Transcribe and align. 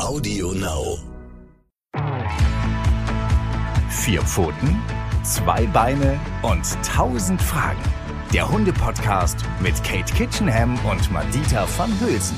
Audio 0.00 0.52
Now. 0.52 0.98
Vier 3.90 4.22
Pfoten, 4.22 4.82
zwei 5.22 5.66
Beine 5.66 6.18
und 6.42 6.64
tausend 6.82 7.40
Fragen. 7.40 7.82
Der 8.32 8.50
Hunde-Podcast 8.50 9.36
mit 9.60 9.74
Kate 9.84 10.10
Kitchenham 10.14 10.78
und 10.90 11.12
Madita 11.12 11.66
van 11.76 11.90
Hülsen. 12.00 12.36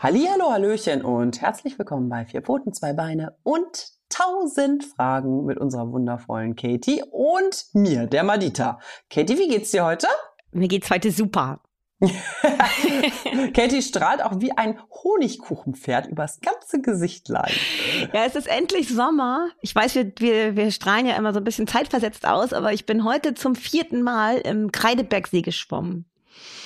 Hallihallo, 0.00 0.50
Hallöchen 0.50 1.04
und 1.04 1.40
herzlich 1.40 1.78
willkommen 1.78 2.08
bei 2.08 2.26
Vier 2.26 2.42
Pfoten, 2.42 2.74
zwei 2.74 2.92
Beine 2.92 3.36
und 3.44 3.92
tausend 4.08 4.84
Fragen 4.84 5.44
mit 5.44 5.58
unserer 5.58 5.90
wundervollen 5.92 6.56
Katie 6.56 7.04
und 7.12 7.66
mir, 7.72 8.06
der 8.06 8.24
Madita. 8.24 8.80
Katie, 9.08 9.38
wie 9.38 9.48
geht's 9.48 9.70
dir 9.70 9.84
heute? 9.84 10.08
Mir 10.52 10.68
geht's 10.68 10.90
heute 10.90 11.10
super. 11.10 11.60
Katie 13.54 13.82
strahlt 13.82 14.22
auch 14.22 14.40
wie 14.40 14.52
ein 14.52 14.78
Honigkuchenpferd 14.90 16.08
übers 16.08 16.40
ganze 16.40 16.80
Gesichtlein. 16.80 17.52
Ja, 18.12 18.24
es 18.24 18.34
ist 18.34 18.48
endlich 18.48 18.88
Sommer. 18.88 19.50
Ich 19.60 19.74
weiß, 19.74 19.94
wir, 19.94 20.12
wir, 20.18 20.56
wir 20.56 20.70
strahlen 20.72 21.06
ja 21.06 21.16
immer 21.16 21.32
so 21.32 21.38
ein 21.38 21.44
bisschen 21.44 21.68
zeitversetzt 21.68 22.26
aus, 22.26 22.52
aber 22.52 22.72
ich 22.72 22.86
bin 22.86 23.04
heute 23.04 23.34
zum 23.34 23.54
vierten 23.54 24.02
Mal 24.02 24.38
im 24.38 24.72
Kreidebergsee 24.72 25.42
geschwommen. 25.42 26.06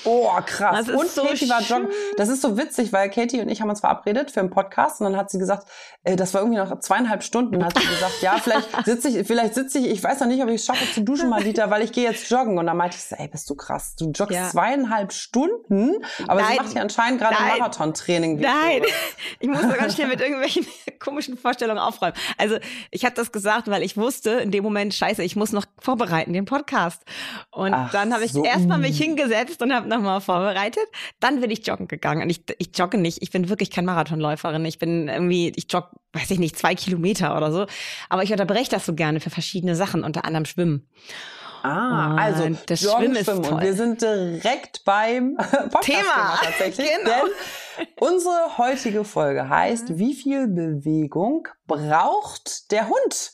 Oh, 0.06 0.30
krass. 0.46 0.86
Das 0.86 0.88
ist 0.88 0.94
und 0.94 1.10
so 1.10 1.24
Katie 1.24 1.48
war 1.48 1.60
joggen. 1.60 1.90
schön. 1.90 1.96
Das 2.16 2.28
ist 2.28 2.40
so 2.42 2.56
witzig, 2.56 2.92
weil 2.92 3.10
Katie 3.10 3.40
und 3.40 3.48
ich 3.48 3.60
haben 3.60 3.68
uns 3.70 3.80
verabredet 3.80 4.30
für 4.30 4.40
einen 4.40 4.50
Podcast 4.50 5.00
und 5.00 5.06
dann 5.10 5.16
hat 5.16 5.30
sie 5.30 5.38
gesagt, 5.38 5.66
äh, 6.04 6.16
das 6.16 6.32
war 6.32 6.40
irgendwie 6.42 6.58
noch 6.58 6.78
zweieinhalb 6.80 7.22
Stunden, 7.22 7.64
hat 7.64 7.78
sie 7.78 7.86
gesagt, 7.86 8.22
ja, 8.22 8.36
vielleicht 8.42 8.68
sitze 8.86 9.08
ich, 9.08 9.26
vielleicht 9.26 9.54
sitze 9.54 9.78
ich, 9.80 9.86
ich 9.90 10.02
weiß 10.02 10.20
noch 10.20 10.28
nicht, 10.28 10.42
ob 10.42 10.48
ich 10.48 10.56
es 10.56 10.64
schaffe 10.64 10.84
zu 10.94 11.02
duschen, 11.02 11.28
Madita, 11.28 11.68
weil 11.70 11.82
ich 11.82 11.92
gehe 11.92 12.04
jetzt 12.04 12.30
joggen. 12.30 12.58
Und 12.58 12.66
dann 12.66 12.76
meinte 12.76 12.96
ich 12.96 13.04
so, 13.04 13.16
ey, 13.16 13.28
bist 13.28 13.50
du 13.50 13.54
krass, 13.56 13.96
du 13.96 14.10
joggst 14.10 14.34
Ja. 14.36 14.48
zweieinhalb 14.48 15.12
Stunden, 15.12 15.94
aber 16.28 16.40
sie 16.40 16.46
Nein. 16.46 16.56
macht 16.62 16.74
ja 16.74 16.82
anscheinend 16.82 17.20
gerade. 17.20 17.34
Marathontraining. 17.58 18.38
Nein, 18.40 18.82
so. 18.82 18.88
ich 19.40 19.48
muss 19.48 19.62
da 19.62 19.76
ganz 19.76 19.94
schnell 19.94 20.08
mit 20.08 20.20
irgendwelchen 20.20 20.66
komischen 21.00 21.36
Vorstellungen 21.36 21.78
aufräumen. 21.80 22.14
Also 22.38 22.56
ich 22.90 23.04
habe 23.04 23.14
das 23.14 23.32
gesagt, 23.32 23.68
weil 23.68 23.82
ich 23.82 23.96
wusste 23.96 24.30
in 24.30 24.50
dem 24.50 24.62
Moment, 24.62 24.94
scheiße, 24.94 25.22
ich 25.22 25.36
muss 25.36 25.52
noch 25.52 25.66
vorbereiten, 25.86 26.32
den 26.32 26.44
Podcast. 26.44 27.02
Und 27.50 27.72
Ach 27.72 27.90
dann 27.92 28.12
habe 28.12 28.24
ich 28.24 28.32
so. 28.32 28.44
erstmal 28.44 28.78
mich 28.78 28.98
hingesetzt 28.98 29.62
und 29.62 29.72
habe 29.72 29.88
nochmal 29.88 30.20
vorbereitet. 30.20 30.84
Dann 31.20 31.40
bin 31.40 31.50
ich 31.50 31.66
joggen 31.66 31.86
gegangen. 31.88 32.22
Und 32.22 32.30
ich, 32.30 32.42
ich 32.58 32.76
jogge 32.76 32.98
nicht, 32.98 33.22
ich 33.22 33.30
bin 33.30 33.48
wirklich 33.48 33.70
kein 33.70 33.84
Marathonläuferin. 33.84 34.64
Ich 34.64 34.78
bin 34.78 35.08
irgendwie, 35.08 35.52
ich 35.56 35.66
jogge, 35.72 35.88
weiß 36.12 36.30
ich 36.32 36.38
nicht, 36.40 36.58
zwei 36.58 36.74
Kilometer 36.74 37.36
oder 37.36 37.52
so. 37.52 37.66
Aber 38.08 38.22
ich 38.24 38.32
unterbreche 38.32 38.70
das 38.70 38.84
so 38.84 38.94
gerne 38.94 39.20
für 39.20 39.30
verschiedene 39.30 39.76
Sachen, 39.76 40.02
unter 40.04 40.24
anderem 40.24 40.44
Schwimmen. 40.44 40.88
Ah, 41.62 42.12
Und 42.12 42.18
also 42.18 42.56
das 42.66 42.80
Joggen, 42.82 42.98
Schwimmen 42.98 43.16
ist 43.16 43.24
Schwimmen. 43.24 43.38
Und 43.38 43.48
toll. 43.48 43.60
wir 43.62 43.74
sind 43.74 44.02
direkt 44.02 44.84
beim 44.84 45.36
Podcast 45.70 45.82
Thema. 45.82 46.38
tatsächlich. 46.42 46.88
Genau. 47.02 47.10
Denn 47.78 47.86
unsere 48.00 48.58
heutige 48.58 49.04
Folge 49.04 49.48
heißt, 49.48 49.98
wie 49.98 50.14
viel 50.14 50.48
Bewegung 50.48 51.48
braucht 51.66 52.70
der 52.70 52.88
Hund? 52.88 53.32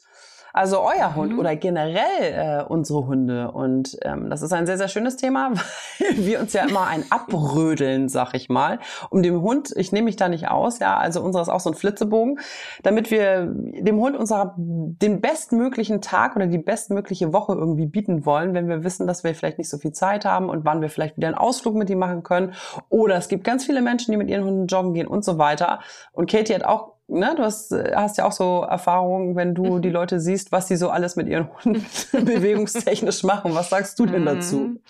Also 0.53 0.81
euer 0.81 1.15
Hund 1.15 1.33
Mhm. 1.33 1.39
oder 1.39 1.57
generell 1.57 2.01
äh, 2.21 2.63
unsere 2.63 3.07
Hunde. 3.07 3.51
Und 3.53 3.97
ähm, 4.03 4.31
das 4.31 4.43
ist 4.43 4.53
ein 4.53 4.67
sehr, 4.67 4.79
sehr 4.79 4.89
schönes 4.89 5.17
Thema, 5.17 5.53
weil 5.99 6.27
wir 6.27 6.41
uns 6.41 6.53
ja 6.53 6.65
immer 6.67 6.87
ein 6.87 7.05
Abrödeln, 7.11 8.09
sag 8.09 8.35
ich 8.35 8.49
mal, 8.49 8.79
um 9.11 9.23
dem 9.23 9.41
Hund, 9.43 9.73
ich 9.77 9.93
nehme 9.93 10.07
mich 10.07 10.17
da 10.17 10.29
nicht 10.29 10.49
aus, 10.49 10.79
ja, 10.79 10.97
also 10.97 11.23
unserer 11.23 11.43
ist 11.43 11.49
auch 11.49 11.61
so 11.61 11.71
ein 11.71 11.75
Flitzebogen, 11.75 12.39
damit 12.83 13.11
wir 13.11 13.47
dem 13.47 13.99
Hund 13.99 14.17
unserer 14.17 14.55
den 14.57 15.21
bestmöglichen 15.21 16.01
Tag 16.01 16.37
oder 16.37 16.47
die 16.47 16.59
bestmögliche 16.59 17.33
Woche 17.33 17.55
irgendwie 17.55 17.87
bieten 17.87 18.27
wollen, 18.27 18.55
wenn 18.55 18.69
wir 18.69 18.85
wissen, 18.85 19.07
dass 19.07 19.25
wir 19.25 19.35
vielleicht 19.35 19.59
nicht 19.59 19.71
so 19.71 19.79
viel 19.79 19.93
Zeit 19.93 20.25
haben 20.25 20.49
und 20.49 20.65
wann 20.65 20.81
wir 20.81 20.89
vielleicht 20.91 21.17
wieder 21.17 21.29
einen 21.29 21.37
Ausflug 21.39 21.75
mit 21.75 21.89
ihm 21.91 21.99
machen 21.99 22.23
können. 22.23 22.53
Oder 22.89 23.17
es 23.17 23.29
gibt 23.29 23.45
ganz 23.45 23.65
viele 23.65 23.83
Menschen, 23.83 24.11
die 24.13 24.17
mit 24.17 24.29
ihren 24.29 24.45
Hunden 24.45 24.67
joggen 24.67 24.95
gehen 24.95 25.07
und 25.07 25.25
so 25.25 25.39
weiter. 25.39 25.81
Und 26.13 26.31
Katie 26.31 26.55
hat 26.55 26.65
auch 26.65 26.92
Ne, 27.09 27.35
du 27.37 27.43
hast, 27.43 27.73
äh, 27.73 27.93
hast 27.95 28.17
ja 28.19 28.25
auch 28.25 28.33
so 28.33 28.63
Erfahrungen, 28.63 29.37
wenn 29.37 29.55
du 29.55 29.77
Mhm. 29.77 29.83
die 29.83 29.91
Leute 29.91 30.19
siehst, 30.21 30.51
was 30.53 30.69
sie 30.69 30.77
so 30.77 30.89
alles 30.91 31.17
mit 31.17 31.29
ihren 31.29 31.49
Hunden 31.53 31.85
bewegungstechnisch 32.13 33.23
machen. 33.25 33.55
Was 33.55 33.71
sagst 33.71 33.99
du 33.99 34.07
denn 34.07 34.25
dazu? 34.25 34.61
Mhm. 34.61 34.81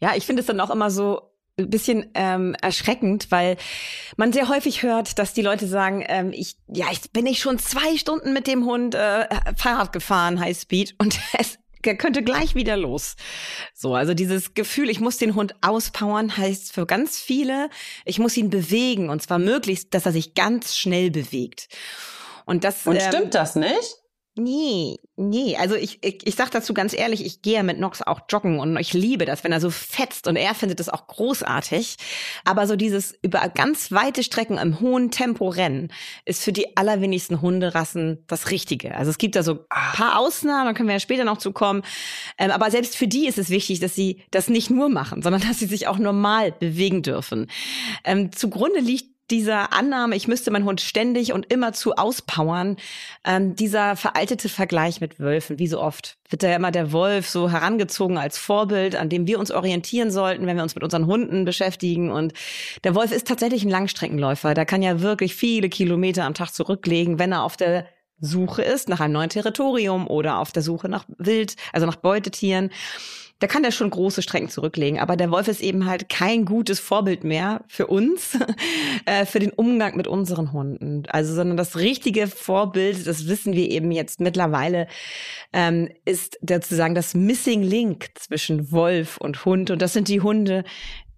Ja, 0.00 0.12
ich 0.14 0.24
finde 0.26 0.40
es 0.40 0.46
dann 0.46 0.60
auch 0.60 0.70
immer 0.70 0.90
so 0.90 1.22
ein 1.58 1.70
bisschen 1.70 2.06
ähm, 2.14 2.54
erschreckend, 2.62 3.32
weil 3.32 3.56
man 4.16 4.32
sehr 4.32 4.48
häufig 4.48 4.84
hört, 4.84 5.18
dass 5.18 5.34
die 5.34 5.42
Leute 5.42 5.66
sagen, 5.66 6.04
ähm, 6.06 6.30
ich, 6.32 6.56
ja, 6.68 6.86
ich 6.92 7.10
bin 7.10 7.26
ich 7.26 7.40
schon 7.40 7.58
zwei 7.58 7.96
Stunden 7.96 8.32
mit 8.32 8.46
dem 8.46 8.64
Hund 8.64 8.94
äh, 8.94 9.26
Fahrrad 9.56 9.92
gefahren, 9.92 10.38
Highspeed, 10.38 10.94
und 10.98 11.18
es 11.38 11.58
er 11.82 11.96
könnte 11.96 12.22
gleich 12.22 12.54
wieder 12.54 12.76
los. 12.76 13.16
So, 13.74 13.94
also 13.94 14.14
dieses 14.14 14.54
Gefühl, 14.54 14.90
ich 14.90 15.00
muss 15.00 15.18
den 15.18 15.34
Hund 15.34 15.54
auspowern, 15.60 16.36
heißt 16.36 16.72
für 16.72 16.86
ganz 16.86 17.18
viele, 17.18 17.70
ich 18.04 18.18
muss 18.18 18.36
ihn 18.36 18.50
bewegen 18.50 19.10
und 19.10 19.22
zwar 19.22 19.38
möglichst, 19.38 19.94
dass 19.94 20.06
er 20.06 20.12
sich 20.12 20.34
ganz 20.34 20.76
schnell 20.76 21.10
bewegt. 21.10 21.68
Und 22.44 22.64
das 22.64 22.86
Und 22.86 22.96
ähm, 22.96 23.02
stimmt 23.08 23.34
das 23.34 23.56
nicht? 23.56 23.97
Nee, 24.38 25.00
nee. 25.16 25.56
Also 25.56 25.74
ich, 25.74 25.98
ich, 26.00 26.24
ich 26.24 26.36
sag 26.36 26.52
dazu 26.52 26.72
ganz 26.72 26.96
ehrlich, 26.96 27.26
ich 27.26 27.42
gehe 27.42 27.54
ja 27.54 27.64
mit 27.64 27.80
Nox 27.80 28.02
auch 28.02 28.20
joggen 28.28 28.60
und 28.60 28.76
ich 28.76 28.92
liebe 28.92 29.24
das, 29.24 29.42
wenn 29.42 29.50
er 29.50 29.60
so 29.60 29.68
fetzt 29.68 30.28
und 30.28 30.36
er 30.36 30.54
findet 30.54 30.78
das 30.78 30.88
auch 30.88 31.08
großartig. 31.08 31.96
Aber 32.44 32.68
so 32.68 32.76
dieses 32.76 33.18
über 33.20 33.48
ganz 33.48 33.90
weite 33.90 34.22
Strecken 34.22 34.56
im 34.56 34.78
hohen 34.78 35.10
Tempo 35.10 35.48
rennen 35.48 35.92
ist 36.24 36.44
für 36.44 36.52
die 36.52 36.76
allerwenigsten 36.76 37.42
Hunderassen 37.42 38.22
das 38.28 38.52
Richtige. 38.52 38.94
Also 38.94 39.10
es 39.10 39.18
gibt 39.18 39.34
da 39.34 39.42
so 39.42 39.54
ein 39.70 39.92
paar 39.92 40.20
Ausnahmen, 40.20 40.66
da 40.66 40.72
können 40.72 40.88
wir 40.88 40.94
ja 40.94 41.00
später 41.00 41.24
noch 41.24 41.38
zu 41.38 41.50
kommen. 41.50 41.82
Ähm, 42.38 42.52
aber 42.52 42.70
selbst 42.70 42.96
für 42.96 43.08
die 43.08 43.26
ist 43.26 43.38
es 43.38 43.50
wichtig, 43.50 43.80
dass 43.80 43.96
sie 43.96 44.22
das 44.30 44.48
nicht 44.48 44.70
nur 44.70 44.88
machen, 44.88 45.20
sondern 45.22 45.42
dass 45.48 45.58
sie 45.58 45.66
sich 45.66 45.88
auch 45.88 45.98
normal 45.98 46.52
bewegen 46.52 47.02
dürfen. 47.02 47.50
Ähm, 48.04 48.30
zugrunde 48.30 48.78
liegt 48.78 49.17
dieser 49.30 49.72
Annahme, 49.72 50.16
ich 50.16 50.28
müsste 50.28 50.50
meinen 50.50 50.64
Hund 50.64 50.80
ständig 50.80 51.32
und 51.32 51.52
immerzu 51.52 51.94
auspowern, 51.94 52.76
ähm, 53.24 53.54
dieser 53.54 53.96
veraltete 53.96 54.48
Vergleich 54.48 55.00
mit 55.00 55.20
Wölfen, 55.20 55.58
wie 55.58 55.66
so 55.66 55.80
oft, 55.80 56.16
wird 56.30 56.42
da 56.42 56.48
ja 56.48 56.56
immer 56.56 56.70
der 56.70 56.92
Wolf 56.92 57.28
so 57.28 57.50
herangezogen 57.50 58.18
als 58.18 58.38
Vorbild, 58.38 58.96
an 58.96 59.08
dem 59.08 59.26
wir 59.26 59.38
uns 59.38 59.50
orientieren 59.50 60.10
sollten, 60.10 60.46
wenn 60.46 60.56
wir 60.56 60.62
uns 60.62 60.74
mit 60.74 60.84
unseren 60.84 61.06
Hunden 61.06 61.44
beschäftigen. 61.44 62.10
Und 62.10 62.32
der 62.84 62.94
Wolf 62.94 63.12
ist 63.12 63.26
tatsächlich 63.26 63.64
ein 63.64 63.70
Langstreckenläufer. 63.70 64.54
Der 64.54 64.66
kann 64.66 64.82
ja 64.82 65.00
wirklich 65.00 65.34
viele 65.34 65.68
Kilometer 65.68 66.24
am 66.24 66.34
Tag 66.34 66.52
zurücklegen, 66.52 67.18
wenn 67.18 67.32
er 67.32 67.42
auf 67.42 67.56
der 67.56 67.86
Suche 68.20 68.62
ist 68.62 68.88
nach 68.88 69.00
einem 69.00 69.12
neuen 69.12 69.30
Territorium 69.30 70.08
oder 70.08 70.38
auf 70.38 70.50
der 70.52 70.62
Suche 70.62 70.88
nach 70.88 71.04
Wild, 71.18 71.54
also 71.72 71.86
nach 71.86 71.96
Beutetieren 71.96 72.70
da 73.40 73.46
kann 73.46 73.62
der 73.62 73.70
schon 73.70 73.90
große 73.90 74.22
Strecken 74.22 74.48
zurücklegen. 74.48 74.98
Aber 74.98 75.16
der 75.16 75.30
Wolf 75.30 75.48
ist 75.48 75.60
eben 75.60 75.86
halt 75.86 76.08
kein 76.08 76.44
gutes 76.44 76.80
Vorbild 76.80 77.24
mehr 77.24 77.62
für 77.68 77.86
uns, 77.86 78.36
äh, 79.06 79.26
für 79.26 79.38
den 79.38 79.50
Umgang 79.50 79.96
mit 79.96 80.08
unseren 80.08 80.52
Hunden. 80.52 81.04
Also, 81.08 81.34
sondern 81.34 81.56
das 81.56 81.76
richtige 81.76 82.26
Vorbild, 82.26 83.06
das 83.06 83.28
wissen 83.28 83.52
wir 83.52 83.70
eben 83.70 83.92
jetzt 83.92 84.20
mittlerweile, 84.20 84.88
ähm, 85.52 85.88
ist 86.04 86.38
sozusagen 86.46 86.94
das 86.94 87.14
Missing 87.14 87.62
Link 87.62 88.08
zwischen 88.14 88.72
Wolf 88.72 89.18
und 89.18 89.44
Hund. 89.44 89.70
Und 89.70 89.82
das 89.82 89.92
sind 89.92 90.08
die 90.08 90.20
Hunde, 90.20 90.64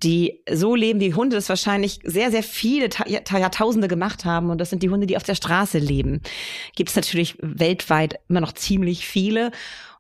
die 0.03 0.41
so 0.51 0.75
leben, 0.75 1.01
wie 1.01 1.15
Hunde 1.15 1.37
das 1.37 1.49
wahrscheinlich 1.49 2.01
sehr, 2.05 2.31
sehr 2.31 2.43
viele 2.43 2.89
Ta 2.89 3.07
Jahr- 3.07 3.23
Jahrtausende 3.39 3.89
gemacht 3.89 4.25
haben. 4.25 4.51
Und 4.51 4.59
das 4.59 4.71
sind 4.71 4.83
die 4.83 4.91
Hunde, 4.91 5.07
die 5.07 5.17
auf 5.17 5.23
der 5.23 5.35
Straße 5.35 5.79
leben. 5.79 6.23
Gibt 6.75 6.91
es 6.91 6.97
natürlich 6.97 7.37
weltweit 7.41 8.19
immer 8.29 8.41
noch 8.41 8.53
ziemlich 8.53 9.07
viele. 9.07 9.51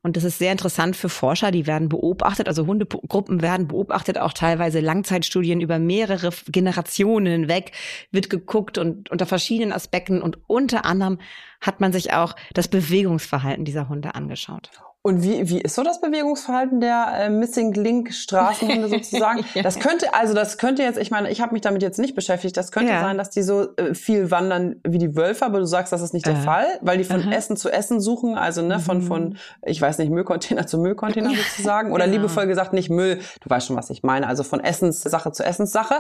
Und 0.03 0.17
das 0.17 0.25
ist 0.25 0.39
sehr 0.39 0.53
interessant 0.53 0.97
für 0.97 1.11
Forscher, 1.11 1.51
die 1.51 1.67
werden 1.67 1.91
beobachtet, 1.91 2.49
also 2.49 2.67
Hundegruppen 2.67 3.43
werden 3.43 3.69
beobachtet, 3.69 4.17
auch 4.17 4.33
teilweise 4.33 4.81
Langzeitstudien 4.81 5.61
über 5.61 5.79
mehrere 5.79 6.31
Generationen 6.49 7.27
hinweg 7.27 7.73
wird 8.11 8.31
geguckt 8.31 8.79
und 8.79 9.11
unter 9.11 9.27
verschiedenen 9.27 9.73
Aspekten 9.73 10.23
und 10.23 10.39
unter 10.47 10.87
anderem 10.87 11.19
hat 11.61 11.81
man 11.81 11.93
sich 11.93 12.15
auch 12.15 12.35
das 12.55 12.69
Bewegungsverhalten 12.69 13.67
dieser 13.67 13.91
Hunde 13.91 14.15
angeschaut. 14.15 14.71
Und 15.03 15.23
wie, 15.23 15.49
wie 15.49 15.61
ist 15.63 15.75
so 15.77 15.83
das 15.83 16.03
Bewegungsverhalten 16.03 16.79
der 16.81 17.07
äh, 17.15 17.31
Missing 17.31 17.73
Link 17.73 18.13
Straßenhunde 18.13 18.89
sozusagen? 18.91 19.45
Das 19.63 19.79
könnte, 19.79 20.13
also 20.13 20.35
das 20.35 20.59
könnte 20.59 20.83
jetzt, 20.83 20.99
ich 20.99 21.11
meine, 21.11 21.31
ich 21.31 21.41
habe 21.41 21.55
mich 21.55 21.63
damit 21.63 21.81
jetzt 21.83 21.99
nicht 21.99 22.15
beschäftigt, 22.15 22.55
das 22.59 22.71
könnte 22.71 22.93
Ja. 22.93 23.01
sein, 23.01 23.17
dass 23.17 23.31
die 23.31 23.43
so 23.43 23.75
äh, 23.77 23.95
viel 23.95 24.31
wandern 24.31 24.77
wie 24.87 24.99
die 24.99 25.17
Wölfe, 25.17 25.47
aber 25.47 25.59
du 25.59 25.65
sagst, 25.65 25.91
das 25.95 26.03
ist 26.03 26.13
nicht 26.13 26.27
der 26.27 26.35
Äh. 26.35 26.43
Fall, 26.43 26.67
weil 26.83 26.99
die 26.99 27.05
von 27.05 27.23
Aha. 27.23 27.33
Essen 27.33 27.57
zu 27.57 27.71
Essen 27.71 27.99
suchen, 27.99 28.37
also 28.37 28.61
ne, 28.61 28.79
von, 28.79 28.99
Mhm. 28.99 29.03
von, 29.03 29.37
ich 29.65 29.81
weiß 29.81 29.97
nicht, 29.97 30.11
Müllcontainer 30.11 30.67
zu 30.67 30.77
Müllcontainer 30.77 31.31
sozusagen. 31.35 31.93
Oder 31.93 32.05
genau. 32.05 32.17
liebevoll 32.19 32.47
gesagt, 32.47 32.75
nicht 32.75 32.91
Müll, 32.91 33.21
du 33.41 33.49
weißt 33.49 33.69
schon, 33.69 33.77
was 33.77 33.89
ich 33.89 34.03
meine, 34.03 34.27
also 34.27 34.43
von 34.43 34.61
Essenssache 34.63 35.33
zu 35.33 35.43
Essenssache. 35.45 35.95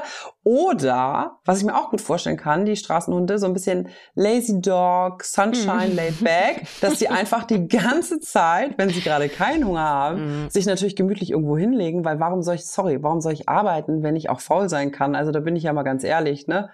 Oder, 0.44 1.38
was 1.44 1.58
ich 1.58 1.64
mir 1.64 1.74
auch 1.74 1.90
gut 1.90 2.00
vorstellen 2.00 2.36
kann, 2.36 2.64
die 2.66 2.76
Straßenhunde, 2.76 3.38
so 3.38 3.46
ein 3.46 3.52
bisschen 3.54 3.88
Lazy 4.14 4.60
Dog, 4.60 5.24
Sunshine, 5.24 5.88
Mhm. 5.88 5.96
Laid 5.96 6.20
Back, 6.24 6.66
dass 6.80 6.98
die 6.98 7.08
einfach 7.10 7.44
die 7.44 7.66
ganze 7.68 8.20
Zeit, 8.20 8.76
wenn 8.76 8.89
sie 8.92 9.00
gerade 9.00 9.28
keinen 9.28 9.66
Hunger 9.66 9.80
haben, 9.88 10.44
Mhm. 10.44 10.50
sich 10.50 10.66
natürlich 10.66 10.96
gemütlich 10.96 11.30
irgendwo 11.30 11.56
hinlegen, 11.56 12.04
weil 12.04 12.20
warum 12.20 12.42
soll 12.42 12.56
ich, 12.56 12.66
sorry, 12.66 13.02
warum 13.02 13.20
soll 13.20 13.32
ich 13.32 13.48
arbeiten, 13.48 14.02
wenn 14.02 14.16
ich 14.16 14.30
auch 14.30 14.40
faul 14.40 14.68
sein 14.68 14.92
kann? 14.92 15.14
Also 15.14 15.32
da 15.32 15.40
bin 15.40 15.56
ich 15.56 15.62
ja 15.64 15.72
mal 15.72 15.82
ganz 15.82 16.04
ehrlich, 16.04 16.46
ne? 16.46 16.70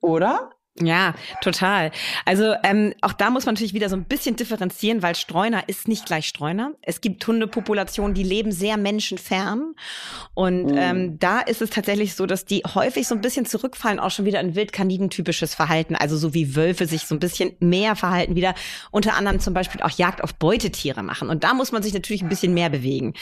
Oder? 0.00 0.50
Ja, 0.80 1.14
total. 1.40 1.92
Also 2.24 2.52
ähm, 2.64 2.94
auch 3.00 3.12
da 3.12 3.30
muss 3.30 3.46
man 3.46 3.54
natürlich 3.54 3.74
wieder 3.74 3.88
so 3.88 3.94
ein 3.94 4.06
bisschen 4.06 4.34
differenzieren, 4.34 5.02
weil 5.02 5.14
Streuner 5.14 5.68
ist 5.68 5.86
nicht 5.86 6.04
gleich 6.04 6.26
Streuner. 6.26 6.72
Es 6.82 7.00
gibt 7.00 7.24
Hundepopulationen, 7.24 8.12
die 8.12 8.24
leben 8.24 8.50
sehr 8.50 8.76
menschenfern 8.76 9.76
Und 10.34 10.72
mhm. 10.72 10.76
ähm, 10.76 11.18
da 11.20 11.38
ist 11.38 11.62
es 11.62 11.70
tatsächlich 11.70 12.16
so, 12.16 12.26
dass 12.26 12.44
die 12.44 12.62
häufig 12.74 13.06
so 13.06 13.14
ein 13.14 13.20
bisschen 13.20 13.46
zurückfallen, 13.46 14.00
auch 14.00 14.10
schon 14.10 14.24
wieder 14.24 14.40
in 14.40 14.56
wildkanidentypisches 14.56 15.54
Verhalten, 15.54 15.94
also 15.94 16.16
so 16.16 16.34
wie 16.34 16.56
Wölfe 16.56 16.86
sich 16.86 17.06
so 17.06 17.14
ein 17.14 17.20
bisschen 17.20 17.52
mehr 17.60 17.94
verhalten 17.94 18.34
wieder, 18.34 18.56
unter 18.90 19.14
anderem 19.14 19.38
zum 19.38 19.54
Beispiel 19.54 19.80
auch 19.80 19.90
Jagd 19.90 20.24
auf 20.24 20.34
Beutetiere 20.34 21.04
machen. 21.04 21.30
Und 21.30 21.44
da 21.44 21.54
muss 21.54 21.70
man 21.70 21.84
sich 21.84 21.94
natürlich 21.94 22.22
ein 22.22 22.28
bisschen 22.28 22.52
mehr 22.52 22.68
bewegen. 22.68 23.14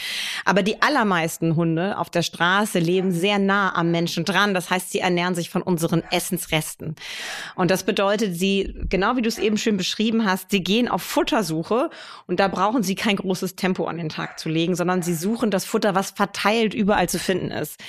Aber 0.43 0.63
die 0.63 0.81
allermeisten 0.81 1.55
Hunde 1.55 1.99
auf 1.99 2.09
der 2.09 2.23
Straße 2.23 2.79
leben 2.79 3.11
sehr 3.11 3.37
nah 3.37 3.75
am 3.75 3.91
Menschen 3.91 4.25
dran. 4.25 4.55
Das 4.55 4.71
heißt, 4.71 4.89
sie 4.89 4.99
ernähren 5.01 5.35
sich 5.35 5.51
von 5.51 5.61
unseren 5.61 6.01
Essensresten. 6.09 6.95
Und 7.55 7.71
das 7.71 7.83
bedeutet, 7.83 8.35
sie, 8.35 8.75
genau 8.89 9.15
wie 9.15 9.21
du 9.21 9.27
es 9.27 9.37
eben 9.37 9.57
schön 9.57 9.77
beschrieben 9.77 10.25
hast, 10.25 10.51
sie 10.51 10.63
gehen 10.63 10.87
auf 10.87 11.01
Futtersuche 11.01 11.89
und 12.27 12.39
da 12.39 12.47
brauchen 12.47 12.83
sie 12.83 12.95
kein 12.95 13.15
großes 13.15 13.55
Tempo 13.55 13.85
an 13.85 13.97
den 13.97 14.09
Tag 14.09 14.39
zu 14.39 14.49
legen, 14.49 14.75
sondern 14.75 15.01
sie 15.01 15.15
suchen 15.15 15.51
das 15.51 15.65
Futter, 15.65 15.95
was 15.95 16.11
verteilt 16.11 16.73
überall 16.73 17.09
zu 17.09 17.19
finden 17.19 17.51
ist. 17.51 17.79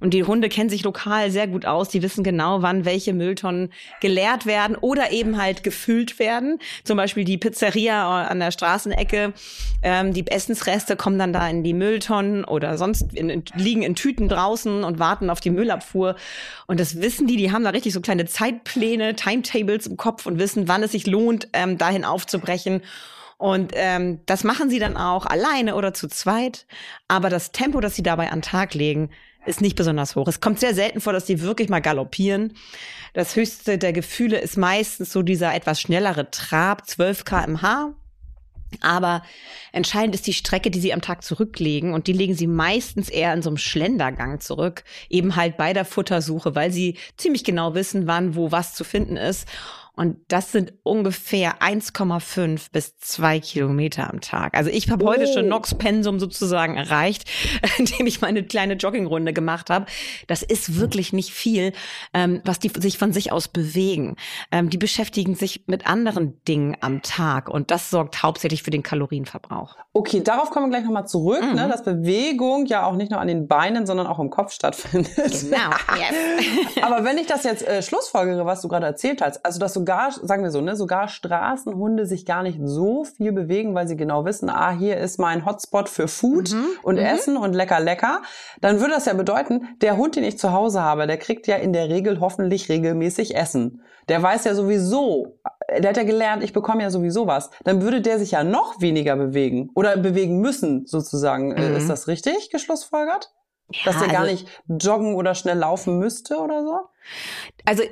Und 0.00 0.14
die 0.14 0.24
Hunde 0.24 0.48
kennen 0.48 0.70
sich 0.70 0.82
lokal 0.84 1.30
sehr 1.30 1.46
gut 1.46 1.66
aus. 1.66 1.88
Die 1.88 2.02
wissen 2.02 2.24
genau, 2.24 2.62
wann 2.62 2.84
welche 2.84 3.12
Mülltonnen 3.12 3.72
geleert 4.00 4.46
werden 4.46 4.76
oder 4.76 5.12
eben 5.12 5.40
halt 5.40 5.62
gefüllt 5.62 6.18
werden. 6.18 6.58
Zum 6.84 6.96
Beispiel 6.96 7.24
die 7.24 7.38
Pizzeria 7.38 8.26
an 8.26 8.40
der 8.40 8.50
Straßenecke. 8.50 9.32
Ähm, 9.82 10.12
die 10.12 10.26
Essensreste 10.26 10.96
kommen 10.96 11.18
dann 11.18 11.32
da 11.32 11.48
in 11.48 11.62
die 11.62 11.74
Mülltonnen 11.74 12.44
oder 12.44 12.78
sonst 12.78 13.12
in, 13.14 13.28
in, 13.30 13.44
liegen 13.54 13.82
in 13.82 13.94
Tüten 13.94 14.28
draußen 14.28 14.84
und 14.84 14.98
warten 14.98 15.30
auf 15.30 15.40
die 15.40 15.50
Müllabfuhr. 15.50 16.16
Und 16.66 16.80
das 16.80 17.00
wissen 17.00 17.26
die, 17.26 17.36
die 17.36 17.52
haben 17.52 17.64
da 17.64 17.70
richtig 17.70 17.92
so 17.92 18.00
kleine 18.00 18.24
Zeitpläne, 18.24 19.03
Timetables 19.12 19.86
im 19.86 19.96
Kopf 19.96 20.26
und 20.26 20.38
wissen, 20.38 20.68
wann 20.68 20.82
es 20.82 20.92
sich 20.92 21.06
lohnt, 21.06 21.48
ähm, 21.52 21.76
dahin 21.76 22.04
aufzubrechen. 22.04 22.82
Und 23.36 23.72
ähm, 23.74 24.20
das 24.26 24.44
machen 24.44 24.70
sie 24.70 24.78
dann 24.78 24.96
auch 24.96 25.26
alleine 25.26 25.74
oder 25.74 25.92
zu 25.92 26.08
zweit. 26.08 26.66
Aber 27.08 27.28
das 27.28 27.52
Tempo, 27.52 27.80
das 27.80 27.94
sie 27.94 28.02
dabei 28.02 28.30
an 28.30 28.38
den 28.38 28.42
Tag 28.42 28.74
legen, 28.74 29.10
ist 29.46 29.60
nicht 29.60 29.76
besonders 29.76 30.16
hoch. 30.16 30.28
Es 30.28 30.40
kommt 30.40 30.60
sehr 30.60 30.74
selten 30.74 31.00
vor, 31.00 31.12
dass 31.12 31.26
die 31.26 31.42
wirklich 31.42 31.68
mal 31.68 31.80
galoppieren. 31.80 32.54
Das 33.12 33.36
höchste 33.36 33.76
der 33.78 33.92
Gefühle 33.92 34.38
ist 34.38 34.56
meistens 34.56 35.12
so 35.12 35.22
dieser 35.22 35.54
etwas 35.54 35.80
schnellere 35.80 36.30
Trab, 36.30 36.86
12 36.86 37.24
kmh. 37.24 37.94
Aber 38.80 39.22
entscheidend 39.72 40.14
ist 40.14 40.26
die 40.26 40.32
Strecke, 40.32 40.70
die 40.70 40.80
sie 40.80 40.92
am 40.92 41.00
Tag 41.00 41.22
zurücklegen. 41.22 41.94
Und 41.94 42.06
die 42.06 42.12
legen 42.12 42.34
sie 42.34 42.46
meistens 42.46 43.08
eher 43.08 43.32
in 43.32 43.42
so 43.42 43.50
einem 43.50 43.56
Schlendergang 43.56 44.40
zurück. 44.40 44.84
Eben 45.08 45.36
halt 45.36 45.56
bei 45.56 45.72
der 45.72 45.84
Futtersuche, 45.84 46.54
weil 46.54 46.70
sie 46.70 46.96
ziemlich 47.16 47.44
genau 47.44 47.74
wissen, 47.74 48.06
wann, 48.06 48.34
wo 48.34 48.52
was 48.52 48.74
zu 48.74 48.84
finden 48.84 49.16
ist. 49.16 49.48
Und 49.96 50.16
das 50.28 50.50
sind 50.50 50.72
ungefähr 50.82 51.60
1,5 51.60 52.72
bis 52.72 52.98
2 52.98 53.38
Kilometer 53.40 54.10
am 54.10 54.20
Tag. 54.20 54.56
Also 54.56 54.70
ich 54.70 54.90
habe 54.90 55.04
oh. 55.04 55.08
heute 55.08 55.26
schon 55.26 55.46
oh. 55.46 55.50
Nox-Pensum 55.50 56.18
sozusagen 56.18 56.76
erreicht, 56.76 57.30
indem 57.78 58.06
ich 58.06 58.20
meine 58.20 58.42
kleine 58.42 58.74
Joggingrunde 58.74 59.32
gemacht 59.32 59.70
habe. 59.70 59.86
Das 60.26 60.42
ist 60.42 60.80
wirklich 60.80 61.12
nicht 61.12 61.30
viel, 61.30 61.72
ähm, 62.12 62.40
was 62.44 62.58
die 62.58 62.72
sich 62.76 62.98
von 62.98 63.12
sich 63.12 63.30
aus 63.30 63.46
bewegen. 63.46 64.16
Ähm, 64.50 64.68
die 64.68 64.78
beschäftigen 64.78 65.36
sich 65.36 65.64
mit 65.66 65.86
anderen 65.86 66.42
Dingen 66.44 66.76
am 66.80 67.02
Tag 67.02 67.48
und 67.48 67.70
das 67.70 67.90
sorgt 67.90 68.22
hauptsächlich 68.22 68.64
für 68.64 68.70
den 68.70 68.82
Kalorienverbrauch. 68.82 69.76
Okay, 69.92 70.22
darauf 70.22 70.50
kommen 70.50 70.66
wir 70.66 70.70
gleich 70.70 70.84
nochmal 70.84 71.06
zurück, 71.06 71.40
ne, 71.40 71.46
mhm. 71.46 71.54
ne, 71.54 71.68
dass 71.68 71.84
Bewegung 71.84 72.66
ja 72.66 72.84
auch 72.84 72.96
nicht 72.96 73.12
nur 73.12 73.20
an 73.20 73.28
den 73.28 73.46
Beinen, 73.46 73.86
sondern 73.86 74.08
auch 74.08 74.18
im 74.18 74.30
Kopf 74.30 74.52
stattfindet. 74.52 75.14
Genau, 75.14 75.70
yes. 75.96 76.82
Aber 76.82 77.04
wenn 77.04 77.16
ich 77.16 77.26
das 77.26 77.44
jetzt 77.44 77.64
äh, 77.66 77.80
schlussfolgere, 77.80 78.44
was 78.44 78.60
du 78.60 78.68
gerade 78.68 78.86
erzählt 78.86 79.22
hast, 79.22 79.44
also 79.44 79.60
dass 79.60 79.72
du 79.72 79.83
sogar, 79.84 80.12
sagen 80.12 80.42
wir 80.42 80.50
so, 80.50 80.62
ne, 80.62 80.76
sogar 80.76 81.08
Straßenhunde 81.08 82.06
sich 82.06 82.24
gar 82.24 82.42
nicht 82.42 82.58
so 82.62 83.04
viel 83.04 83.32
bewegen, 83.32 83.74
weil 83.74 83.86
sie 83.86 83.96
genau 83.96 84.24
wissen, 84.24 84.48
ah, 84.48 84.70
hier 84.70 84.96
ist 84.96 85.18
mein 85.18 85.44
Hotspot 85.44 85.90
für 85.90 86.08
Food 86.08 86.52
mhm. 86.52 86.64
und 86.82 86.94
mhm. 86.94 87.04
Essen 87.04 87.36
und 87.36 87.52
lecker, 87.52 87.80
lecker, 87.80 88.22
dann 88.62 88.80
würde 88.80 88.94
das 88.94 89.04
ja 89.04 89.12
bedeuten, 89.12 89.68
der 89.82 89.98
Hund, 89.98 90.16
den 90.16 90.24
ich 90.24 90.38
zu 90.38 90.52
Hause 90.52 90.80
habe, 90.80 91.06
der 91.06 91.18
kriegt 91.18 91.46
ja 91.46 91.56
in 91.56 91.74
der 91.74 91.90
Regel 91.90 92.20
hoffentlich 92.20 92.70
regelmäßig 92.70 93.36
Essen. 93.36 93.82
Der 94.08 94.22
weiß 94.22 94.44
ja 94.44 94.54
sowieso, 94.54 95.38
der 95.78 95.90
hat 95.90 95.96
ja 95.98 96.04
gelernt, 96.04 96.42
ich 96.42 96.54
bekomme 96.54 96.82
ja 96.82 96.90
sowieso 96.90 97.26
was. 97.26 97.50
Dann 97.64 97.82
würde 97.82 98.00
der 98.00 98.18
sich 98.18 98.30
ja 98.30 98.42
noch 98.42 98.80
weniger 98.80 99.16
bewegen 99.16 99.70
oder 99.74 99.98
bewegen 99.98 100.40
müssen, 100.40 100.86
sozusagen. 100.86 101.52
Äh, 101.52 101.68
mhm. 101.68 101.76
Ist 101.76 101.90
das 101.90 102.08
richtig 102.08 102.50
geschlussfolgert? 102.50 103.30
Ja, 103.70 103.80
Dass 103.84 103.94
der 103.94 104.08
also, 104.08 104.14
gar 104.14 104.24
nicht 104.24 104.46
joggen 104.66 105.14
oder 105.14 105.34
schnell 105.34 105.58
laufen 105.58 105.98
müsste 105.98 106.38
oder 106.38 106.62
so? 106.62 106.80
Also 107.66 107.82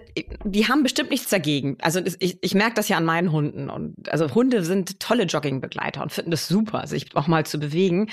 die 0.44 0.68
haben 0.68 0.82
bestimmt 0.82 1.10
nichts 1.10 1.30
dagegen. 1.30 1.78
Also 1.80 2.00
ich, 2.18 2.38
ich 2.42 2.54
merke 2.54 2.74
das 2.74 2.88
ja 2.88 2.98
an 2.98 3.04
meinen 3.04 3.32
Hunden. 3.32 3.70
Und 3.70 4.10
also 4.10 4.32
Hunde 4.34 4.64
sind 4.64 5.00
tolle 5.00 5.24
Joggingbegleiter 5.24 6.02
und 6.02 6.12
finden 6.12 6.30
das 6.30 6.46
super, 6.46 6.86
sich 6.86 7.16
auch 7.16 7.26
mal 7.26 7.46
zu 7.46 7.58
bewegen. 7.58 8.10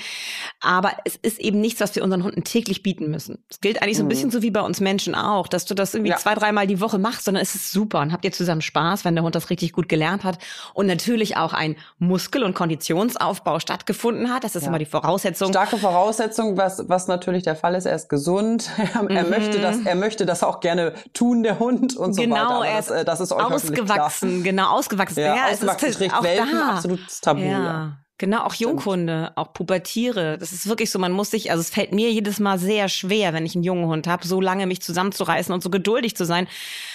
Aber 0.60 0.92
es 1.04 1.16
ist 1.16 1.38
eben 1.38 1.60
nichts, 1.60 1.80
was 1.80 1.94
wir 1.94 2.02
unseren 2.02 2.24
Hunden 2.24 2.44
täglich 2.44 2.82
bieten 2.82 3.10
müssen. 3.10 3.44
Es 3.50 3.60
gilt 3.60 3.82
eigentlich 3.82 3.98
so 3.98 4.02
ein 4.02 4.06
mhm. 4.06 4.10
bisschen 4.10 4.30
so 4.30 4.40
wie 4.40 4.50
bei 4.50 4.62
uns 4.62 4.80
Menschen 4.80 5.14
auch, 5.14 5.48
dass 5.48 5.66
du 5.66 5.74
das 5.74 5.94
irgendwie 5.94 6.12
ja. 6.12 6.16
zwei, 6.16 6.34
dreimal 6.34 6.66
die 6.66 6.80
Woche 6.80 6.98
machst, 6.98 7.24
sondern 7.24 7.42
es 7.42 7.54
ist 7.54 7.72
super 7.72 8.00
und 8.00 8.12
habt 8.12 8.24
ihr 8.24 8.32
zusammen 8.32 8.62
Spaß, 8.62 9.04
wenn 9.04 9.14
der 9.14 9.24
Hund 9.24 9.34
das 9.34 9.50
richtig 9.50 9.72
gut 9.72 9.88
gelernt 9.88 10.24
hat 10.24 10.38
und 10.72 10.86
natürlich 10.86 11.36
auch 11.36 11.52
ein 11.52 11.76
Muskel- 11.98 12.42
und 12.42 12.54
Konditionsaufbau 12.54 13.60
stattgefunden 13.60 14.32
hat. 14.32 14.44
Das 14.44 14.56
ist 14.56 14.62
ja. 14.62 14.68
immer 14.68 14.78
die 14.78 14.86
Voraussetzung. 14.86 15.50
Starke 15.50 15.76
Voraussetzung, 15.76 16.56
was, 16.56 16.88
was 16.88 17.06
natürlich 17.06 17.42
der 17.42 17.56
Fall 17.56 17.74
ist. 17.74 17.84
Er 17.84 17.96
ist 17.96 18.08
gesund. 18.08 18.70
er, 19.08 19.24
mhm. 19.24 19.30
möchte 19.30 19.58
das, 19.58 19.78
er 19.84 19.94
möchte 19.94 20.24
das 20.24 20.42
auch 20.42 20.60
gerne 20.60 20.89
tun, 21.12 21.42
der 21.42 21.58
Hund 21.58 21.96
und 21.96 22.14
so 22.14 22.22
genau, 22.22 22.36
weiter. 22.36 22.46
Genau, 22.46 22.62
er 22.62 22.78
ist 22.78 22.90
das, 22.90 23.04
das 23.04 23.20
ist 23.20 23.32
ausgewachsen, 23.32 24.42
genau, 24.42 24.70
ausgewachsen. 24.70 25.20
Ja, 25.20 25.36
ja 25.36 25.48
ausgewachsen 25.52 25.88
es 25.88 26.00
ist 26.00 26.12
auch 26.12 26.22
Welpen, 26.22 26.52
da. 26.52 26.74
absolutes 26.74 27.20
Tabu. 27.20 27.40
Ja. 27.40 27.98
Genau, 28.20 28.42
auch 28.42 28.52
Junghunde, 28.52 29.32
auch 29.36 29.54
Pubertiere. 29.54 30.36
Das 30.36 30.52
ist 30.52 30.68
wirklich 30.68 30.90
so, 30.90 30.98
man 30.98 31.10
muss 31.10 31.30
sich, 31.30 31.50
also 31.50 31.62
es 31.62 31.70
fällt 31.70 31.92
mir 31.92 32.12
jedes 32.12 32.38
Mal 32.38 32.58
sehr 32.58 32.90
schwer, 32.90 33.32
wenn 33.32 33.46
ich 33.46 33.54
einen 33.54 33.64
jungen 33.64 33.86
Hund 33.86 34.06
habe, 34.06 34.26
so 34.26 34.42
lange 34.42 34.66
mich 34.66 34.82
zusammenzureißen 34.82 35.54
und 35.54 35.62
so 35.62 35.70
geduldig 35.70 36.14
zu 36.18 36.26
sein. 36.26 36.46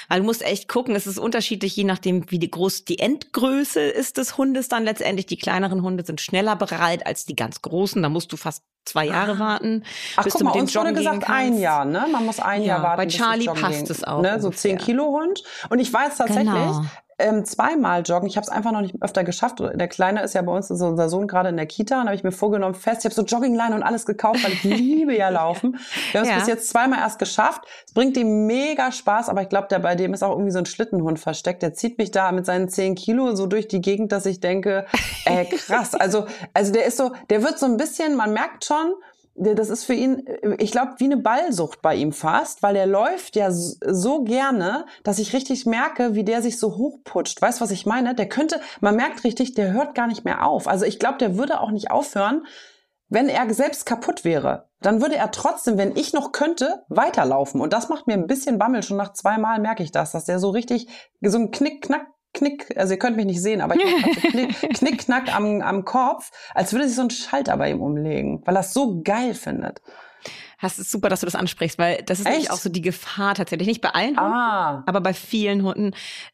Weil 0.07 0.19
du 0.19 0.25
musst 0.27 0.44
echt 0.44 0.68
gucken, 0.68 0.95
es 0.95 1.07
ist 1.07 1.18
unterschiedlich, 1.18 1.75
je 1.75 1.83
nachdem, 1.83 2.30
wie 2.30 2.38
groß 2.48 2.86
die 2.86 3.00
Endgröße 3.00 3.80
ist 3.81 4.18
des 4.18 4.38
Hundes 4.38 4.68
dann 4.68 4.83
letztendlich. 4.83 5.25
Die 5.25 5.38
kleineren 5.38 5.81
Hunde 5.81 6.06
sind 6.06 6.22
schneller 6.22 6.56
bereit 6.56 7.07
als 7.07 7.25
die 7.25 7.36
ganz 7.36 7.63
großen. 7.63 8.04
Da 8.04 8.10
musst 8.10 8.31
du 8.31 8.38
fast 8.38 8.62
zwei 8.86 9.07
Jahre 9.07 9.31
ah. 9.31 9.39
warten. 9.39 9.83
Ach, 10.18 10.25
bis 10.25 10.33
guck 10.33 10.42
du 10.42 10.45
mit 10.45 10.54
mal, 10.54 10.60
dem 10.60 10.62
uns 10.66 10.75
wurde 10.75 10.94
gesagt 10.94 11.27
ein 11.27 11.57
Jahr, 11.57 11.86
ne? 11.86 12.06
Man 12.12 12.24
muss 12.24 12.39
ein 12.39 12.62
ja, 12.62 12.68
Jahr 12.68 12.83
warten. 12.83 12.98
Bei 12.98 13.07
Charlie 13.07 13.48
passt 13.48 13.89
es 13.89 14.04
auch. 14.04 14.22
Ne? 14.22 14.39
So 14.39 14.51
zehn 14.51 14.77
Kilo 14.77 15.06
Hund. 15.06 15.42
Und 15.69 15.80
ich 15.80 15.92
weiß 15.92 16.18
tatsächlich, 16.18 16.45
genau 16.45 16.86
ähm, 17.17 17.45
zweimal 17.45 18.03
joggen. 18.03 18.27
Ich 18.27 18.35
habe 18.35 18.44
es 18.44 18.50
einfach 18.50 18.71
noch 18.71 18.81
nicht 18.81 18.95
öfter 19.01 19.23
geschafft. 19.23 19.59
Der 19.59 19.88
Kleine 19.88 20.23
ist 20.23 20.33
ja 20.33 20.41
bei 20.41 20.51
uns, 20.51 20.69
also 20.69 20.88
unser 20.88 21.07
Sohn 21.07 21.27
gerade 21.27 21.50
in 21.50 21.57
der 21.57 21.65
Kita, 21.65 22.01
und 22.01 22.07
habe 22.07 22.15
ich 22.15 22.23
mir 22.23 22.31
vorgenommen, 22.31 22.75
fest, 22.75 23.00
ich 23.00 23.06
habe 23.06 23.15
so 23.15 23.23
Joggingleine 23.23 23.75
und 23.75 23.83
alles 23.83 24.06
gekauft, 24.06 24.44
weil 24.44 24.51
ich 24.51 24.63
liebe 24.63 25.15
ja 25.15 25.29
laufen. 25.29 25.79
Wir 26.12 26.21
haben 26.21 26.27
es 26.27 26.31
ja. 26.31 26.39
bis 26.39 26.47
jetzt 26.47 26.69
zweimal 26.69 27.00
erst 27.00 27.19
geschafft. 27.19 27.62
Es 27.88 27.93
bringt 27.93 28.17
ihm 28.17 28.48
mega 28.48 28.91
Spaß, 28.91 29.29
aber 29.29 29.41
ich 29.41 29.50
glaube, 29.50 29.67
der 29.69 29.79
bei 29.79 29.95
dem 29.95 30.13
ist 30.13 30.24
auch 30.24 30.31
irgendwie 30.31 30.51
so 30.51 30.60
ein 30.60 30.65
Schlittenhund 30.65 31.19
versteckt. 31.19 31.62
Der 31.62 31.74
zieht 31.74 31.98
mich 31.98 32.12
da 32.12 32.31
mit 32.31 32.45
seinen 32.45 32.67
10 32.67 32.95
Kilo 32.95 33.36
so 33.36 33.48
durch 33.48 33.67
die 33.67 33.81
Gegend, 33.81 34.12
dass 34.12 34.25
ich 34.25 34.39
denke, 34.39 34.86
äh, 35.25 35.45
krass. 35.45 35.93
Also, 36.05 36.25
also 36.53 36.72
der 36.72 36.86
ist 36.86 36.98
so, 36.98 37.13
der 37.29 37.41
wird 37.41 37.57
so 37.57 37.65
ein 37.65 37.77
bisschen, 37.77 38.15
man 38.15 38.31
merkt 38.31 38.65
schon, 38.65 38.93
das 39.36 39.70
ist 39.70 39.84
für 39.84 39.94
ihn, 39.94 40.25
ich 40.60 40.72
glaube, 40.72 40.94
wie 40.98 41.06
eine 41.06 41.18
Ballsucht 41.18 41.82
bei 41.82 41.94
ihm 41.96 42.13
fast, 42.13 42.63
weil 42.63 42.75
er 42.77 42.86
läuft 42.86 43.36
ja 43.36 43.50
so 43.51 44.24
gerne, 44.24 44.86
dass 45.04 45.20
ich 45.20 45.34
richtig 45.34 45.65
merke, 45.65 46.15
wie 46.15 46.24
der 46.24 46.42
sich 46.42 46.58
so 46.58 46.77
hochputscht. 46.77 47.42
Weißt 47.42 47.60
was 47.60 47.72
ich 47.72 47.86
meine? 47.86 48.15
Der 48.15 48.30
könnte, 48.30 48.62
man 48.80 48.96
merkt 48.96 49.25
richtig, 49.25 49.54
der 49.54 49.74
hört 49.74 49.94
gar 49.94 50.08
nicht 50.08 50.24
mehr 50.24 50.46
auf. 50.46 50.68
Also 50.68 50.86
ich 50.86 51.00
glaube, 51.00 51.18
der 51.18 51.38
würde 51.38 51.60
auch 51.60 51.72
nicht 51.72 51.92
aufhören, 51.92 52.46
wenn 53.10 53.27
er 53.27 53.54
selbst 53.54 53.86
kaputt 53.86 54.24
wäre. 54.24 54.70
Dann 54.82 55.01
würde 55.01 55.15
er 55.15 55.32
trotzdem, 55.32 55.77
wenn 55.77 55.96
ich 55.96 56.13
noch 56.13 56.32
könnte, 56.32 56.84
weiterlaufen. 56.88 57.60
Und 57.60 57.74
das 57.74 57.89
macht 57.89 58.08
mir 58.08 58.13
ein 58.13 58.27
bisschen 58.27 58.58
Bammel. 58.58 58.84
Schon 58.84 58.98
nach 58.98 59.13
zweimal 59.13 59.60
merke 59.60 59.84
ich 59.84 59.92
das, 59.92 60.13
dass 60.13 60.25
der 60.25 60.39
so 60.39 60.50
richtig, 60.50 60.88
so 61.22 61.38
ein 61.38 61.51
Knick-Knack 61.51 62.08
Knick, 62.36 62.77
also 62.77 62.94
ihr 62.94 63.00
könnt 63.00 63.18
mich 63.18 63.25
nicht 63.25 63.42
sehen, 63.42 63.62
aber 63.62 63.75
ich 63.75 63.82
so 63.82 64.30
Knick, 64.30 64.60
Knickknack 64.75 65.34
am, 65.36 65.62
am 65.62 65.86
Kopf, 65.86 66.32
als 66.54 66.74
würde 66.74 66.88
sich 66.88 66.96
so 66.96 67.04
ein 67.04 67.10
Schalter 67.10 67.58
bei 67.58 67.72
ihm 67.72 67.82
umlegen, 67.82 68.42
weil 68.46 68.56
er 68.56 68.62
es 68.62 68.74
so 68.74 69.01
geil 69.04 69.34
findet. 69.34 69.82
Das 70.62 70.79
ist 70.79 70.91
super, 70.91 71.09
dass 71.09 71.19
du 71.19 71.25
das 71.25 71.35
ansprichst, 71.35 71.77
weil 71.77 72.03
das 72.03 72.19
ist 72.19 72.27
nämlich 72.27 72.51
auch 72.51 72.57
so 72.57 72.69
die 72.69 72.81
Gefahr 72.81 73.35
tatsächlich. 73.35 73.67
Nicht 73.67 73.81
bei 73.81 73.89
allen 73.89 74.19
Hunden, 74.19 74.33
ah. 74.33 74.83
aber 74.85 75.01
bei 75.01 75.13
vielen 75.13 75.63
Hunden. 75.63 75.91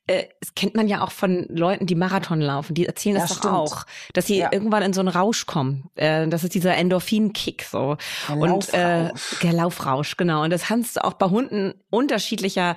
Äh, 0.07 0.25
das 0.39 0.55
kennt 0.55 0.75
man 0.75 0.87
ja 0.87 1.01
auch 1.01 1.11
von 1.11 1.45
Leuten, 1.49 1.85
die 1.85 1.95
Marathon 1.95 2.41
laufen. 2.41 2.73
Die 2.73 2.85
erzählen 2.85 3.15
das 3.15 3.29
ja, 3.29 3.35
doch 3.35 3.41
stimmt. 3.41 3.53
auch, 3.53 3.85
dass 4.13 4.27
sie 4.27 4.37
ja. 4.37 4.49
irgendwann 4.51 4.83
in 4.83 4.93
so 4.93 5.01
einen 5.01 5.09
Rausch 5.09 5.45
kommen. 5.45 5.89
Äh, 5.95 6.27
das 6.27 6.43
ist 6.43 6.55
dieser 6.55 6.75
Endorphin-Kick 6.75 7.63
so. 7.63 7.97
Der 8.27 8.37
und 8.37 8.73
äh, 8.73 9.11
der 9.41 9.53
Laufrausch, 9.53 10.17
genau. 10.17 10.43
Und 10.43 10.51
das 10.51 10.63
kannst 10.63 10.97
du 10.97 11.03
auch 11.03 11.13
bei 11.13 11.27
Hunden 11.27 11.73
unterschiedlicher 11.89 12.75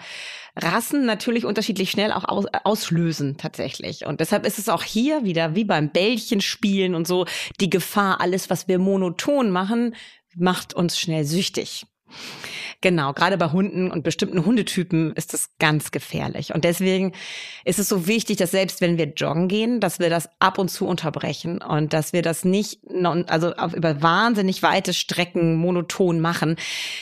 Rassen 0.57 1.05
natürlich 1.05 1.45
unterschiedlich 1.45 1.91
schnell 1.91 2.13
auch 2.13 2.25
aus, 2.25 2.47
auslösen 2.63 3.37
tatsächlich. 3.37 4.07
Und 4.07 4.21
deshalb 4.21 4.47
ist 4.47 4.59
es 4.59 4.69
auch 4.69 4.85
hier 4.85 5.25
wieder 5.25 5.55
wie 5.55 5.65
beim 5.65 5.91
Bällchenspielen 5.91 6.95
und 6.95 7.07
so 7.07 7.27
die 7.61 7.71
Gefahr, 7.71 8.21
alles, 8.21 8.51
was 8.51 8.69
wir 8.69 8.79
monoton 8.79 9.51
machen, 9.51 9.95
macht 10.37 10.75
uns 10.75 10.99
schnell 10.99 11.25
süchtig. 11.25 11.87
Genau, 12.85 13.15
gerade 13.15 13.39
bei 13.39 13.51
Hunden 13.51 13.91
und 13.91 14.03
bestimmten 14.05 14.45
Hundetypen 14.45 15.15
ist 15.15 15.33
das 15.33 15.49
ganz 15.59 15.91
gefährlich. 15.91 16.55
Und 16.55 16.65
deswegen 16.65 17.13
ist 17.65 17.79
es 17.79 17.89
so 17.89 18.07
wichtig, 18.07 18.37
dass 18.37 18.51
selbst 18.51 18.83
wenn 18.83 18.99
wir 18.99 19.07
joggen 19.07 19.49
gehen, 19.49 19.81
dass 19.81 20.01
wir 20.01 20.11
das 20.11 20.29
ab 20.39 20.59
und 20.59 20.69
zu 20.69 20.87
unterbrechen 20.87 21.63
und 21.63 21.95
dass 21.95 22.13
wir 22.13 22.21
das 22.21 22.45
nicht, 22.45 22.81
also 23.27 23.55
über 23.75 24.03
wahnsinnig 24.03 24.63
weite 24.63 24.93
Strecken 24.93 25.57
monoton 25.57 26.21
machen. 26.21 26.57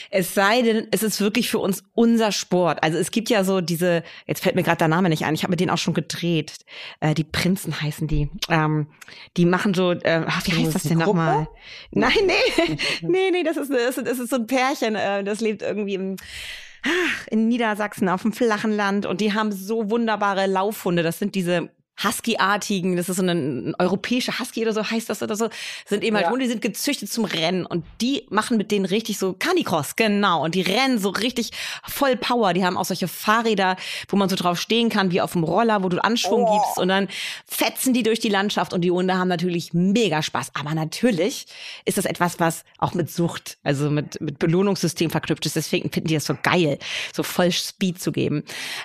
Es 0.09 0.33
sei 0.33 0.61
denn, 0.61 0.87
es 0.91 1.03
ist 1.03 1.19
wirklich 1.19 1.49
für 1.49 1.59
uns 1.59 1.83
unser 1.93 2.31
Sport. 2.31 2.81
Also 2.81 2.97
es 2.97 3.11
gibt 3.11 3.29
ja 3.29 3.43
so 3.43 3.59
diese, 3.59 4.03
jetzt 4.25 4.41
fällt 4.41 4.55
mir 4.55 4.63
gerade 4.63 4.77
der 4.77 4.87
Name 4.87 5.09
nicht 5.09 5.25
ein, 5.25 5.35
ich 5.35 5.43
habe 5.43 5.51
mit 5.51 5.59
denen 5.59 5.71
auch 5.71 5.77
schon 5.77 5.93
gedreht. 5.93 6.53
Äh, 7.01 7.13
die 7.13 7.25
Prinzen 7.25 7.81
heißen 7.81 8.07
die. 8.07 8.29
Ähm, 8.47 8.87
die 9.35 9.45
machen 9.45 9.73
so, 9.73 9.91
äh, 9.91 10.23
ach, 10.27 10.47
wie 10.47 10.51
heißt 10.53 10.75
das 10.75 10.83
denn 10.83 10.99
nochmal? 10.99 11.47
Nein, 11.91 12.13
nee, 12.25 12.77
nee, 13.01 13.31
nee, 13.31 13.43
das 13.43 13.57
ist, 13.57 13.69
das 13.69 13.97
ist, 13.97 14.07
das 14.07 14.19
ist 14.19 14.29
so 14.29 14.37
ein 14.37 14.47
Pärchen, 14.47 14.95
äh, 15.03 15.23
das 15.23 15.41
lebt 15.41 15.61
irgendwie 15.61 15.95
im 15.95 16.15
in 17.29 17.47
Niedersachsen 17.47 18.09
auf 18.09 18.23
dem 18.23 18.33
flachen 18.33 18.75
Land 18.75 19.05
und 19.05 19.21
die 19.21 19.33
haben 19.33 19.51
so 19.51 19.89
wunderbare 19.89 20.47
Laufhunde. 20.47 21.03
Das 21.03 21.19
sind 21.19 21.35
diese 21.35 21.69
Husky-artigen, 22.01 22.95
das 22.95 23.07
ist 23.07 23.17
so 23.17 23.23
ein, 23.23 23.75
europäischer 23.77 24.39
Husky 24.39 24.63
oder 24.63 24.73
so 24.73 24.89
heißt 24.89 25.09
das 25.09 25.21
oder 25.21 25.35
so, 25.35 25.49
sind 25.85 26.03
eben 26.03 26.15
halt 26.15 26.25
ja. 26.25 26.31
Hunde, 26.31 26.45
die 26.45 26.51
sind 26.51 26.61
gezüchtet 26.61 27.11
zum 27.11 27.25
Rennen 27.25 27.65
und 27.65 27.85
die 28.01 28.25
machen 28.29 28.57
mit 28.57 28.71
denen 28.71 28.85
richtig 28.85 29.19
so 29.19 29.33
Canicross, 29.33 29.95
genau, 29.95 30.43
und 30.43 30.55
die 30.55 30.61
rennen 30.61 30.97
so 30.97 31.09
richtig 31.09 31.51
voll 31.87 32.15
Power. 32.15 32.53
Die 32.53 32.65
haben 32.65 32.77
auch 32.77 32.85
solche 32.85 33.07
Fahrräder, 33.07 33.77
wo 34.07 34.17
man 34.17 34.29
so 34.29 34.35
drauf 34.35 34.59
stehen 34.59 34.89
kann, 34.89 35.11
wie 35.11 35.21
auf 35.21 35.33
dem 35.33 35.43
Roller, 35.43 35.83
wo 35.83 35.89
du 35.89 36.03
Anschwung 36.03 36.45
oh. 36.45 36.59
gibst 36.59 36.79
und 36.79 36.87
dann 36.87 37.07
fetzen 37.47 37.93
die 37.93 38.03
durch 38.03 38.19
die 38.19 38.29
Landschaft 38.29 38.73
und 38.73 38.81
die 38.81 38.91
Hunde 38.91 39.17
haben 39.17 39.27
natürlich 39.27 39.73
mega 39.73 40.21
Spaß. 40.21 40.51
Aber 40.55 40.73
natürlich 40.73 41.45
ist 41.85 41.97
das 41.97 42.05
etwas, 42.05 42.39
was 42.39 42.63
auch 42.79 42.93
mit 42.93 43.11
Sucht, 43.11 43.57
also 43.63 43.89
mit, 43.89 44.19
mit 44.19 44.39
Belohnungssystem 44.39 45.09
verknüpft 45.09 45.45
ist. 45.45 45.55
Deswegen 45.55 45.91
finden 45.91 46.07
die 46.07 46.15
das 46.15 46.25
so 46.25 46.35
geil, 46.41 46.79
so 47.13 47.23
voll 47.23 47.51
Speed 47.51 48.01
zu 48.01 48.11
geben. 48.11 48.43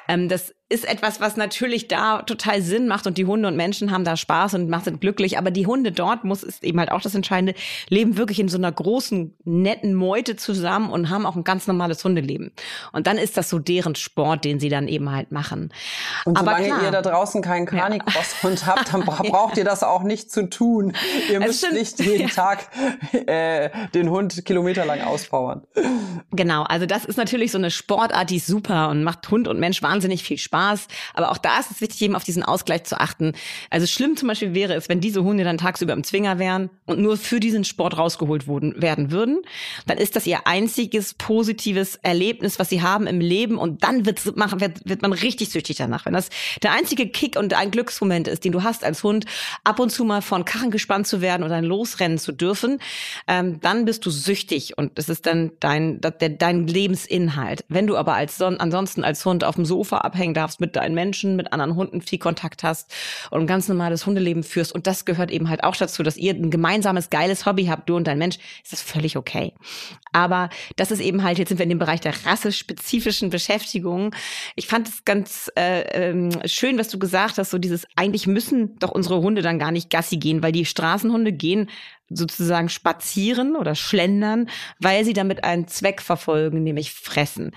Ähm, 0.08 0.28
das 0.28 0.54
ist 0.70 0.86
etwas, 0.86 1.18
was 1.20 1.36
natürlich 1.36 1.88
da 1.88 2.20
total 2.22 2.60
Sinn 2.60 2.88
macht 2.88 3.06
und 3.06 3.16
die 3.16 3.24
Hunde 3.24 3.48
und 3.48 3.56
Menschen 3.56 3.90
haben 3.90 4.04
da 4.04 4.18
Spaß 4.18 4.52
und 4.52 4.68
macht 4.68 4.84
sind 4.84 5.00
glücklich. 5.00 5.38
Aber 5.38 5.50
die 5.50 5.66
Hunde 5.66 5.92
dort 5.92 6.24
muss 6.24 6.42
ist 6.42 6.62
eben 6.62 6.78
halt 6.78 6.92
auch 6.92 7.00
das 7.00 7.14
Entscheidende, 7.14 7.54
leben 7.88 8.18
wirklich 8.18 8.38
in 8.38 8.48
so 8.48 8.58
einer 8.58 8.70
großen, 8.70 9.34
netten 9.44 9.94
Meute 9.94 10.36
zusammen 10.36 10.90
und 10.90 11.08
haben 11.08 11.24
auch 11.24 11.36
ein 11.36 11.44
ganz 11.44 11.66
normales 11.66 12.04
Hundeleben. 12.04 12.52
Und 12.92 13.06
dann 13.06 13.16
ist 13.16 13.38
das 13.38 13.48
so 13.48 13.58
deren 13.58 13.94
Sport, 13.94 14.44
den 14.44 14.60
sie 14.60 14.68
dann 14.68 14.88
eben 14.88 15.10
halt 15.10 15.32
machen. 15.32 15.72
Und 16.26 16.36
Aber 16.36 16.50
solange 16.50 16.66
klar, 16.66 16.82
ihr 16.82 16.90
da 16.90 17.00
draußen 17.00 17.40
keinen 17.40 17.64
Carnicross-Hund 17.64 18.60
ja. 18.60 18.66
habt, 18.66 18.92
dann 18.92 19.00
braucht 19.04 19.56
ihr 19.56 19.64
das 19.64 19.82
auch 19.82 20.02
nicht 20.02 20.30
zu 20.30 20.50
tun. 20.50 20.92
Ihr 21.30 21.40
müsst 21.40 21.60
stimmt. 21.60 21.74
nicht 21.74 21.98
jeden 22.00 22.20
ja. 22.28 22.34
Tag 22.34 22.68
äh, 23.26 23.70
den 23.94 24.10
Hund 24.10 24.44
kilometerlang 24.44 25.00
auspowern. 25.00 25.62
Genau, 26.30 26.64
also 26.64 26.84
das 26.84 27.06
ist 27.06 27.16
natürlich 27.16 27.52
so 27.52 27.58
eine 27.58 27.70
Sportart, 27.70 28.28
die 28.28 28.36
ist 28.36 28.46
super 28.46 28.90
und 28.90 29.02
macht 29.02 29.30
Hund 29.30 29.48
und 29.48 29.58
Mensch 29.58 29.82
wahnsinnig 29.82 30.22
viel 30.22 30.36
Spaß. 30.36 30.57
Spaß. 30.58 30.88
Aber 31.14 31.30
auch 31.30 31.38
da 31.38 31.58
ist 31.58 31.70
es 31.70 31.80
wichtig, 31.80 32.02
eben 32.02 32.16
auf 32.16 32.24
diesen 32.24 32.42
Ausgleich 32.42 32.84
zu 32.84 33.00
achten. 33.00 33.32
Also 33.70 33.86
schlimm 33.86 34.16
zum 34.16 34.28
Beispiel 34.28 34.54
wäre 34.54 34.74
es, 34.74 34.88
wenn 34.88 35.00
diese 35.00 35.22
Hunde 35.22 35.44
dann 35.44 35.58
tagsüber 35.58 35.92
im 35.92 36.04
Zwinger 36.04 36.38
wären 36.38 36.70
und 36.86 37.00
nur 37.00 37.16
für 37.16 37.40
diesen 37.40 37.64
Sport 37.64 37.96
rausgeholt 37.96 38.46
wurden, 38.46 38.80
werden 38.80 39.10
würden. 39.10 39.38
Dann 39.86 39.98
ist 39.98 40.16
das 40.16 40.26
ihr 40.26 40.46
einziges 40.46 41.14
positives 41.14 41.96
Erlebnis, 41.96 42.58
was 42.58 42.68
sie 42.68 42.82
haben 42.82 43.06
im 43.06 43.20
Leben. 43.20 43.56
Und 43.56 43.84
dann 43.84 44.06
wird, 44.06 44.24
wird, 44.26 44.88
wird 44.88 45.02
man 45.02 45.12
richtig 45.12 45.50
süchtig 45.50 45.76
danach. 45.76 46.06
Wenn 46.06 46.12
das 46.12 46.30
der 46.62 46.72
einzige 46.72 47.08
Kick 47.08 47.36
und 47.38 47.54
ein 47.54 47.70
Glücksmoment 47.70 48.28
ist, 48.28 48.44
den 48.44 48.52
du 48.52 48.62
hast 48.62 48.84
als 48.84 49.02
Hund, 49.04 49.26
ab 49.64 49.78
und 49.78 49.90
zu 49.90 50.04
mal 50.04 50.22
von 50.22 50.44
Karren 50.44 50.70
gespannt 50.70 51.06
zu 51.06 51.20
werden 51.20 51.42
oder 51.44 51.56
ein 51.56 51.64
Losrennen 51.64 52.18
zu 52.18 52.32
dürfen, 52.32 52.78
ähm, 53.26 53.60
dann 53.60 53.84
bist 53.84 54.04
du 54.06 54.10
süchtig 54.10 54.76
und 54.76 54.98
es 54.98 55.08
ist 55.08 55.26
dann 55.26 55.52
dein, 55.60 56.00
dein 56.00 56.66
Lebensinhalt. 56.66 57.64
Wenn 57.68 57.86
du 57.86 57.96
aber 57.96 58.14
als 58.14 58.40
ansonsten 58.40 59.04
als 59.04 59.24
Hund 59.24 59.44
auf 59.44 59.56
dem 59.56 59.64
Sofa 59.64 59.98
abhängen 59.98 60.34
darfst, 60.34 60.47
darfst, 60.48 60.60
mit 60.60 60.76
deinen 60.76 60.94
Menschen, 60.94 61.36
mit 61.36 61.52
anderen 61.52 61.76
Hunden 61.76 62.00
viel 62.00 62.18
Kontakt 62.18 62.62
hast 62.62 62.92
und 63.30 63.40
ein 63.40 63.46
ganz 63.46 63.68
normales 63.68 64.06
Hundeleben 64.06 64.42
führst. 64.42 64.72
Und 64.72 64.86
das 64.86 65.04
gehört 65.04 65.30
eben 65.30 65.48
halt 65.48 65.62
auch 65.62 65.76
dazu, 65.76 66.02
dass 66.02 66.16
ihr 66.16 66.34
ein 66.34 66.50
gemeinsames, 66.50 67.10
geiles 67.10 67.46
Hobby 67.46 67.66
habt, 67.66 67.88
du 67.88 67.96
und 67.96 68.06
dein 68.06 68.18
Mensch, 68.18 68.38
ist 68.62 68.72
das 68.72 68.82
völlig 68.82 69.16
okay. 69.16 69.52
Aber 70.12 70.48
das 70.76 70.90
ist 70.90 71.00
eben 71.00 71.22
halt, 71.22 71.38
jetzt 71.38 71.50
sind 71.50 71.58
wir 71.58 71.64
in 71.64 71.70
dem 71.70 71.78
Bereich 71.78 72.00
der 72.00 72.14
rassespezifischen 72.24 73.30
Beschäftigung. 73.30 74.14
Ich 74.56 74.66
fand 74.66 74.88
es 74.88 75.04
ganz 75.04 75.50
äh, 75.56 75.82
ähm, 75.92 76.30
schön, 76.46 76.78
was 76.78 76.88
du 76.88 76.98
gesagt 76.98 77.38
hast, 77.38 77.50
so 77.50 77.58
dieses, 77.58 77.86
eigentlich 77.96 78.26
müssen 78.26 78.78
doch 78.78 78.90
unsere 78.90 79.20
Hunde 79.20 79.42
dann 79.42 79.58
gar 79.58 79.70
nicht 79.70 79.90
Gassi 79.90 80.16
gehen, 80.16 80.42
weil 80.42 80.52
die 80.52 80.64
Straßenhunde 80.64 81.32
gehen 81.32 81.68
sozusagen 82.10 82.68
spazieren 82.68 83.56
oder 83.56 83.74
schlendern, 83.74 84.48
weil 84.78 85.04
sie 85.04 85.12
damit 85.12 85.44
einen 85.44 85.68
Zweck 85.68 86.00
verfolgen, 86.00 86.62
nämlich 86.62 86.92
fressen. 86.92 87.52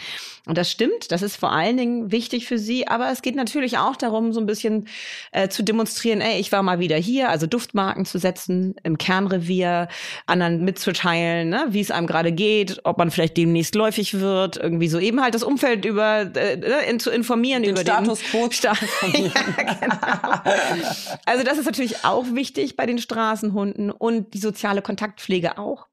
Und 0.48 0.58
das 0.58 0.72
stimmt, 0.72 1.12
das 1.12 1.22
ist 1.22 1.36
vor 1.36 1.52
allen 1.52 1.78
Dingen 1.78 2.12
wichtig 2.12 2.48
für 2.48 2.58
sie, 2.58 2.88
aber 2.88 3.12
es 3.12 3.22
geht 3.22 3.36
natürlich 3.36 3.78
auch 3.78 3.96
darum, 3.96 4.34
so 4.34 4.40
ein 4.40 4.48
bisschen 4.48 4.88
äh, 5.32 5.50
zu 5.50 5.64
demonstrieren, 5.64 6.20
ey, 6.20 6.40
ich 6.40 6.52
war 6.52 6.64
mal 6.64 6.80
wieder 6.80 6.98
hier, 6.98 7.30
also 7.30 7.46
Duftmarken 7.46 8.06
zu 8.06 8.18
setzen 8.18 8.76
im 8.84 8.98
Kernrevier, 8.98 9.88
anderen 10.26 10.66
mitzuteilen, 10.66 11.50
ne, 11.50 11.68
wie 11.70 11.80
es 11.80 11.92
einem 11.92 12.08
gerade 12.08 12.32
geht, 12.32 12.82
ob 12.86 12.98
man 12.98 13.12
vielleicht 13.12 13.38
demnächst 13.38 13.76
läufig 13.76 14.20
wird, 14.20 14.58
irgendwie 14.58 14.88
so 14.88 14.98
eben 15.00 15.22
halt 15.22 15.36
das 15.36 15.44
Umfeld 15.44 15.86
über 15.86 16.22
äh, 16.22 16.58
ne, 16.58 16.82
in, 16.90 17.00
zu 17.00 17.12
informieren 17.12 17.62
den 17.62 17.72
über 17.72 17.82
Status 17.82 18.22
quo. 18.24 18.50
Sta 18.50 18.74
ja, 19.02 19.74
genau. 19.80 19.96
Also 21.26 21.44
das 21.44 21.58
ist 21.58 21.66
natürlich 21.66 22.04
auch 22.04 22.26
wichtig 22.34 22.76
bei 22.76 22.86
den 22.86 22.98
Straßenhunden 22.98 23.92
und 23.92 24.34
soziale 24.42 24.82
Kontaktpflege 24.82 25.58
auch. 25.58 25.88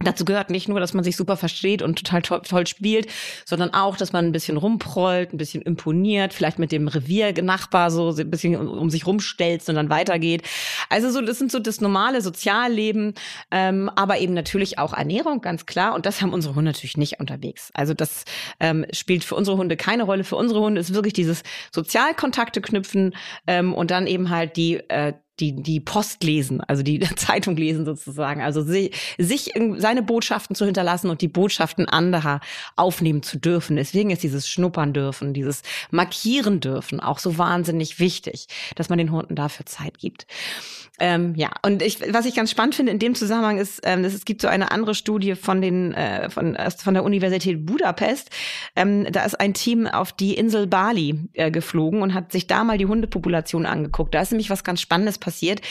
Dazu 0.00 0.24
gehört 0.24 0.50
nicht 0.50 0.68
nur, 0.68 0.80
dass 0.80 0.92
man 0.92 1.04
sich 1.04 1.16
super 1.16 1.36
versteht 1.36 1.80
und 1.80 1.96
total 1.96 2.20
toll, 2.20 2.42
toll, 2.42 2.66
spielt, 2.66 3.06
sondern 3.44 3.72
auch, 3.74 3.96
dass 3.96 4.12
man 4.12 4.26
ein 4.26 4.32
bisschen 4.32 4.56
rumprollt, 4.56 5.32
ein 5.32 5.36
bisschen 5.36 5.62
imponiert, 5.62 6.34
vielleicht 6.34 6.58
mit 6.58 6.72
dem 6.72 6.88
Reviernachbar 6.88 7.92
so 7.92 8.10
ein 8.10 8.30
bisschen 8.30 8.56
um, 8.56 8.68
um 8.68 8.90
sich 8.90 9.06
rumstellt 9.06 9.66
und 9.68 9.76
dann 9.76 9.90
weitergeht. 9.90 10.42
Also 10.90 11.10
so, 11.10 11.20
das 11.20 11.38
sind 11.38 11.52
so 11.52 11.60
das 11.60 11.80
normale 11.80 12.22
Sozialleben, 12.22 13.14
ähm, 13.52 13.88
aber 13.94 14.18
eben 14.18 14.34
natürlich 14.34 14.78
auch 14.78 14.94
Ernährung, 14.94 15.40
ganz 15.40 15.64
klar. 15.64 15.94
Und 15.94 16.06
das 16.06 16.20
haben 16.20 16.32
unsere 16.32 16.56
Hunde 16.56 16.72
natürlich 16.72 16.96
nicht 16.96 17.20
unterwegs. 17.20 17.70
Also 17.72 17.94
das 17.94 18.24
ähm, 18.58 18.84
spielt 18.92 19.22
für 19.22 19.36
unsere 19.36 19.56
Hunde 19.56 19.76
keine 19.76 20.02
Rolle. 20.02 20.24
Für 20.24 20.36
unsere 20.36 20.60
Hunde 20.60 20.80
ist 20.80 20.92
wirklich 20.92 21.14
dieses 21.14 21.44
Sozialkontakte 21.72 22.60
knüpfen 22.60 23.14
ähm, 23.46 23.72
und 23.72 23.92
dann 23.92 24.08
eben 24.08 24.28
halt 24.28 24.56
die 24.56 24.74
äh, 24.90 25.14
die, 25.40 25.52
die 25.52 25.80
Post 25.80 26.22
lesen, 26.22 26.60
also 26.60 26.82
die 26.82 27.00
Zeitung 27.16 27.56
lesen 27.56 27.84
sozusagen, 27.84 28.42
also 28.42 28.62
sich, 28.62 28.92
sich 29.18 29.52
seine 29.76 30.02
Botschaften 30.02 30.54
zu 30.54 30.64
hinterlassen 30.64 31.10
und 31.10 31.20
die 31.20 31.28
Botschaften 31.28 31.88
anderer 31.88 32.40
aufnehmen 32.76 33.22
zu 33.22 33.38
dürfen. 33.38 33.76
Deswegen 33.76 34.10
ist 34.10 34.22
dieses 34.22 34.48
Schnuppern 34.48 34.92
dürfen, 34.92 35.34
dieses 35.34 35.62
Markieren 35.90 36.60
dürfen 36.60 37.00
auch 37.00 37.18
so 37.18 37.38
wahnsinnig 37.38 37.98
wichtig, 37.98 38.46
dass 38.76 38.88
man 38.88 38.98
den 38.98 39.10
Hunden 39.10 39.34
dafür 39.34 39.66
Zeit 39.66 39.98
gibt. 39.98 40.26
Ähm, 41.00 41.34
ja, 41.34 41.50
und 41.62 41.82
ich, 41.82 42.00
was 42.12 42.24
ich 42.24 42.36
ganz 42.36 42.52
spannend 42.52 42.76
finde 42.76 42.92
in 42.92 43.00
dem 43.00 43.16
Zusammenhang 43.16 43.58
ist, 43.58 43.80
ähm, 43.82 44.04
dass 44.04 44.14
es 44.14 44.24
gibt 44.24 44.40
so 44.40 44.46
eine 44.46 44.70
andere 44.70 44.94
Studie 44.94 45.34
von 45.34 45.60
den 45.60 45.92
äh, 45.92 46.30
von 46.30 46.56
von 46.76 46.94
der 46.94 47.02
Universität 47.02 47.66
Budapest. 47.66 48.30
Ähm, 48.76 49.10
da 49.10 49.24
ist 49.24 49.40
ein 49.40 49.54
Team 49.54 49.88
auf 49.88 50.12
die 50.12 50.34
Insel 50.34 50.68
Bali 50.68 51.18
äh, 51.32 51.50
geflogen 51.50 52.00
und 52.00 52.14
hat 52.14 52.30
sich 52.30 52.46
da 52.46 52.62
mal 52.62 52.78
die 52.78 52.86
Hundepopulation 52.86 53.66
angeguckt. 53.66 54.14
Da 54.14 54.20
ist 54.20 54.30
nämlich 54.30 54.50
was 54.50 54.62
ganz 54.62 54.80
Spannendes 54.80 55.18
passiert. 55.24 55.62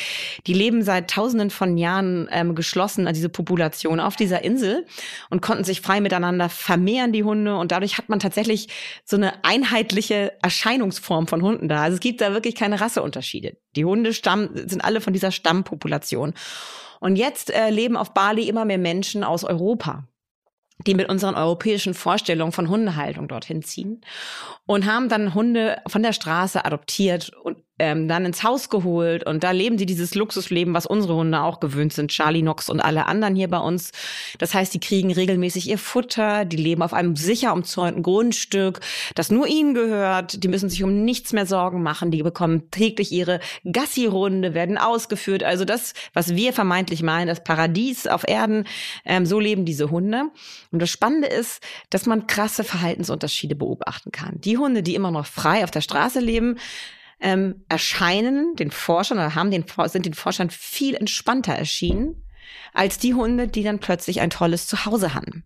Die 0.48 0.53
leben 0.53 0.81
seit 0.81 1.10
Tausenden 1.10 1.51
von 1.51 1.77
Jahren 1.77 2.27
ähm, 2.31 2.55
geschlossen, 2.55 3.07
also 3.07 3.17
diese 3.17 3.29
Population 3.29 4.00
auf 4.00 4.15
dieser 4.15 4.43
Insel 4.43 4.86
und 5.29 5.41
konnten 5.41 5.63
sich 5.63 5.81
frei 5.81 6.01
miteinander 6.01 6.50
vermehren 6.50 7.13
die 7.13 7.24
Hunde 7.24 7.55
und 7.55 7.72
dadurch 7.72 7.98
hat 7.98 8.10
man 8.10 8.19
tatsächlich 8.19 8.67
so 9.05 9.15
eine 9.15 9.43
einheitliche 9.45 10.33
Erscheinungsform 10.41 11.27
von 11.27 11.41
Hunden 11.41 11.69
da. 11.69 11.83
Also 11.83 11.95
es 11.95 12.01
gibt 12.01 12.22
da 12.22 12.33
wirklich 12.33 12.55
keine 12.55 12.81
Rasseunterschiede. 12.81 13.57
Die 13.75 13.86
Hunde 13.86 14.13
stammen 14.13 14.50
sind 14.67 14.83
alle 14.83 15.00
von 15.00 15.13
dieser 15.13 15.31
Stammpopulation. 15.31 16.33
Und 17.00 17.17
jetzt 17.17 17.53
äh, 17.53 17.69
leben 17.69 17.98
auf 17.98 18.13
Bali 18.13 18.48
immer 18.48 18.65
mehr 18.65 18.77
Menschen 18.77 19.24
aus 19.24 19.43
Europa 19.43 20.07
die 20.88 20.95
mit 20.95 21.10
unseren 21.10 21.36
europäischen 21.36 21.93
Vorstellungen 21.93 22.51
von 22.51 22.69
Hundehaltung 22.69 23.27
dorthin 23.27 23.63
ziehen 23.63 24.01
und 24.65 24.86
haben 24.86 25.10
dann 25.10 25.33
Hunde 25.33 25.81
von 25.88 26.03
der 26.03 26.13
Straße 26.13 26.65
adoptiert 26.65 27.31
und 27.43 27.62
ähm, 27.80 28.08
dann 28.08 28.25
ins 28.25 28.44
Haus 28.44 28.70
geholt 28.70 29.25
und 29.25 29.44
da 29.44 29.51
leben 29.51 29.77
sie 29.77 29.88
dieses 29.88 30.13
Luxusleben, 30.13 30.74
was 30.74 30.86
unsere 30.86 31.15
Hunde 31.15 31.42
auch 31.42 31.60
gewöhnt 31.60 31.92
sind, 31.92 32.12
Charlie 32.12 32.42
Knox 32.42 32.70
und 32.70 32.80
alle 32.80 33.08
anderen 33.08 33.36
hier 33.36 33.48
bei 33.48 33.58
uns. 33.58 33.92
Das 34.38 34.53
heißt, 34.53 34.74
die 34.74 34.80
kriegen 34.80 35.12
regelmäßig 35.12 35.70
ihr 35.70 35.80
Futter, 35.80 36.46
die 36.46 36.58
leben 36.58 36.84
auf 36.84 36.94
einem 36.94 37.15
sicher 37.15 37.51
umzäunten 37.51 38.03
Grundstück, 38.03 38.80
das 39.15 39.32
nur 39.32 39.48
ihnen 39.48 39.74
gehört, 39.74 40.44
die 40.44 40.48
müssen 40.48 40.70
sich 40.70 40.84
um 40.84 41.03
nichts 41.03 41.34
mehr 41.34 41.48
Sorgen 41.48 41.82
machen, 41.82 42.12
die 42.12 42.22
bekommen 42.22 42.70
täglich 42.70 43.12
ihre 43.12 43.39
Gassi-Runde, 43.70 44.53
werden 44.53 44.77
ausgeführt. 44.77 45.44
Also 45.44 45.65
das, 45.65 45.94
was 46.13 46.36
wir 46.36 46.53
vermeintlich 46.53 47.01
meinen, 47.01 47.27
das 47.27 47.44
Paradies 47.44 48.06
auf 48.06 48.27
Erden, 48.27 48.65
ähm, 49.03 49.25
so 49.25 49.39
leben 49.39 49.65
diese 49.65 49.89
Hunde. 49.89 50.25
Und 50.72 50.82
das 50.82 50.92
Spannende 50.92 51.27
ist, 51.27 51.63
dass 51.89 52.06
man 52.06 52.27
krasse 52.27 52.63
Verhaltensunterschiede 52.63 53.56
beobachten 53.56 54.12
kann. 54.12 54.39
Die 54.42 54.58
Hunde, 54.58 54.84
die 54.84 54.96
immer 54.96 55.12
noch 55.12 55.25
frei 55.25 55.63
auf 55.63 55.72
der 55.72 55.82
Straße 55.82 56.20
leben, 56.20 56.58
ähm, 57.24 57.65
erscheinen 57.70 58.56
den 58.56 58.72
Forschern 58.72 59.18
oder 59.18 59.36
haben 59.36 59.51
den, 59.51 59.65
sind 59.86 60.06
den 60.06 60.13
Forschern 60.13 60.50
viel 60.50 60.96
entspannter 60.96 61.53
erschienen 61.53 62.24
als 62.74 62.98
die 62.98 63.13
Hunde, 63.13 63.48
die 63.48 63.63
dann 63.63 63.80
plötzlich 63.80 64.22
ein 64.22 64.30
tolles 64.30 64.68
Zuhause 64.68 65.13
hatten. 65.13 65.44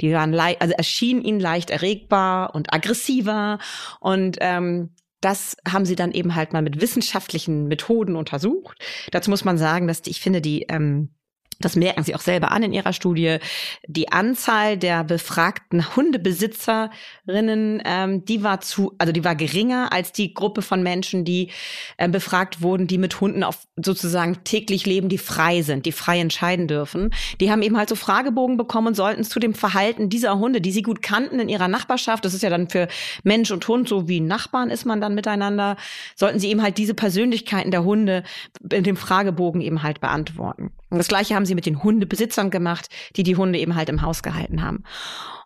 Die 0.00 0.12
waren 0.12 0.34
also 0.34 0.74
erschienen 0.74 1.22
ihnen 1.22 1.40
leicht 1.40 1.70
erregbar 1.70 2.54
und 2.54 2.72
aggressiver 2.72 3.58
und 4.00 4.36
ähm, 4.40 4.90
das 5.20 5.56
haben 5.66 5.86
sie 5.86 5.96
dann 5.96 6.12
eben 6.12 6.34
halt 6.34 6.52
mal 6.52 6.62
mit 6.62 6.80
wissenschaftlichen 6.80 7.68
Methoden 7.68 8.16
untersucht. 8.16 8.78
Dazu 9.10 9.30
muss 9.30 9.44
man 9.44 9.58
sagen, 9.58 9.88
dass 9.88 10.02
die, 10.02 10.10
ich 10.10 10.20
finde, 10.20 10.40
die 10.40 10.62
ähm, 10.68 11.15
das 11.60 11.74
merken 11.76 12.02
Sie 12.04 12.14
auch 12.14 12.20
selber 12.20 12.52
an 12.52 12.62
in 12.62 12.72
Ihrer 12.72 12.92
Studie, 12.92 13.38
die 13.86 14.12
Anzahl 14.12 14.76
der 14.76 15.04
befragten 15.04 15.96
Hundebesitzerinnen, 15.96 17.82
ähm, 17.84 18.24
die 18.24 18.42
war 18.42 18.60
zu, 18.60 18.94
also 18.98 19.12
die 19.12 19.24
war 19.24 19.34
geringer 19.34 19.92
als 19.92 20.12
die 20.12 20.34
Gruppe 20.34 20.60
von 20.62 20.82
Menschen, 20.82 21.24
die 21.24 21.50
äh, 21.96 22.08
befragt 22.08 22.60
wurden, 22.60 22.86
die 22.86 22.98
mit 22.98 23.20
Hunden 23.20 23.42
auf 23.42 23.66
sozusagen 23.76 24.44
täglich 24.44 24.84
leben, 24.86 25.08
die 25.08 25.18
frei 25.18 25.62
sind, 25.62 25.86
die 25.86 25.92
frei 25.92 26.20
entscheiden 26.20 26.68
dürfen. 26.68 27.10
Die 27.40 27.50
haben 27.50 27.62
eben 27.62 27.78
halt 27.78 27.88
so 27.88 27.96
Fragebogen 27.96 28.56
bekommen 28.56 28.88
und 28.88 28.94
sollten 28.94 29.24
zu 29.24 29.38
dem 29.38 29.54
Verhalten 29.54 30.10
dieser 30.10 30.38
Hunde, 30.38 30.60
die 30.60 30.72
sie 30.72 30.82
gut 30.82 31.02
kannten 31.02 31.40
in 31.40 31.48
ihrer 31.48 31.68
Nachbarschaft, 31.68 32.24
das 32.24 32.34
ist 32.34 32.42
ja 32.42 32.50
dann 32.50 32.68
für 32.68 32.88
Mensch 33.22 33.50
und 33.50 33.66
Hund 33.66 33.88
so 33.88 34.08
wie 34.08 34.20
Nachbarn 34.20 34.70
ist 34.70 34.84
man 34.84 35.00
dann 35.00 35.14
miteinander, 35.14 35.76
sollten 36.14 36.38
sie 36.38 36.50
eben 36.50 36.62
halt 36.62 36.78
diese 36.78 36.94
Persönlichkeiten 36.94 37.70
der 37.70 37.84
Hunde 37.84 38.24
in 38.70 38.84
dem 38.84 38.96
Fragebogen 38.96 39.60
eben 39.60 39.82
halt 39.82 40.00
beantworten. 40.00 40.72
Und 40.88 40.98
das 40.98 41.08
Gleiche 41.08 41.34
haben 41.34 41.46
sie 41.46 41.54
mit 41.54 41.66
den 41.66 41.82
Hundebesitzern 41.82 42.50
gemacht, 42.50 42.88
die 43.16 43.22
die 43.22 43.36
Hunde 43.36 43.58
eben 43.58 43.74
halt 43.74 43.88
im 43.88 44.02
Haus 44.02 44.22
gehalten 44.22 44.62
haben. 44.62 44.84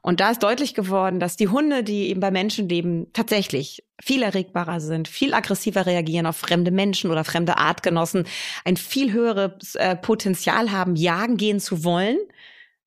Und 0.02 0.20
da 0.20 0.30
ist 0.30 0.42
deutlich 0.42 0.74
geworden, 0.74 1.20
dass 1.20 1.36
die 1.36 1.48
Hunde, 1.48 1.82
die 1.82 2.08
eben 2.08 2.20
bei 2.20 2.30
Menschen 2.30 2.68
leben, 2.68 3.06
tatsächlich 3.12 3.84
viel 4.02 4.22
erregbarer 4.22 4.80
sind, 4.80 5.08
viel 5.08 5.34
aggressiver 5.34 5.84
reagieren 5.86 6.26
auf 6.26 6.36
fremde 6.36 6.70
Menschen 6.70 7.10
oder 7.10 7.24
fremde 7.24 7.58
Artgenossen, 7.58 8.24
ein 8.64 8.76
viel 8.76 9.12
höheres 9.12 9.74
äh, 9.74 9.96
Potenzial 9.96 10.72
haben, 10.72 10.96
jagen 10.96 11.36
gehen 11.36 11.60
zu 11.60 11.84
wollen 11.84 12.18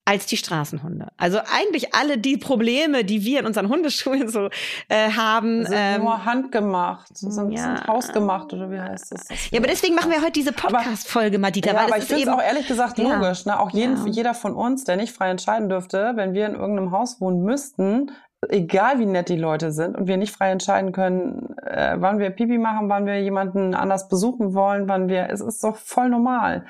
als 0.05 0.25
die 0.25 0.35
Straßenhunde. 0.35 1.07
Also 1.17 1.39
eigentlich 1.51 1.95
alle 1.95 2.17
die 2.17 2.37
Probleme, 2.37 3.05
die 3.05 3.23
wir 3.23 3.39
in 3.39 3.45
unseren 3.45 3.69
Hundeschulen 3.69 4.27
so 4.27 4.49
äh, 4.89 5.09
haben, 5.11 5.65
sind 5.65 5.75
ähm, 5.77 6.01
nur 6.01 6.25
handgemacht, 6.25 7.17
sind, 7.17 7.51
ja, 7.51 7.77
sind 7.77 7.87
hausgemacht 7.87 8.51
oder 8.53 8.69
wie 8.69 8.79
heißt 8.79 9.13
das? 9.13 9.27
das 9.27 9.51
ja, 9.51 9.59
aber 9.59 9.67
deswegen 9.67 9.95
machen 9.95 10.11
wir 10.11 10.21
heute 10.21 10.33
diese 10.33 10.51
Podcast-Folge, 10.51 11.39
Madita. 11.39 11.71
Ja, 11.71 11.77
weil 11.77 11.85
aber 11.85 11.97
ich 11.97 12.03
finde 12.03 12.23
es 12.23 12.27
auch 12.27 12.41
ehrlich 12.41 12.67
gesagt 12.67 12.97
ja, 12.97 13.15
logisch. 13.15 13.45
Ne? 13.45 13.57
Auch 13.57 13.71
jeden, 13.71 13.95
ja. 14.05 14.11
jeder 14.11 14.33
von 14.33 14.53
uns, 14.53 14.83
der 14.83 14.97
nicht 14.97 15.13
frei 15.13 15.29
entscheiden 15.29 15.69
dürfte, 15.69 16.13
wenn 16.15 16.33
wir 16.33 16.47
in 16.47 16.55
irgendeinem 16.55 16.91
Haus 16.91 17.21
wohnen 17.21 17.41
müssten, 17.43 18.11
egal 18.49 18.99
wie 18.99 19.05
nett 19.05 19.29
die 19.29 19.37
Leute 19.37 19.71
sind 19.71 19.95
und 19.95 20.07
wir 20.07 20.17
nicht 20.17 20.35
frei 20.35 20.51
entscheiden 20.51 20.91
können, 20.91 21.55
äh, 21.65 21.95
wann 21.97 22.19
wir 22.19 22.29
Pipi 22.29 22.57
machen, 22.57 22.89
wann 22.89 23.05
wir 23.05 23.21
jemanden 23.21 23.73
anders 23.73 24.09
besuchen 24.09 24.53
wollen, 24.53 24.89
wann 24.89 25.07
wir, 25.07 25.29
es 25.29 25.39
ist 25.39 25.63
doch 25.63 25.77
voll 25.77 26.09
normal. 26.09 26.65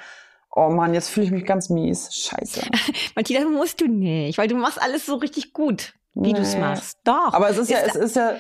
Oh 0.56 0.70
Mann, 0.70 0.94
jetzt 0.94 1.10
fühle 1.10 1.26
ich 1.26 1.32
mich 1.32 1.46
ganz 1.46 1.70
mies. 1.70 2.14
Scheiße. 2.14 2.62
Martina, 3.16 3.46
musst 3.46 3.82
du 3.82 3.88
nicht, 3.88 4.38
weil 4.38 4.48
du 4.48 4.56
machst 4.56 4.82
alles 4.82 5.06
so 5.06 5.16
richtig 5.16 5.54
gut, 5.54 5.94
wie 6.14 6.32
nee. 6.32 6.34
du 6.34 6.42
es 6.42 6.56
machst. 6.56 7.00
Doch. 7.04 7.34
Aber 7.34 7.50
es 7.50 7.58
ist, 7.58 7.64
ist 7.64 7.70
ja, 7.72 7.78
es 7.86 7.96
ist 7.96 8.16
ja, 8.16 8.34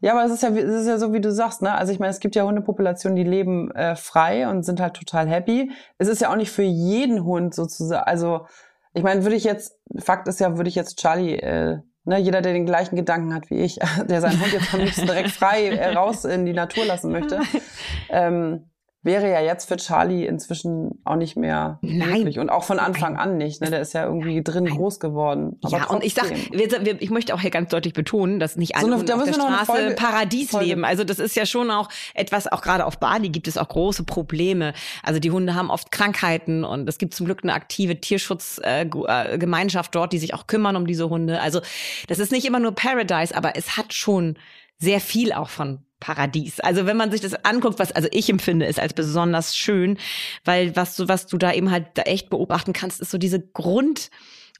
ja, 0.00 0.12
aber 0.12 0.24
es 0.24 0.32
ist 0.32 0.42
ja, 0.42 0.48
es 0.48 0.82
ist 0.82 0.86
ja 0.88 0.98
so, 0.98 1.12
wie 1.12 1.20
du 1.20 1.30
sagst, 1.30 1.62
ne? 1.62 1.72
Also 1.74 1.92
ich 1.92 1.98
meine, 1.98 2.10
es 2.10 2.20
gibt 2.20 2.34
ja 2.34 2.44
Hundepopulationen, 2.44 3.16
die 3.16 3.22
leben 3.22 3.70
äh, 3.72 3.94
frei 3.94 4.48
und 4.48 4.64
sind 4.64 4.80
halt 4.80 4.94
total 4.94 5.28
happy. 5.28 5.70
Es 5.98 6.08
ist 6.08 6.20
ja 6.20 6.30
auch 6.32 6.36
nicht 6.36 6.50
für 6.50 6.62
jeden 6.62 7.24
Hund 7.24 7.54
sozusagen, 7.54 8.04
also 8.04 8.46
ich 8.92 9.02
meine, 9.02 9.22
würde 9.22 9.36
ich 9.36 9.44
jetzt, 9.44 9.78
Fakt 9.98 10.26
ist 10.26 10.40
ja, 10.40 10.56
würde 10.56 10.68
ich 10.68 10.74
jetzt 10.74 10.98
Charlie, 10.98 11.34
äh, 11.34 11.78
ne, 12.04 12.18
jeder, 12.18 12.40
der 12.40 12.52
den 12.52 12.66
gleichen 12.66 12.96
Gedanken 12.96 13.34
hat 13.34 13.50
wie 13.50 13.60
ich, 13.60 13.78
der 14.08 14.20
seinen 14.20 14.40
Hund 14.40 14.52
jetzt 14.52 14.74
am 14.74 14.80
liebsten 14.80 15.06
direkt 15.06 15.30
frei 15.30 15.68
äh, 15.68 15.94
raus 15.94 16.24
in 16.24 16.46
die 16.46 16.52
Natur 16.52 16.84
lassen 16.86 17.12
möchte, 17.12 17.40
ähm, 18.08 18.70
wäre 19.02 19.30
ja 19.30 19.40
jetzt 19.40 19.66
für 19.66 19.76
Charlie 19.76 20.26
inzwischen 20.26 21.00
auch 21.04 21.16
nicht 21.16 21.34
mehr 21.34 21.78
Nein. 21.80 22.18
möglich 22.18 22.38
und 22.38 22.50
auch 22.50 22.64
von 22.64 22.78
Anfang 22.78 23.14
Nein. 23.14 23.30
an 23.30 23.38
nicht. 23.38 23.62
Ne? 23.62 23.70
Der 23.70 23.80
ist 23.80 23.94
ja 23.94 24.04
irgendwie 24.04 24.42
drin 24.42 24.64
Nein. 24.64 24.74
groß 24.74 25.00
geworden. 25.00 25.56
Aber 25.62 25.72
ja, 25.72 25.78
trotzdem. 25.84 25.96
und 25.96 26.04
ich 26.04 26.14
sag, 26.14 26.30
ich 27.00 27.10
möchte 27.10 27.34
auch 27.34 27.40
hier 27.40 27.50
ganz 27.50 27.70
deutlich 27.70 27.94
betonen, 27.94 28.38
dass 28.40 28.56
nicht 28.56 28.76
alle 28.76 28.86
so 28.86 28.92
eine, 28.92 28.96
auf 29.14 29.24
der 29.24 29.32
Straße 29.32 29.64
Folge, 29.64 29.94
Paradies 29.94 30.50
Folge. 30.50 30.66
leben. 30.66 30.84
Also 30.84 31.04
das 31.04 31.18
ist 31.18 31.34
ja 31.34 31.46
schon 31.46 31.70
auch 31.70 31.88
etwas, 32.14 32.46
auch 32.46 32.60
gerade 32.60 32.84
auf 32.84 32.98
Bali 33.00 33.30
gibt 33.30 33.48
es 33.48 33.56
auch 33.56 33.68
große 33.68 34.04
Probleme. 34.04 34.74
Also 35.02 35.18
die 35.18 35.30
Hunde 35.30 35.54
haben 35.54 35.70
oft 35.70 35.90
Krankheiten 35.90 36.64
und 36.64 36.86
es 36.86 36.98
gibt 36.98 37.14
zum 37.14 37.24
Glück 37.24 37.42
eine 37.42 37.54
aktive 37.54 38.00
Tierschutzgemeinschaft 38.00 39.94
dort, 39.94 40.12
die 40.12 40.18
sich 40.18 40.34
auch 40.34 40.46
kümmern 40.46 40.76
um 40.76 40.86
diese 40.86 41.08
Hunde. 41.08 41.40
Also 41.40 41.62
das 42.08 42.18
ist 42.18 42.32
nicht 42.32 42.44
immer 42.44 42.60
nur 42.60 42.72
Paradise, 42.72 43.34
aber 43.34 43.56
es 43.56 43.78
hat 43.78 43.94
schon 43.94 44.36
sehr 44.78 45.00
viel 45.00 45.32
auch 45.32 45.48
von 45.48 45.84
Paradies. 46.00 46.60
Also 46.60 46.86
wenn 46.86 46.96
man 46.96 47.10
sich 47.10 47.20
das 47.20 47.44
anguckt, 47.44 47.78
was 47.78 47.92
also 47.92 48.08
ich 48.10 48.28
empfinde, 48.28 48.66
ist 48.66 48.80
als 48.80 48.94
besonders 48.94 49.56
schön, 49.56 49.98
weil 50.44 50.74
was 50.74 50.96
du 50.96 51.08
was 51.08 51.26
du 51.26 51.38
da 51.38 51.52
eben 51.52 51.70
halt 51.70 51.86
da 51.94 52.02
echt 52.02 52.30
beobachten 52.30 52.72
kannst, 52.72 53.00
ist 53.00 53.10
so 53.10 53.18
diese 53.18 53.40
Grund 53.40 54.10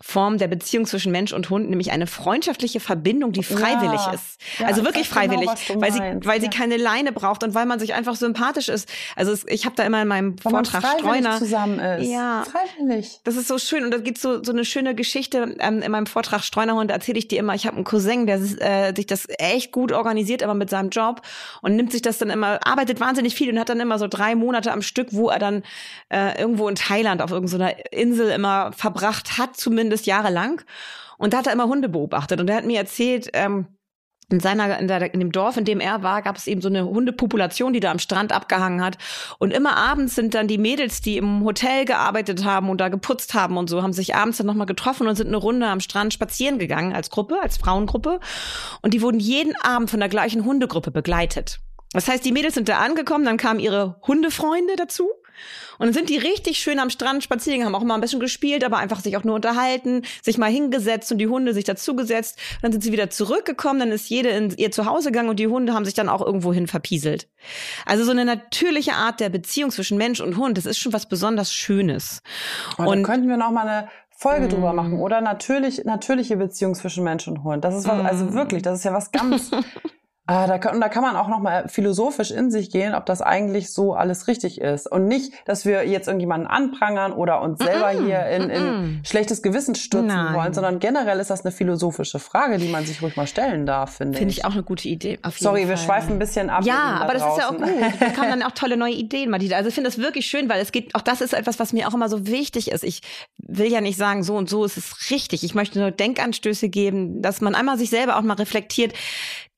Form 0.03 0.39
der 0.39 0.49
Beziehung 0.49 0.87
zwischen 0.87 1.13
Mensch 1.13 1.33
und 1.35 1.51
Hund, 1.51 1.69
nämlich 1.69 1.93
eine 1.93 2.07
freundschaftliche 2.07 2.81
Verbindung, 2.81 3.33
die 3.33 3.43
freiwillig 3.43 4.01
ja, 4.07 4.13
ist. 4.13 4.41
Ja, 4.59 4.67
also 4.67 4.83
wirklich 4.83 5.11
genau, 5.11 5.21
freiwillig, 5.21 5.51
genau, 5.69 5.81
weil 5.83 5.93
sie 5.93 6.01
weil 6.27 6.39
ja. 6.39 6.41
sie 6.41 6.49
keine 6.49 6.79
Leine 6.79 7.13
braucht 7.13 7.45
und 7.45 7.55
weil 7.55 7.67
man 7.67 7.79
sich 7.79 7.93
einfach 7.93 8.17
sympathisch 8.17 8.71
ist. 8.71 8.89
Also 9.15 9.33
es, 9.33 9.45
ich 9.47 9.67
habe 9.67 9.77
da 9.77 9.85
immer 9.85 10.01
in 10.01 10.09
meinem 10.09 10.37
weil 10.43 10.53
Vortrag 10.53 10.83
man 10.83 10.99
Streuner 10.99 11.39
zusammen 11.39 11.79
ist. 11.79 12.09
Ja, 12.09 12.45
freiwillig. 12.45 13.21
Das 13.25 13.37
ist 13.37 13.47
so 13.47 13.59
schön 13.59 13.85
und 13.85 13.91
da 13.91 13.99
gibt 13.99 14.19
so 14.19 14.43
so 14.43 14.53
eine 14.53 14.65
schöne 14.65 14.95
Geschichte 14.95 15.55
ähm, 15.59 15.83
in 15.83 15.93
meinem 15.93 16.07
Vortrag 16.07 16.45
Streunerhund 16.45 16.91
erzähle 16.91 17.19
ich 17.19 17.29
dir 17.29 17.39
immer. 17.39 17.55
Ich 17.55 17.67
habe 17.67 17.77
einen 17.77 17.85
Cousin, 17.85 18.27
der 18.27 18.41
äh, 18.41 18.95
sich 18.97 19.07
das 19.07 19.27
echt 19.39 19.71
gut 19.71 19.93
organisiert, 19.93 20.43
aber 20.43 20.55
mit 20.55 20.71
seinem 20.71 20.89
Job 20.89 21.21
und 21.61 21.77
nimmt 21.77 21.93
sich 21.93 22.01
das 22.01 22.17
dann 22.17 22.31
immer, 22.31 22.59
arbeitet 22.65 23.01
wahnsinnig 23.01 23.35
viel 23.35 23.53
und 23.53 23.59
hat 23.59 23.69
dann 23.69 23.81
immer 23.81 23.99
so 23.99 24.09
drei 24.09 24.35
Monate 24.35 24.73
am 24.73 24.81
Stück, 24.81 25.09
wo 25.11 25.29
er 25.29 25.39
dann 25.39 25.63
äh, 26.09 26.41
irgendwo 26.41 26.69
in 26.69 26.75
Thailand 26.75 27.21
auf 27.21 27.31
irgendeiner 27.33 27.75
Insel 27.93 28.31
immer 28.31 28.73
verbracht 28.73 29.37
hat, 29.37 29.59
zumindest 29.59 29.90
zumindest 29.91 30.07
jahrelang. 30.07 30.63
Und 31.19 31.33
da 31.33 31.39
hat 31.39 31.47
er 31.47 31.53
immer 31.53 31.67
Hunde 31.67 31.89
beobachtet. 31.89 32.41
Und 32.41 32.49
er 32.49 32.57
hat 32.57 32.65
mir 32.65 32.79
erzählt, 32.79 33.29
ähm, 33.35 33.67
in 34.31 34.39
seiner, 34.39 34.79
in, 34.79 34.87
der, 34.87 35.13
in 35.13 35.19
dem 35.19 35.33
Dorf, 35.33 35.57
in 35.57 35.65
dem 35.65 35.81
er 35.81 36.05
war, 36.05 36.23
gab 36.23 36.37
es 36.37 36.47
eben 36.47 36.61
so 36.63 36.69
eine 36.69 36.85
Hundepopulation, 36.85 37.73
die 37.73 37.81
da 37.81 37.91
am 37.91 37.99
Strand 37.99 38.33
abgehangen 38.33 38.83
hat. 38.83 38.97
Und 39.41 39.53
immer 39.53 39.77
abends 39.77 40.15
sind 40.15 40.35
dann 40.35 40.47
die 40.47 40.57
Mädels, 40.57 41.01
die 41.01 41.17
im 41.17 41.45
Hotel 41.45 41.85
gearbeitet 41.85 42.45
haben 42.45 42.71
und 42.71 42.81
da 42.81 42.89
geputzt 42.89 43.35
haben 43.35 43.57
und 43.57 43.69
so, 43.69 43.83
haben 43.83 43.93
sich 43.93 44.15
abends 44.15 44.39
dann 44.39 44.47
nochmal 44.47 44.69
getroffen 44.69 45.09
und 45.09 45.17
sind 45.17 45.27
eine 45.27 45.37
Runde 45.37 45.67
am 45.67 45.81
Strand 45.81 46.15
spazieren 46.15 46.61
gegangen 46.61 46.95
als 46.95 47.11
Gruppe, 47.11 47.41
als 47.43 47.57
Frauengruppe. 47.57 48.21
Und 48.83 48.95
die 48.95 49.03
wurden 49.03 49.19
jeden 49.19 49.55
Abend 49.63 49.91
von 49.91 49.99
der 49.99 50.09
gleichen 50.09 50.45
Hundegruppe 50.45 50.93
begleitet. 50.93 51.59
Das 51.93 52.07
heißt, 52.07 52.25
die 52.25 52.31
Mädels 52.31 52.55
sind 52.55 52.69
da 52.69 52.79
angekommen, 52.79 53.25
dann 53.25 53.37
kamen 53.37 53.59
ihre 53.59 54.01
Hundefreunde 54.07 54.77
dazu. 54.77 55.11
Und 55.79 55.87
dann 55.87 55.95
sind 55.95 56.11
die 56.11 56.19
richtig 56.19 56.59
schön 56.59 56.79
am 56.79 56.91
Strand 56.91 57.25
spazieren, 57.25 57.65
haben 57.65 57.75
auch 57.75 57.85
mal 57.85 57.95
ein 57.95 58.01
bisschen 58.01 58.21
gespielt, 58.21 58.65
aber 58.65 58.79
einfach 58.79 59.01
sich 59.01 59.17
auch 59.17 59.25
nur 59.25 59.35
unterhalten, 59.35 60.03
sich 60.23 60.37
mal 60.37 60.51
hingesetzt 60.51 61.11
und 61.11 61.19
die 61.19 61.27
Hunde 61.27 61.55
sich 61.55 61.65
dazugesetzt. 61.65 62.39
Dann 62.63 62.73
sind 62.73 62.83
sie 62.83 62.93
wieder 62.93 63.11
zurückgekommen, 63.11 63.81
dann 63.81 63.91
ist 63.91 64.11
jede 64.11 64.29
in 64.29 64.55
ihr 64.57 64.71
Zuhause 64.71 65.11
gegangen 65.11 65.31
und 65.31 65.39
die 65.39 65.47
Hunde 65.47 65.73
haben 65.73 65.85
sich 65.85 65.95
dann 65.95 66.09
auch 66.09 66.21
irgendwo 66.21 66.53
hin 66.53 66.67
verpieselt. 66.67 67.29
Also 67.87 68.05
so 68.05 68.11
eine 68.11 68.25
natürliche 68.25 68.93
Art 68.93 69.21
der 69.21 69.31
Beziehung 69.31 69.71
zwischen 69.71 69.97
Mensch 69.97 70.21
und 70.21 70.37
Hund, 70.37 70.59
das 70.59 70.67
ist 70.67 70.79
schon 70.79 70.93
was 70.93 71.09
besonders 71.09 71.53
Schönes. 71.53 72.23
Oh, 72.79 72.85
und 72.85 73.03
könnten 73.03 73.29
wir 73.29 73.37
noch 73.37 73.51
mal 73.51 73.67
eine 73.67 73.89
Folge 74.11 74.47
mm. 74.47 74.51
drüber 74.51 74.73
machen, 74.75 74.99
oder? 74.99 75.23
Natürlich, 75.23 75.85
natürliche 75.85 76.37
Beziehung 76.37 76.75
zwischen 76.75 77.05
Mensch 77.05 77.27
und 77.27 77.43
Hund. 77.43 77.65
Das 77.65 77.75
ist 77.75 77.89
was, 77.89 77.93
also 77.93 78.03
mm. 78.03 78.07
also 78.07 78.35
wirklich, 78.35 78.63
das 78.63 78.81
ist 78.81 78.85
ja 78.85 78.93
was 78.93 79.13
ganz 79.13 79.51
Ah, 80.31 80.47
da, 80.47 80.59
kann, 80.59 80.81
da 80.81 80.89
kann 80.89 81.03
man 81.03 81.17
auch 81.17 81.27
noch 81.27 81.41
mal 81.41 81.69
philosophisch 81.69 82.31
in 82.31 82.53
sich 82.53 82.71
gehen, 82.71 82.95
ob 82.95 83.05
das 83.05 83.21
eigentlich 83.21 83.73
so 83.73 83.95
alles 83.95 84.29
richtig 84.29 84.61
ist. 84.61 84.87
Und 84.87 85.09
nicht, 85.09 85.33
dass 85.45 85.65
wir 85.65 85.89
jetzt 85.89 86.07
irgendjemanden 86.07 86.47
anprangern 86.47 87.13
oder 87.13 87.41
uns 87.43 87.59
selber 87.59 87.93
mm 87.93 87.97
-mm, 87.97 88.07
hier 88.07 88.27
in, 88.27 88.51
in 88.51 88.63
mm 88.63 89.01
schlechtes 89.03 89.43
Gewissen 89.43 89.75
stürzen 89.75 90.09
Nein. 90.09 90.35
wollen, 90.35 90.55
sondern 90.55 90.79
generell 90.79 91.19
ist 91.21 91.31
das 91.31 91.45
eine 91.45 91.53
philosophische 91.53 92.19
Frage, 92.19 92.59
die 92.59 92.69
man 92.69 92.85
sich 92.85 93.03
ruhig 93.03 93.17
mal 93.17 93.27
stellen 93.27 93.67
darf, 93.67 93.97
finde 93.97 94.19
Finde 94.19 94.33
ich 94.33 94.45
auch 94.45 94.53
eine 94.53 94.63
gute 94.63 94.89
Idee. 94.89 95.19
Sorry, 95.37 95.69
wir 95.69 95.77
schweifen 95.77 96.13
ein 96.13 96.19
bisschen 96.19 96.51
ab. 96.51 96.65
Ja, 96.65 97.01
aber 97.01 97.15
das 97.15 97.23
ist 97.23 97.39
ja 97.39 97.49
auch 97.49 97.57
gut. 97.57 97.67
Da 97.99 98.07
kommen 98.15 98.31
dann 98.31 98.43
auch 98.43 98.53
tolle 98.53 98.77
neue 98.77 98.93
Ideen, 98.93 99.31
Madita. 99.31 99.57
Also 99.57 99.69
ich 99.69 99.75
finde 99.75 99.89
das 99.89 99.99
wirklich 99.99 100.27
schön, 100.27 100.49
weil 100.49 100.61
es 100.61 100.71
geht, 100.71 100.95
auch 100.95 101.01
das 101.01 101.21
ist 101.21 101.33
etwas, 101.33 101.59
was 101.59 101.73
mir 101.73 101.89
auch 101.89 101.95
immer 101.95 102.09
so 102.09 102.27
wichtig 102.27 102.71
ist. 102.71 102.85
Ich 102.85 103.01
will 103.39 103.71
ja 103.71 103.81
nicht 103.81 103.97
sagen, 103.97 104.23
so 104.23 104.37
und 104.37 104.49
so 104.49 104.65
ist 104.65 104.77
es 104.77 105.11
richtig. 105.11 105.43
Ich 105.45 105.55
möchte 105.55 105.81
nur 105.81 105.91
Denkanstöße 105.91 106.69
geben, 106.69 107.23
dass 107.23 107.41
man 107.41 107.55
einmal 107.55 107.79
sich 107.79 107.91
selber 107.91 108.17
auch 108.17 108.23
mal 108.23 108.35
reflektiert, 108.35 108.93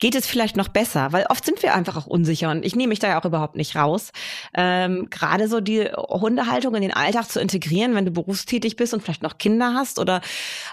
geht 0.03 0.17
es 0.17 0.27
vielleicht 0.27 0.57
noch 0.57 0.67
besser? 0.67 1.13
Weil 1.13 1.27
oft 1.31 1.45
sind 1.45 1.63
wir 1.63 1.75
einfach 1.75 1.97
auch 1.97 2.09
unsicher 2.09 2.51
und 2.51 2.65
ich 2.65 2.75
nehme 2.75 2.89
mich 2.89 2.99
da 2.99 3.07
ja 3.07 3.21
auch 3.21 3.25
überhaupt 3.25 3.55
nicht 3.55 3.77
raus. 3.77 4.11
Ähm, 4.53 5.07
Gerade 5.11 5.47
so 5.47 5.61
die 5.61 5.85
Hundehaltung 5.85 6.75
in 6.75 6.83
den 6.83 6.93
Alltag 6.93 7.31
zu 7.31 7.41
integrieren, 7.41 7.95
wenn 7.95 8.05
du 8.05 8.11
berufstätig 8.11 8.75
bist 8.75 8.93
und 8.95 9.05
vielleicht 9.05 9.23
noch 9.23 9.39
Kinder 9.39 9.75
hast 9.75 10.01
oder 10.01 10.21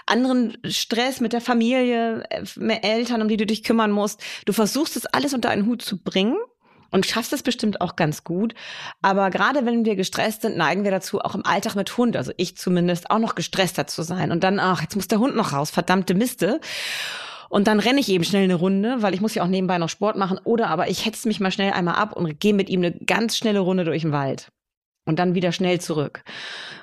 anderen 0.04 0.58
Stress 0.64 1.20
mit 1.20 1.32
der 1.32 1.40
Familie, 1.40 2.24
äh, 2.28 2.42
mehr 2.56 2.82
Eltern, 2.82 3.22
um 3.22 3.28
die 3.28 3.36
du 3.36 3.46
dich 3.46 3.62
kümmern 3.62 3.92
musst. 3.92 4.20
Du 4.46 4.52
versuchst 4.52 4.96
es 4.96 5.06
alles 5.06 5.32
unter 5.32 5.50
einen 5.50 5.66
Hut 5.66 5.80
zu 5.80 6.02
bringen 6.02 6.36
und 6.90 7.06
schaffst 7.06 7.32
es 7.32 7.44
bestimmt 7.44 7.80
auch 7.80 7.94
ganz 7.94 8.24
gut. 8.24 8.54
Aber 9.00 9.30
gerade 9.30 9.64
wenn 9.64 9.84
wir 9.84 9.94
gestresst 9.94 10.42
sind, 10.42 10.56
neigen 10.56 10.82
wir 10.82 10.90
dazu, 10.90 11.20
auch 11.20 11.36
im 11.36 11.46
Alltag 11.46 11.76
mit 11.76 11.96
Hund, 11.96 12.16
also 12.16 12.32
ich 12.36 12.56
zumindest, 12.56 13.12
auch 13.12 13.20
noch 13.20 13.36
gestresster 13.36 13.86
zu 13.86 14.02
sein. 14.02 14.32
Und 14.32 14.42
dann, 14.42 14.58
ach, 14.58 14.82
jetzt 14.82 14.96
muss 14.96 15.06
der 15.06 15.20
Hund 15.20 15.36
noch 15.36 15.52
raus, 15.52 15.70
verdammte 15.70 16.14
Miste. 16.14 16.60
Und 17.50 17.66
dann 17.66 17.80
renne 17.80 18.00
ich 18.00 18.08
eben 18.08 18.24
schnell 18.24 18.44
eine 18.44 18.54
Runde, 18.54 19.02
weil 19.02 19.12
ich 19.12 19.20
muss 19.20 19.34
ja 19.34 19.42
auch 19.42 19.48
nebenbei 19.48 19.76
noch 19.76 19.88
Sport 19.90 20.16
machen. 20.16 20.38
Oder 20.44 20.68
aber 20.68 20.88
ich 20.88 21.04
hetze 21.04 21.28
mich 21.28 21.40
mal 21.40 21.50
schnell 21.50 21.72
einmal 21.72 21.96
ab 21.96 22.16
und 22.16 22.40
gehe 22.40 22.54
mit 22.54 22.70
ihm 22.70 22.80
eine 22.80 22.92
ganz 22.92 23.36
schnelle 23.36 23.58
Runde 23.58 23.84
durch 23.84 24.02
den 24.02 24.12
Wald. 24.12 24.50
und 25.06 25.18
dann 25.18 25.34
wieder 25.34 25.52
schnell 25.52 25.80
zurück. 25.80 26.22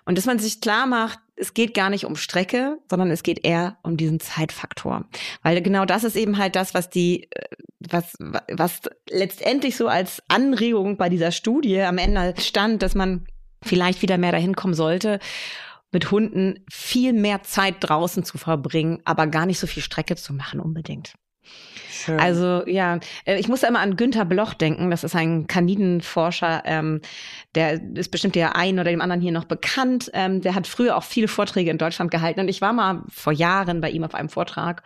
Und 0.06 0.18
dass 0.18 0.26
man 0.26 0.40
sich 0.40 0.62
klar 0.62 0.86
macht, 0.86 1.20
es 1.36 1.54
geht 1.54 1.74
gar 1.74 1.90
nicht 1.90 2.06
um 2.06 2.16
Strecke, 2.16 2.78
sondern 2.90 3.12
es 3.12 3.24
geht 3.24 3.46
eher 3.46 3.78
um 3.84 3.96
diesen 3.96 4.20
Zeitfaktor. 4.20 5.06
Weil 5.44 5.62
genau 5.62 5.86
das 5.86 6.04
ist 6.04 6.16
eben 6.16 6.38
halt 6.38 6.56
das, 6.56 6.74
was 6.74 6.90
die, 6.90 7.30
äh, 7.32 7.46
was, 7.80 8.16
was 8.52 8.82
letztendlich 9.10 9.78
so 9.78 9.88
als 9.88 10.22
Anregung 10.28 10.98
bei 10.98 11.10
dieser 11.10 11.32
Studie 11.32 11.82
am 11.82 11.98
Ende 11.98 12.34
stand, 12.40 12.82
dass 12.82 12.96
man 12.96 13.28
vielleicht 13.64 14.02
wieder 14.02 14.18
mehr 14.18 14.32
dahin 14.32 14.56
kommen 14.56 14.74
sollte, 14.74 15.20
mit 15.92 16.12
Hunden 16.12 16.64
viel 16.70 17.14
mehr 17.14 17.44
Zeit 17.44 17.76
draußen 17.80 18.24
zu 18.24 18.38
verbringen, 18.38 19.02
aber 19.06 19.28
gar 19.28 19.46
nicht 19.46 19.60
so 19.60 19.68
viel 19.68 19.84
Strecke 19.84 20.16
zu 20.16 20.34
machen 20.34 20.60
unbedingt. 20.60 21.14
Schön. 21.90 22.20
Also 22.20 22.64
ja, 22.68 23.00
äh, 23.26 23.40
ich 23.40 23.48
muss 23.48 23.64
immer 23.64 23.80
an 23.80 23.96
Günther 23.96 24.26
Bloch 24.26 24.54
denken. 24.54 24.92
Das 24.92 25.04
ist 25.04 25.16
ein 25.16 25.48
Kaninenforscher. 25.48 26.64
Ähm, 26.66 27.02
der 27.56 27.82
ist 27.96 28.12
bestimmt 28.12 28.36
der 28.36 28.56
einen 28.56 28.80
oder 28.80 28.92
dem 28.92 29.02
anderen 29.02 29.22
hier 29.22 29.32
noch 29.32 29.46
bekannt. 29.46 30.12
Ähm, 30.14 30.42
der 30.42 30.56
hat 30.56 30.68
früher 30.68 30.96
auch 30.96 31.04
viele 31.04 31.28
Vorträge 31.28 31.72
in 31.72 31.78
Deutschland 31.78 32.12
gehalten. 32.12 32.40
Und 32.40 32.50
ich 32.50 32.62
war 32.62 32.74
mal 32.74 33.04
vor 33.10 33.34
Jahren 33.34 33.82
bei 33.82 33.90
ihm 33.90 34.04
auf 34.04 34.14
einem 34.14 34.30
Vortrag. 34.30 34.84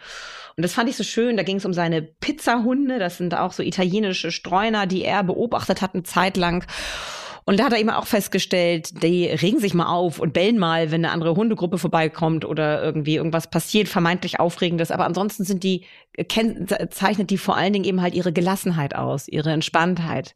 Und 0.56 0.64
das 0.64 0.74
fand 0.74 0.90
ich 0.90 0.96
so 0.96 1.04
schön. 1.04 1.38
Da 1.38 1.44
ging 1.44 1.58
es 1.58 1.66
um 1.66 1.74
seine 1.74 2.02
Pizzahunde. 2.02 3.00
Das 3.00 3.18
sind 3.18 3.36
auch 3.36 3.52
so 3.52 3.64
italienische 3.64 4.32
Streuner, 4.32 4.88
die 4.88 5.04
er 5.04 5.24
beobachtet 5.24 5.82
hat 5.82 5.94
eine 5.94 6.04
Zeit 6.04 6.38
lang. 6.38 6.66
Und 7.46 7.60
da 7.60 7.66
hat 7.66 7.74
er 7.74 7.80
eben 7.80 7.90
auch 7.90 8.08
festgestellt, 8.08 9.04
die 9.04 9.26
regen 9.26 9.60
sich 9.60 9.74
mal 9.74 9.88
auf 9.88 10.20
und 10.20 10.34
bellen 10.34 10.60
mal, 10.60 10.92
wenn 10.92 11.04
eine 11.04 11.14
andere 11.14 11.36
Hundegruppe 11.36 11.78
vorbeikommt 11.78 12.46
oder 12.46 12.84
irgendwie 12.84 13.16
irgendwas 13.16 13.50
passiert, 13.50 13.88
vermeintlich 13.88 14.40
Aufregendes. 14.40 14.92
Aber 14.92 15.06
ansonsten 15.06 15.44
sind 15.44 15.64
die, 15.64 15.86
zeichnet 16.90 17.30
die 17.30 17.38
vor 17.38 17.58
allen 17.58 17.74
Dingen 17.74 17.86
eben 17.86 18.02
halt 18.02 18.14
ihre 18.14 18.34
Gelassenheit 18.34 18.96
aus, 18.96 19.28
ihre 19.28 19.52
Entspanntheit. 19.52 20.36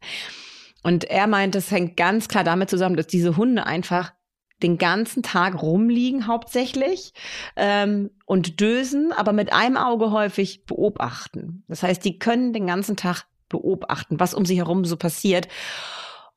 Und 0.82 1.04
er 1.04 1.26
meint, 1.26 1.54
das 1.54 1.70
hängt 1.70 1.96
ganz 1.96 2.28
klar 2.28 2.44
damit 2.44 2.70
zusammen, 2.70 2.96
dass 2.96 3.06
diese 3.06 3.36
Hunde 3.36 3.66
einfach 3.66 4.12
den 4.62 4.78
ganzen 4.78 5.22
Tag 5.22 5.60
rumliegen 5.60 6.26
hauptsächlich 6.26 7.12
ähm, 7.56 8.10
und 8.24 8.60
dösen, 8.60 9.12
aber 9.12 9.32
mit 9.32 9.52
einem 9.52 9.76
Auge 9.76 10.12
häufig 10.12 10.64
beobachten. 10.64 11.64
Das 11.68 11.82
heißt, 11.82 12.04
die 12.04 12.18
können 12.18 12.52
den 12.52 12.66
ganzen 12.66 12.96
Tag 12.96 13.26
beobachten, 13.48 14.18
was 14.18 14.34
um 14.34 14.46
sie 14.46 14.56
herum 14.56 14.84
so 14.84 14.96
passiert. 14.96 15.48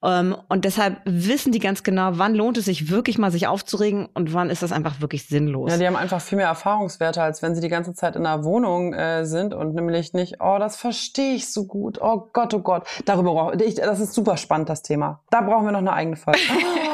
Ähm, 0.04 0.36
und 0.48 0.66
deshalb 0.66 1.02
wissen 1.06 1.52
die 1.52 1.60
ganz 1.60 1.84
genau, 1.84 2.12
wann 2.14 2.34
lohnt 2.34 2.58
es 2.58 2.66
sich 2.66 2.90
wirklich 2.90 3.18
mal 3.18 3.32
sich 3.32 3.48
aufzuregen 3.48 4.08
und 4.14 4.34
wann 4.34 4.50
ist 4.50 4.64
das 4.64 4.72
einfach 4.72 5.02
wirklich 5.02 5.28
sinnlos. 5.28 5.72
Ja, 5.72 5.78
die 5.78 5.88
haben 5.88 5.96
einfach 5.96 6.22
viel 6.22 6.38
mehr 6.38 6.48
Erfahrungswerte, 6.48 7.22
als 7.22 7.42
wenn 7.42 7.54
sie 7.54 7.62
die 7.62 7.70
ganze 7.70 7.94
Zeit 7.94 8.16
in 8.16 8.26
einer 8.26 8.44
Wohnung 8.44 8.94
äh, 8.94 9.26
sind 9.26 9.54
und 9.54 9.76
nämlich 9.76 10.14
nicht, 10.14 10.38
oh, 10.40 10.58
das 10.58 10.78
verstehe 10.78 11.36
ich 11.36 11.52
so 11.52 11.66
gut, 11.66 12.00
oh 12.02 12.30
Gott, 12.32 12.54
oh 12.54 12.60
Gott. 12.60 12.88
Darüber 13.06 13.34
brauche 13.34 13.64
ich, 13.64 13.76
das 13.76 14.00
ist 14.00 14.14
super 14.14 14.38
spannend, 14.38 14.70
das 14.70 14.84
Thema. 14.84 15.22
Da 15.30 15.42
brauchen 15.42 15.66
wir 15.66 15.72
noch 15.72 15.80
eine 15.80 15.94
eigene 15.94 16.16
Folge. 16.16 16.40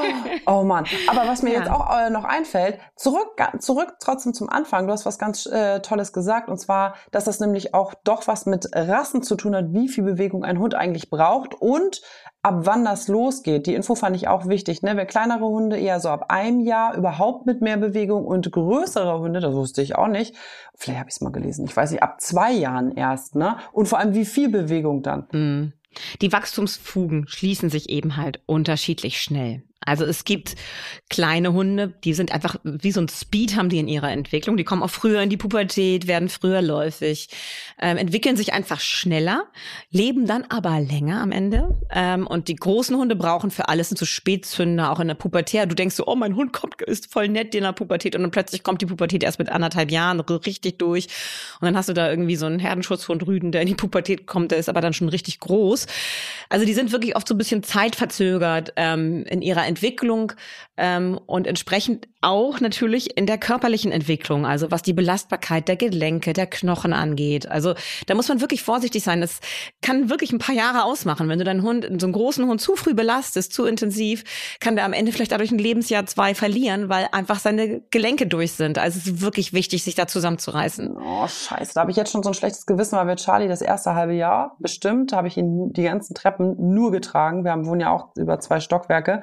Oh 0.45 0.63
Mann. 0.63 0.85
Aber 1.07 1.27
was 1.27 1.41
mir 1.41 1.53
ja. 1.53 1.59
jetzt 1.59 1.69
auch 1.69 1.97
äh, 1.97 2.09
noch 2.09 2.23
einfällt, 2.23 2.79
zurück, 2.95 3.41
zurück 3.59 3.95
trotzdem 3.99 4.33
zum 4.33 4.49
Anfang. 4.49 4.87
Du 4.87 4.93
hast 4.93 5.05
was 5.05 5.17
ganz 5.17 5.45
äh, 5.45 5.79
Tolles 5.81 6.13
gesagt. 6.13 6.49
Und 6.49 6.57
zwar, 6.57 6.95
dass 7.11 7.25
das 7.25 7.39
nämlich 7.39 7.73
auch 7.73 7.93
doch 8.03 8.27
was 8.27 8.45
mit 8.45 8.69
Rassen 8.73 9.23
zu 9.23 9.35
tun 9.35 9.55
hat, 9.55 9.73
wie 9.73 9.87
viel 9.87 10.03
Bewegung 10.03 10.43
ein 10.43 10.59
Hund 10.59 10.75
eigentlich 10.75 11.09
braucht 11.09 11.55
und 11.55 12.01
ab 12.45 12.59
wann 12.59 12.85
das 12.85 13.07
losgeht. 13.07 13.65
Die 13.65 13.73
Info 13.73 13.95
fand 13.95 14.15
ich 14.15 14.27
auch 14.27 14.47
wichtig. 14.47 14.83
Ne? 14.83 14.95
Wer 14.95 15.07
kleinere 15.07 15.45
Hunde 15.45 15.77
eher 15.77 15.99
so 15.99 16.09
ab 16.09 16.25
einem 16.29 16.59
Jahr 16.59 16.95
überhaupt 16.95 17.47
mit 17.47 17.61
mehr 17.61 17.77
Bewegung 17.77 18.25
und 18.25 18.51
größere 18.51 19.19
Hunde, 19.19 19.39
das 19.39 19.53
wusste 19.53 19.81
ich 19.81 19.95
auch 19.95 20.07
nicht. 20.07 20.35
Vielleicht 20.75 20.99
habe 20.99 21.09
ich 21.09 21.15
es 21.15 21.21
mal 21.21 21.31
gelesen. 21.31 21.65
Ich 21.65 21.75
weiß 21.75 21.91
nicht, 21.91 22.03
ab 22.03 22.21
zwei 22.21 22.51
Jahren 22.51 22.91
erst. 22.91 23.35
Ne? 23.35 23.57
Und 23.71 23.87
vor 23.87 23.97
allem, 23.97 24.13
wie 24.13 24.25
viel 24.25 24.49
Bewegung 24.49 25.01
dann. 25.01 25.27
Mhm. 25.31 25.73
Die 26.21 26.31
Wachstumsfugen 26.31 27.27
schließen 27.27 27.69
sich 27.69 27.89
eben 27.89 28.17
halt 28.17 28.41
unterschiedlich 28.45 29.21
schnell. 29.21 29.63
Also 29.81 30.03
es 30.05 30.25
gibt 30.25 30.55
kleine 31.09 31.53
Hunde, 31.53 31.93
die 32.03 32.13
sind 32.13 32.31
einfach 32.31 32.55
wie 32.63 32.91
so 32.91 33.01
ein 33.01 33.07
Speed 33.07 33.55
haben 33.55 33.69
die 33.69 33.77
in 33.77 33.87
ihrer 33.87 34.11
Entwicklung. 34.11 34.57
Die 34.57 34.63
kommen 34.63 34.81
auch 34.81 34.89
früher 34.89 35.21
in 35.21 35.29
die 35.29 35.37
Pubertät, 35.37 36.07
werden 36.07 36.29
früher 36.29 36.61
läufig, 36.61 37.29
ähm, 37.79 37.97
entwickeln 37.97 38.35
sich 38.35 38.53
einfach 38.53 38.79
schneller, 38.79 39.45
leben 39.91 40.25
dann 40.25 40.43
aber 40.49 40.79
länger 40.79 41.21
am 41.21 41.31
Ende. 41.31 41.79
Ähm, 41.91 42.25
und 42.25 42.47
die 42.47 42.55
großen 42.55 42.97
Hunde 42.97 43.15
brauchen 43.15 43.51
für 43.51 43.69
alles 43.69 43.89
sind 43.89 43.97
so 43.97 44.05
Spätzünder, 44.05 44.91
auch 44.91 44.99
in 44.99 45.07
der 45.07 45.15
Pubertät. 45.15 45.69
Du 45.69 45.75
denkst 45.75 45.95
so, 45.95 46.07
oh, 46.07 46.15
mein 46.15 46.35
Hund 46.35 46.51
kommt, 46.51 46.81
ist 46.81 47.11
voll 47.11 47.27
nett 47.27 47.53
in 47.53 47.63
der 47.63 47.73
Pubertät 47.73 48.15
und 48.15 48.23
dann 48.23 48.31
plötzlich 48.31 48.63
kommt 48.63 48.81
die 48.81 48.87
Pubertät 48.87 49.23
erst 49.23 49.37
mit 49.37 49.49
anderthalb 49.49 49.91
Jahren 49.91 50.19
richtig 50.19 50.79
durch. 50.79 51.07
Und 51.61 51.65
dann 51.65 51.77
hast 51.77 51.89
du 51.89 51.93
da 51.93 52.09
irgendwie 52.09 52.35
so 52.35 52.47
einen 52.47 52.59
Herdenschutzhund 52.59 53.27
Rüden, 53.27 53.51
der 53.51 53.61
in 53.61 53.67
die 53.67 53.75
Pubertät 53.75 54.25
kommt, 54.25 54.51
der 54.51 54.57
ist 54.57 54.69
aber 54.69 54.81
dann 54.81 54.93
schon 54.93 55.09
richtig 55.09 55.39
groß. 55.39 55.85
Also 56.49 56.65
die 56.65 56.73
sind 56.73 56.91
wirklich 56.91 57.15
oft 57.15 57.27
so 57.27 57.35
ein 57.35 57.37
bisschen 57.37 57.61
zeitverzögert 57.61 58.73
ähm, 58.77 59.23
in 59.25 59.41
ihrer 59.41 59.64
Entwicklung 59.65 60.33
ähm, 60.77 61.19
und 61.25 61.47
entsprechend 61.47 62.07
auch 62.21 62.59
natürlich 62.59 63.17
in 63.17 63.27
der 63.27 63.37
körperlichen 63.37 63.91
Entwicklung, 63.91 64.45
also 64.45 64.71
was 64.71 64.81
die 64.81 64.93
Belastbarkeit 64.93 65.67
der 65.67 65.75
Gelenke, 65.75 66.33
der 66.33 66.47
Knochen 66.47 66.91
angeht. 66.91 67.47
Also 67.47 67.75
da 68.07 68.15
muss 68.15 68.27
man 68.27 68.41
wirklich 68.41 68.63
vorsichtig 68.63 69.03
sein. 69.03 69.21
Das 69.21 69.39
kann 69.81 70.09
wirklich 70.09 70.31
ein 70.31 70.39
paar 70.39 70.55
Jahre 70.55 70.83
ausmachen. 70.85 71.29
Wenn 71.29 71.37
du 71.37 71.45
deinen 71.45 71.61
Hund, 71.61 71.85
so 71.99 72.07
einen 72.07 72.13
großen 72.13 72.47
Hund 72.47 72.59
zu 72.59 72.75
früh 72.75 72.95
belastest, 72.95 73.53
zu 73.53 73.65
intensiv, 73.65 74.23
kann 74.59 74.75
der 74.75 74.85
am 74.85 74.93
Ende 74.93 75.11
vielleicht 75.11 75.31
dadurch 75.31 75.51
ein 75.51 75.59
Lebensjahr 75.59 76.07
zwei 76.07 76.33
verlieren, 76.33 76.89
weil 76.89 77.07
einfach 77.11 77.39
seine 77.39 77.81
Gelenke 77.91 78.25
durch 78.25 78.53
sind. 78.53 78.79
Also 78.79 78.97
es 78.97 79.07
ist 79.07 79.21
wirklich 79.21 79.53
wichtig, 79.53 79.83
sich 79.83 79.93
da 79.93 80.07
zusammenzureißen. 80.07 80.97
Oh, 80.97 81.27
scheiße. 81.27 81.73
Da 81.75 81.81
habe 81.81 81.91
ich 81.91 81.97
jetzt 81.97 82.11
schon 82.11 82.23
so 82.23 82.29
ein 82.31 82.33
schlechtes 82.33 82.65
Gewissen, 82.65 82.97
weil 82.97 83.07
wir 83.07 83.17
Charlie 83.17 83.47
das 83.47 83.61
erste 83.61 83.93
halbe 83.93 84.13
Jahr 84.13 84.55
bestimmt, 84.59 85.13
habe 85.13 85.27
ich 85.27 85.37
ihn 85.37 85.71
die 85.73 85.83
ganzen 85.83 86.15
Treppen 86.15 86.55
nur 86.73 86.91
getragen. 86.91 87.43
Wir 87.43 87.51
haben, 87.51 87.67
wohnen 87.67 87.81
ja 87.81 87.91
auch 87.91 88.09
über 88.15 88.39
zwei 88.39 88.59
Stockwerke. 88.59 89.21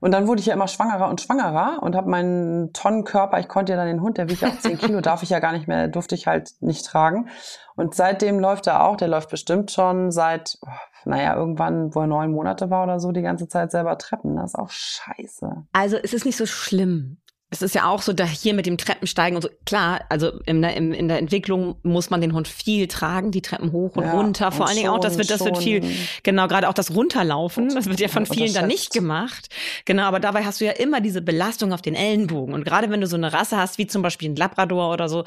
Und 0.00 0.12
dann 0.12 0.26
wurde 0.26 0.40
ich 0.40 0.46
ja 0.46 0.54
immer 0.54 0.68
schwangerer 0.68 1.08
und 1.08 1.20
schwangerer 1.20 1.78
und 1.82 1.96
habe 1.96 2.08
meinen 2.08 2.72
Tonnenkörper, 2.72 3.38
ich 3.38 3.48
konnte 3.48 3.72
ja 3.72 3.78
dann 3.78 3.88
den 3.88 4.02
Hund, 4.02 4.18
der 4.18 4.28
wiegt 4.28 4.42
ja 4.42 4.48
auch 4.48 4.58
10 4.58 4.78
Kilo, 4.78 5.00
darf 5.00 5.22
ich 5.22 5.30
ja 5.30 5.40
gar 5.40 5.52
nicht 5.52 5.68
mehr, 5.68 5.88
durfte 5.88 6.14
ich 6.14 6.26
halt 6.26 6.50
nicht 6.60 6.86
tragen. 6.86 7.28
Und 7.76 7.94
seitdem 7.94 8.38
läuft 8.40 8.66
er 8.66 8.84
auch, 8.84 8.96
der 8.96 9.08
läuft 9.08 9.30
bestimmt 9.30 9.70
schon 9.70 10.10
seit, 10.10 10.58
naja, 11.04 11.36
irgendwann, 11.36 11.94
wo 11.94 12.00
er 12.00 12.06
neun 12.06 12.32
Monate 12.32 12.70
war 12.70 12.84
oder 12.84 13.00
so, 13.00 13.12
die 13.12 13.22
ganze 13.22 13.48
Zeit 13.48 13.70
selber 13.70 13.98
Treppen. 13.98 14.36
Das 14.36 14.54
ist 14.54 14.58
auch 14.58 14.70
scheiße. 14.70 15.66
Also 15.72 15.96
es 15.96 16.12
ist 16.12 16.24
nicht 16.24 16.36
so 16.36 16.46
schlimm 16.46 17.18
es 17.50 17.62
ist 17.62 17.74
ja 17.74 17.86
auch 17.88 18.02
so, 18.02 18.12
da 18.12 18.24
hier 18.24 18.52
mit 18.52 18.66
dem 18.66 18.76
Treppensteigen 18.76 19.36
und 19.36 19.42
so, 19.42 19.48
klar, 19.64 20.04
also 20.10 20.32
in 20.44 20.60
der, 20.60 20.76
in 20.76 21.08
der 21.08 21.18
Entwicklung 21.18 21.76
muss 21.82 22.10
man 22.10 22.20
den 22.20 22.34
Hund 22.34 22.46
viel 22.46 22.88
tragen, 22.88 23.30
die 23.30 23.40
Treppen 23.40 23.72
hoch 23.72 23.96
und 23.96 24.04
ja, 24.04 24.12
runter. 24.12 24.52
Vor 24.52 24.62
und 24.62 24.68
allen 24.68 24.76
Dingen 24.76 24.90
auch, 24.90 25.00
das 25.00 25.16
wird, 25.16 25.30
das 25.30 25.42
wird 25.42 25.56
viel, 25.56 25.82
genau, 26.22 26.46
gerade 26.46 26.68
auch 26.68 26.74
das 26.74 26.94
Runterlaufen, 26.94 27.74
das 27.74 27.86
wird 27.86 28.00
ja 28.00 28.08
von 28.08 28.26
vielen 28.26 28.52
dann 28.52 28.66
nicht 28.66 28.92
gemacht. 28.92 29.48
Genau, 29.86 30.02
aber 30.02 30.20
dabei 30.20 30.44
hast 30.44 30.60
du 30.60 30.66
ja 30.66 30.72
immer 30.72 31.00
diese 31.00 31.22
Belastung 31.22 31.72
auf 31.72 31.80
den 31.80 31.94
Ellenbogen. 31.94 32.54
Und 32.54 32.64
gerade 32.64 32.90
wenn 32.90 33.00
du 33.00 33.06
so 33.06 33.16
eine 33.16 33.32
Rasse 33.32 33.56
hast, 33.56 33.78
wie 33.78 33.86
zum 33.86 34.02
Beispiel 34.02 34.28
ein 34.28 34.36
Labrador 34.36 34.92
oder 34.92 35.08
so, 35.08 35.24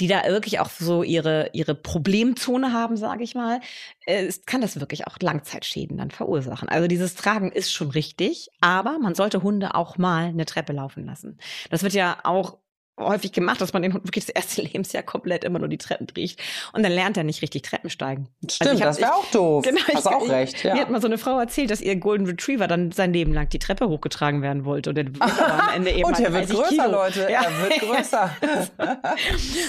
die 0.00 0.08
da 0.08 0.24
wirklich 0.26 0.58
auch 0.58 0.70
so 0.70 1.04
ihre, 1.04 1.50
ihre 1.52 1.76
Problemzone 1.76 2.72
haben, 2.72 2.96
sage 2.96 3.22
ich 3.22 3.36
mal, 3.36 3.60
äh, 4.06 4.30
kann 4.46 4.60
das 4.60 4.80
wirklich 4.80 5.06
auch 5.06 5.16
Langzeitschäden 5.20 5.96
dann 5.96 6.10
verursachen. 6.10 6.68
Also 6.68 6.88
dieses 6.88 7.14
Tragen 7.14 7.52
ist 7.52 7.72
schon 7.72 7.90
richtig, 7.90 8.48
aber 8.60 8.98
man 8.98 9.14
sollte 9.14 9.42
Hunde 9.42 9.74
auch 9.74 9.98
mal 9.98 10.26
eine 10.26 10.46
Treppe 10.46 10.72
laufen 10.72 11.04
lassen. 11.04 11.38
Das 11.70 11.82
wird 11.82 11.94
ja 11.94 12.18
auch 12.24 12.58
häufig 12.98 13.32
gemacht, 13.32 13.60
dass 13.60 13.72
man 13.72 13.82
den 13.82 13.94
Hund 13.94 14.04
wirklich 14.04 14.26
das 14.26 14.34
erste 14.34 14.62
Lebensjahr 14.62 15.02
komplett 15.02 15.44
immer 15.44 15.58
nur 15.58 15.68
die 15.68 15.78
Treppen 15.78 16.06
riecht. 16.16 16.40
Und 16.72 16.82
dann 16.82 16.92
lernt 16.92 17.16
er 17.16 17.24
nicht 17.24 17.42
richtig 17.42 17.62
Treppen 17.62 17.90
steigen. 17.90 18.28
Stimmt, 18.48 18.70
also 18.70 18.84
das 18.84 19.00
wäre 19.00 19.14
auch 19.14 19.26
doof. 19.30 19.64
Genau, 19.64 19.80
Hast 19.94 20.06
ich, 20.06 20.12
auch 20.12 20.28
recht. 20.28 20.62
Ja. 20.64 20.74
Mir 20.74 20.82
hat 20.82 20.90
mal 20.90 21.00
so 21.00 21.06
eine 21.06 21.18
Frau 21.18 21.38
erzählt, 21.38 21.70
dass 21.70 21.80
ihr 21.80 21.96
Golden 21.96 22.26
Retriever 22.26 22.68
dann 22.68 22.92
sein 22.92 23.12
Leben 23.12 23.32
lang 23.32 23.48
die 23.48 23.58
Treppe 23.58 23.88
hochgetragen 23.88 24.42
werden 24.42 24.64
wollte. 24.64 24.90
Und, 24.90 24.98
dann 24.98 25.14
am 25.20 25.74
Ende 25.74 25.90
eben 25.92 26.04
und 26.04 26.18
er 26.18 26.32
wird 26.32 26.50
größer, 26.50 26.68
Kilo. 26.68 26.90
Leute. 26.90 27.28
Ja. 27.30 27.42
Er 27.42 27.62
wird 27.62 27.80
größer. 27.80 28.30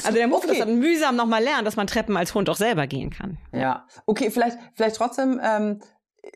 also 0.03 0.13
der 0.13 0.27
muss 0.27 0.39
okay. 0.39 0.47
das 0.49 0.59
dann 0.59 0.79
mühsam 0.79 1.15
nochmal 1.15 1.43
lernen, 1.43 1.65
dass 1.65 1.75
man 1.75 1.87
Treppen 1.87 2.17
als 2.17 2.33
Hund 2.35 2.49
auch 2.49 2.57
selber 2.57 2.87
gehen 2.87 3.09
kann. 3.09 3.37
Ja, 3.51 3.87
okay, 4.05 4.29
vielleicht, 4.31 4.57
vielleicht 4.75 4.95
trotzdem... 4.95 5.39
Ähm, 5.43 5.79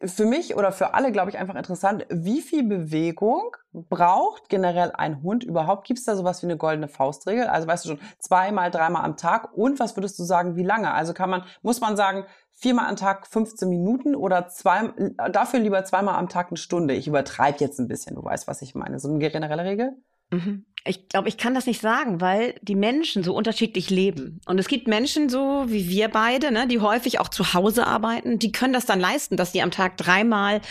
für 0.04 0.26
mich 0.26 0.56
oder 0.56 0.72
für 0.72 0.94
alle, 0.94 1.12
glaube 1.12 1.30
ich, 1.30 1.38
einfach 1.38 1.56
interessant, 1.56 2.06
wie 2.10 2.42
viel 2.42 2.64
Bewegung 2.64 3.56
braucht 3.72 4.50
generell 4.50 4.92
ein 4.92 5.24
Hund 5.24 5.44
überhaupt? 5.44 5.88
Gibt 5.88 6.00
es 6.00 6.06
da 6.06 6.16
sowas 6.16 6.42
wie 6.42 6.48
eine 6.48 6.58
goldene 6.58 6.88
Faustregel? 6.88 7.48
Also 7.48 7.68
weißt 7.68 7.86
du 7.86 7.90
schon, 7.90 8.00
zweimal, 8.20 8.70
dreimal 8.70 9.04
am 9.04 9.18
Tag 9.18 9.54
und 9.54 9.80
was 9.80 9.96
würdest 9.96 10.20
du 10.20 10.24
sagen, 10.24 10.56
wie 10.56 10.64
lange? 10.64 10.94
Also 10.94 11.14
kann 11.14 11.30
man, 11.30 11.44
muss 11.62 11.80
man 11.80 11.96
sagen, 11.96 12.26
viermal 12.54 12.88
am 12.88 12.96
Tag 12.96 13.28
15 13.28 13.70
Minuten 13.70 14.16
oder 14.16 14.48
zwei, 14.50 14.92
dafür 15.32 15.60
lieber 15.60 15.84
zweimal 15.86 16.16
am 16.16 16.28
Tag 16.30 16.48
eine 16.50 16.58
Stunde? 16.58 16.94
Ich 16.94 17.08
übertreibe 17.08 17.60
jetzt 17.60 17.80
ein 17.80 17.88
bisschen, 17.88 18.16
du 18.16 18.24
weißt, 18.24 18.48
was 18.48 18.62
ich 18.62 18.76
meine. 18.76 19.00
So 19.00 19.10
eine 19.10 19.20
generelle 19.20 19.64
Regel? 19.64 19.96
Mhm. 20.32 20.66
Ich 20.88 21.10
glaube, 21.10 21.30
ich 21.30 21.38
kann 21.38 21.54
das 21.54 21.66
nicht 21.66 21.82
sagen, 21.82 22.22
weil 22.22 22.56
die 22.62 22.76
Menschen 22.76 23.24
so 23.24 23.34
unterschiedlich 23.34 23.90
leben. 23.90 24.40
Und 24.46 24.60
es 24.60 24.68
gibt 24.68 24.88
Menschen 24.88 25.30
so 25.30 25.66
wie 25.68 25.90
wir 25.90 26.08
beide, 26.10 26.52
ne, 26.52 26.68
die 26.68 26.80
häufig 26.80 27.20
auch 27.20 27.30
zu 27.30 27.54
Hause 27.54 27.86
arbeiten, 27.86 28.40
die 28.40 28.52
können 28.52 28.74
das 28.74 28.86
dann 28.86 29.00
leisten, 29.00 29.38
dass 29.38 29.52
die 29.52 29.62
am 29.62 29.72
Tag 29.72 29.98
dreimal 29.98 30.62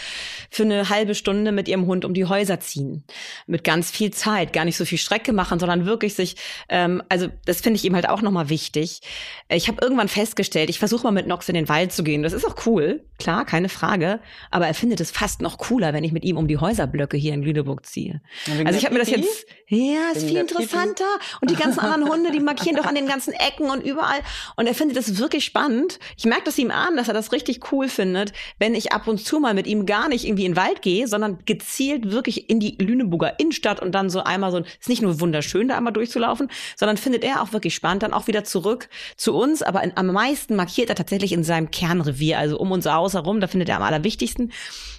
für 0.50 0.62
eine 0.62 0.88
halbe 0.88 1.14
Stunde 1.14 1.52
mit 1.52 1.68
ihrem 1.68 1.86
Hund 1.86 2.04
um 2.04 2.14
die 2.14 2.24
Häuser 2.24 2.60
ziehen. 2.60 3.04
Mit 3.46 3.64
ganz 3.64 3.90
viel 3.90 4.10
Zeit, 4.10 4.52
gar 4.52 4.64
nicht 4.64 4.76
so 4.76 4.84
viel 4.84 4.98
Strecke 4.98 5.32
machen, 5.32 5.58
sondern 5.58 5.86
wirklich 5.86 6.14
sich, 6.14 6.36
ähm, 6.68 7.02
also 7.08 7.28
das 7.44 7.60
finde 7.60 7.78
ich 7.78 7.84
eben 7.84 7.94
halt 7.94 8.08
auch 8.08 8.22
nochmal 8.22 8.48
wichtig. 8.48 9.00
Ich 9.48 9.68
habe 9.68 9.78
irgendwann 9.82 10.08
festgestellt, 10.08 10.70
ich 10.70 10.78
versuche 10.78 11.04
mal 11.04 11.12
mit 11.12 11.26
Nox 11.26 11.48
in 11.48 11.54
den 11.54 11.68
Wald 11.68 11.92
zu 11.92 12.02
gehen. 12.02 12.22
Das 12.22 12.32
ist 12.32 12.44
auch 12.44 12.66
cool, 12.66 13.04
klar, 13.18 13.44
keine 13.44 13.68
Frage. 13.68 14.20
Aber 14.50 14.66
er 14.66 14.74
findet 14.74 15.00
es 15.00 15.10
fast 15.10 15.40
noch 15.40 15.58
cooler, 15.58 15.92
wenn 15.92 16.04
ich 16.04 16.12
mit 16.12 16.24
ihm 16.24 16.36
um 16.36 16.48
die 16.48 16.58
Häuserblöcke 16.58 17.16
hier 17.16 17.34
in 17.34 17.42
Lüneburg 17.42 17.86
ziehe. 17.86 18.20
Also 18.64 18.78
ich 18.78 18.84
habe 18.84 18.94
mir 18.94 19.00
das 19.00 19.10
jetzt, 19.10 19.46
ja, 19.68 20.05
ist 20.12 20.26
viel 20.26 20.36
interessanter. 20.36 21.04
Und 21.40 21.50
die 21.50 21.56
ganzen 21.56 21.80
anderen 21.80 22.10
Hunde, 22.10 22.30
die 22.30 22.40
markieren 22.40 22.76
doch 22.76 22.86
an 22.86 22.94
den 22.94 23.06
ganzen 23.06 23.32
Ecken 23.32 23.70
und 23.70 23.84
überall. 23.84 24.20
Und 24.56 24.66
er 24.66 24.74
findet 24.74 24.96
das 24.96 25.18
wirklich 25.18 25.44
spannend. 25.44 25.98
Ich 26.16 26.24
merke 26.24 26.44
das 26.44 26.58
ihm 26.58 26.70
an, 26.70 26.96
dass 26.96 27.08
er 27.08 27.14
das 27.14 27.32
richtig 27.32 27.72
cool 27.72 27.88
findet, 27.88 28.32
wenn 28.58 28.74
ich 28.74 28.92
ab 28.92 29.06
und 29.08 29.18
zu 29.18 29.40
mal 29.40 29.54
mit 29.54 29.66
ihm 29.66 29.86
gar 29.86 30.08
nicht 30.08 30.24
irgendwie 30.26 30.44
in 30.44 30.52
den 30.52 30.56
Wald 30.56 30.82
gehe, 30.82 31.06
sondern 31.08 31.38
gezielt 31.44 32.10
wirklich 32.10 32.50
in 32.50 32.60
die 32.60 32.76
Lüneburger 32.78 33.38
Innenstadt 33.38 33.80
und 33.80 33.92
dann 33.92 34.10
so 34.10 34.22
einmal 34.22 34.50
so, 34.50 34.58
ist 34.58 34.88
nicht 34.88 35.02
nur 35.02 35.20
wunderschön, 35.20 35.68
da 35.68 35.76
einmal 35.76 35.92
durchzulaufen, 35.92 36.50
sondern 36.76 36.96
findet 36.96 37.24
er 37.24 37.42
auch 37.42 37.52
wirklich 37.52 37.74
spannend, 37.74 38.02
dann 38.02 38.12
auch 38.12 38.26
wieder 38.26 38.44
zurück 38.44 38.88
zu 39.16 39.34
uns. 39.34 39.62
Aber 39.62 39.82
in, 39.82 39.96
am 39.96 40.06
meisten 40.06 40.56
markiert 40.56 40.88
er 40.88 40.96
tatsächlich 40.96 41.32
in 41.32 41.44
seinem 41.44 41.70
Kernrevier, 41.70 42.38
also 42.38 42.58
um 42.58 42.70
uns 42.72 42.86
aus 42.86 43.14
herum, 43.14 43.40
da 43.40 43.46
findet 43.46 43.68
er 43.68 43.76
am 43.76 43.82
allerwichtigsten 43.82 44.52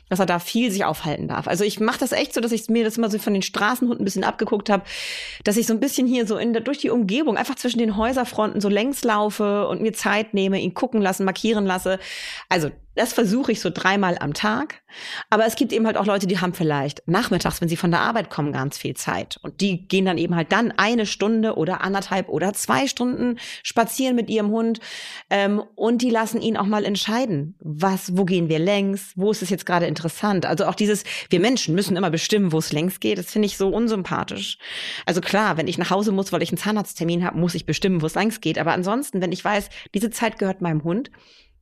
dass 0.09 0.19
er 0.19 0.25
da 0.25 0.39
viel 0.39 0.71
sich 0.71 0.85
aufhalten 0.85 1.27
darf. 1.27 1.47
Also 1.47 1.63
ich 1.63 1.79
mache 1.79 1.99
das 1.99 2.11
echt 2.11 2.33
so, 2.33 2.41
dass 2.41 2.51
ich 2.51 2.69
mir 2.69 2.83
das 2.83 2.97
immer 2.97 3.09
so 3.09 3.19
von 3.19 3.33
den 3.33 3.41
Straßenhunden 3.41 4.03
ein 4.03 4.05
bisschen 4.05 4.23
abgeguckt 4.23 4.69
habe, 4.69 4.83
dass 5.43 5.57
ich 5.57 5.67
so 5.67 5.73
ein 5.73 5.79
bisschen 5.79 6.07
hier 6.07 6.25
so 6.25 6.37
in 6.37 6.53
der, 6.53 6.61
durch 6.61 6.77
die 6.77 6.89
Umgebung 6.89 7.37
einfach 7.37 7.55
zwischen 7.55 7.79
den 7.79 7.97
Häuserfronten 7.97 8.61
so 8.61 8.69
längs 8.69 9.03
laufe 9.03 9.67
und 9.67 9.81
mir 9.81 9.93
Zeit 9.93 10.33
nehme, 10.33 10.59
ihn 10.59 10.73
gucken 10.73 11.01
lassen, 11.01 11.25
markieren 11.25 11.65
lasse. 11.65 11.99
Also 12.49 12.71
das 12.97 13.13
versuche 13.13 13.51
ich 13.51 13.61
so 13.61 13.69
dreimal 13.69 14.17
am 14.19 14.33
Tag. 14.33 14.81
Aber 15.29 15.45
es 15.45 15.55
gibt 15.55 15.71
eben 15.71 15.85
halt 15.85 15.97
auch 15.97 16.05
Leute, 16.05 16.27
die 16.27 16.39
haben 16.39 16.53
vielleicht 16.53 17.07
nachmittags, 17.07 17.61
wenn 17.61 17.69
sie 17.69 17.75
von 17.75 17.91
der 17.91 18.01
Arbeit 18.01 18.29
kommen, 18.29 18.51
ganz 18.51 18.77
viel 18.77 18.95
Zeit. 18.95 19.37
Und 19.41 19.61
die 19.61 19.87
gehen 19.87 20.05
dann 20.05 20.17
eben 20.17 20.35
halt 20.35 20.51
dann 20.51 20.71
eine 20.71 21.05
Stunde 21.05 21.55
oder 21.55 21.81
anderthalb 21.81 22.29
oder 22.29 22.53
zwei 22.53 22.87
Stunden 22.87 23.37
spazieren 23.63 24.15
mit 24.15 24.29
ihrem 24.29 24.49
Hund. 24.49 24.79
Ähm, 25.29 25.61
und 25.75 26.01
die 26.01 26.09
lassen 26.09 26.41
ihn 26.41 26.57
auch 26.57 26.65
mal 26.65 26.85
entscheiden, 26.85 27.55
was, 27.59 28.17
wo 28.17 28.25
gehen 28.25 28.49
wir 28.49 28.59
längs, 28.59 29.11
wo 29.15 29.31
ist 29.31 29.41
es 29.41 29.49
jetzt 29.49 29.65
gerade 29.65 29.85
interessant. 29.85 30.45
Also 30.45 30.65
auch 30.65 30.75
dieses, 30.75 31.03
wir 31.29 31.39
Menschen 31.39 31.75
müssen 31.75 31.95
immer 31.95 32.09
bestimmen, 32.09 32.51
wo 32.51 32.57
es 32.57 32.73
längs 32.73 32.99
geht, 32.99 33.17
das 33.17 33.31
finde 33.31 33.45
ich 33.45 33.57
so 33.57 33.69
unsympathisch. 33.69 34.57
Also 35.05 35.21
klar, 35.21 35.57
wenn 35.57 35.67
ich 35.67 35.77
nach 35.77 35.91
Hause 35.91 36.11
muss, 36.11 36.31
weil 36.31 36.41
ich 36.41 36.49
einen 36.49 36.57
Zahnarzttermin 36.57 37.23
habe, 37.23 37.37
muss 37.37 37.55
ich 37.55 37.65
bestimmen, 37.65 38.01
wo 38.01 38.05
es 38.07 38.15
längs 38.15 38.41
geht. 38.41 38.57
Aber 38.57 38.73
ansonsten, 38.73 39.21
wenn 39.21 39.31
ich 39.31 39.43
weiß, 39.43 39.69
diese 39.93 40.09
Zeit 40.09 40.39
gehört 40.39 40.61
meinem 40.61 40.83
Hund, 40.83 41.11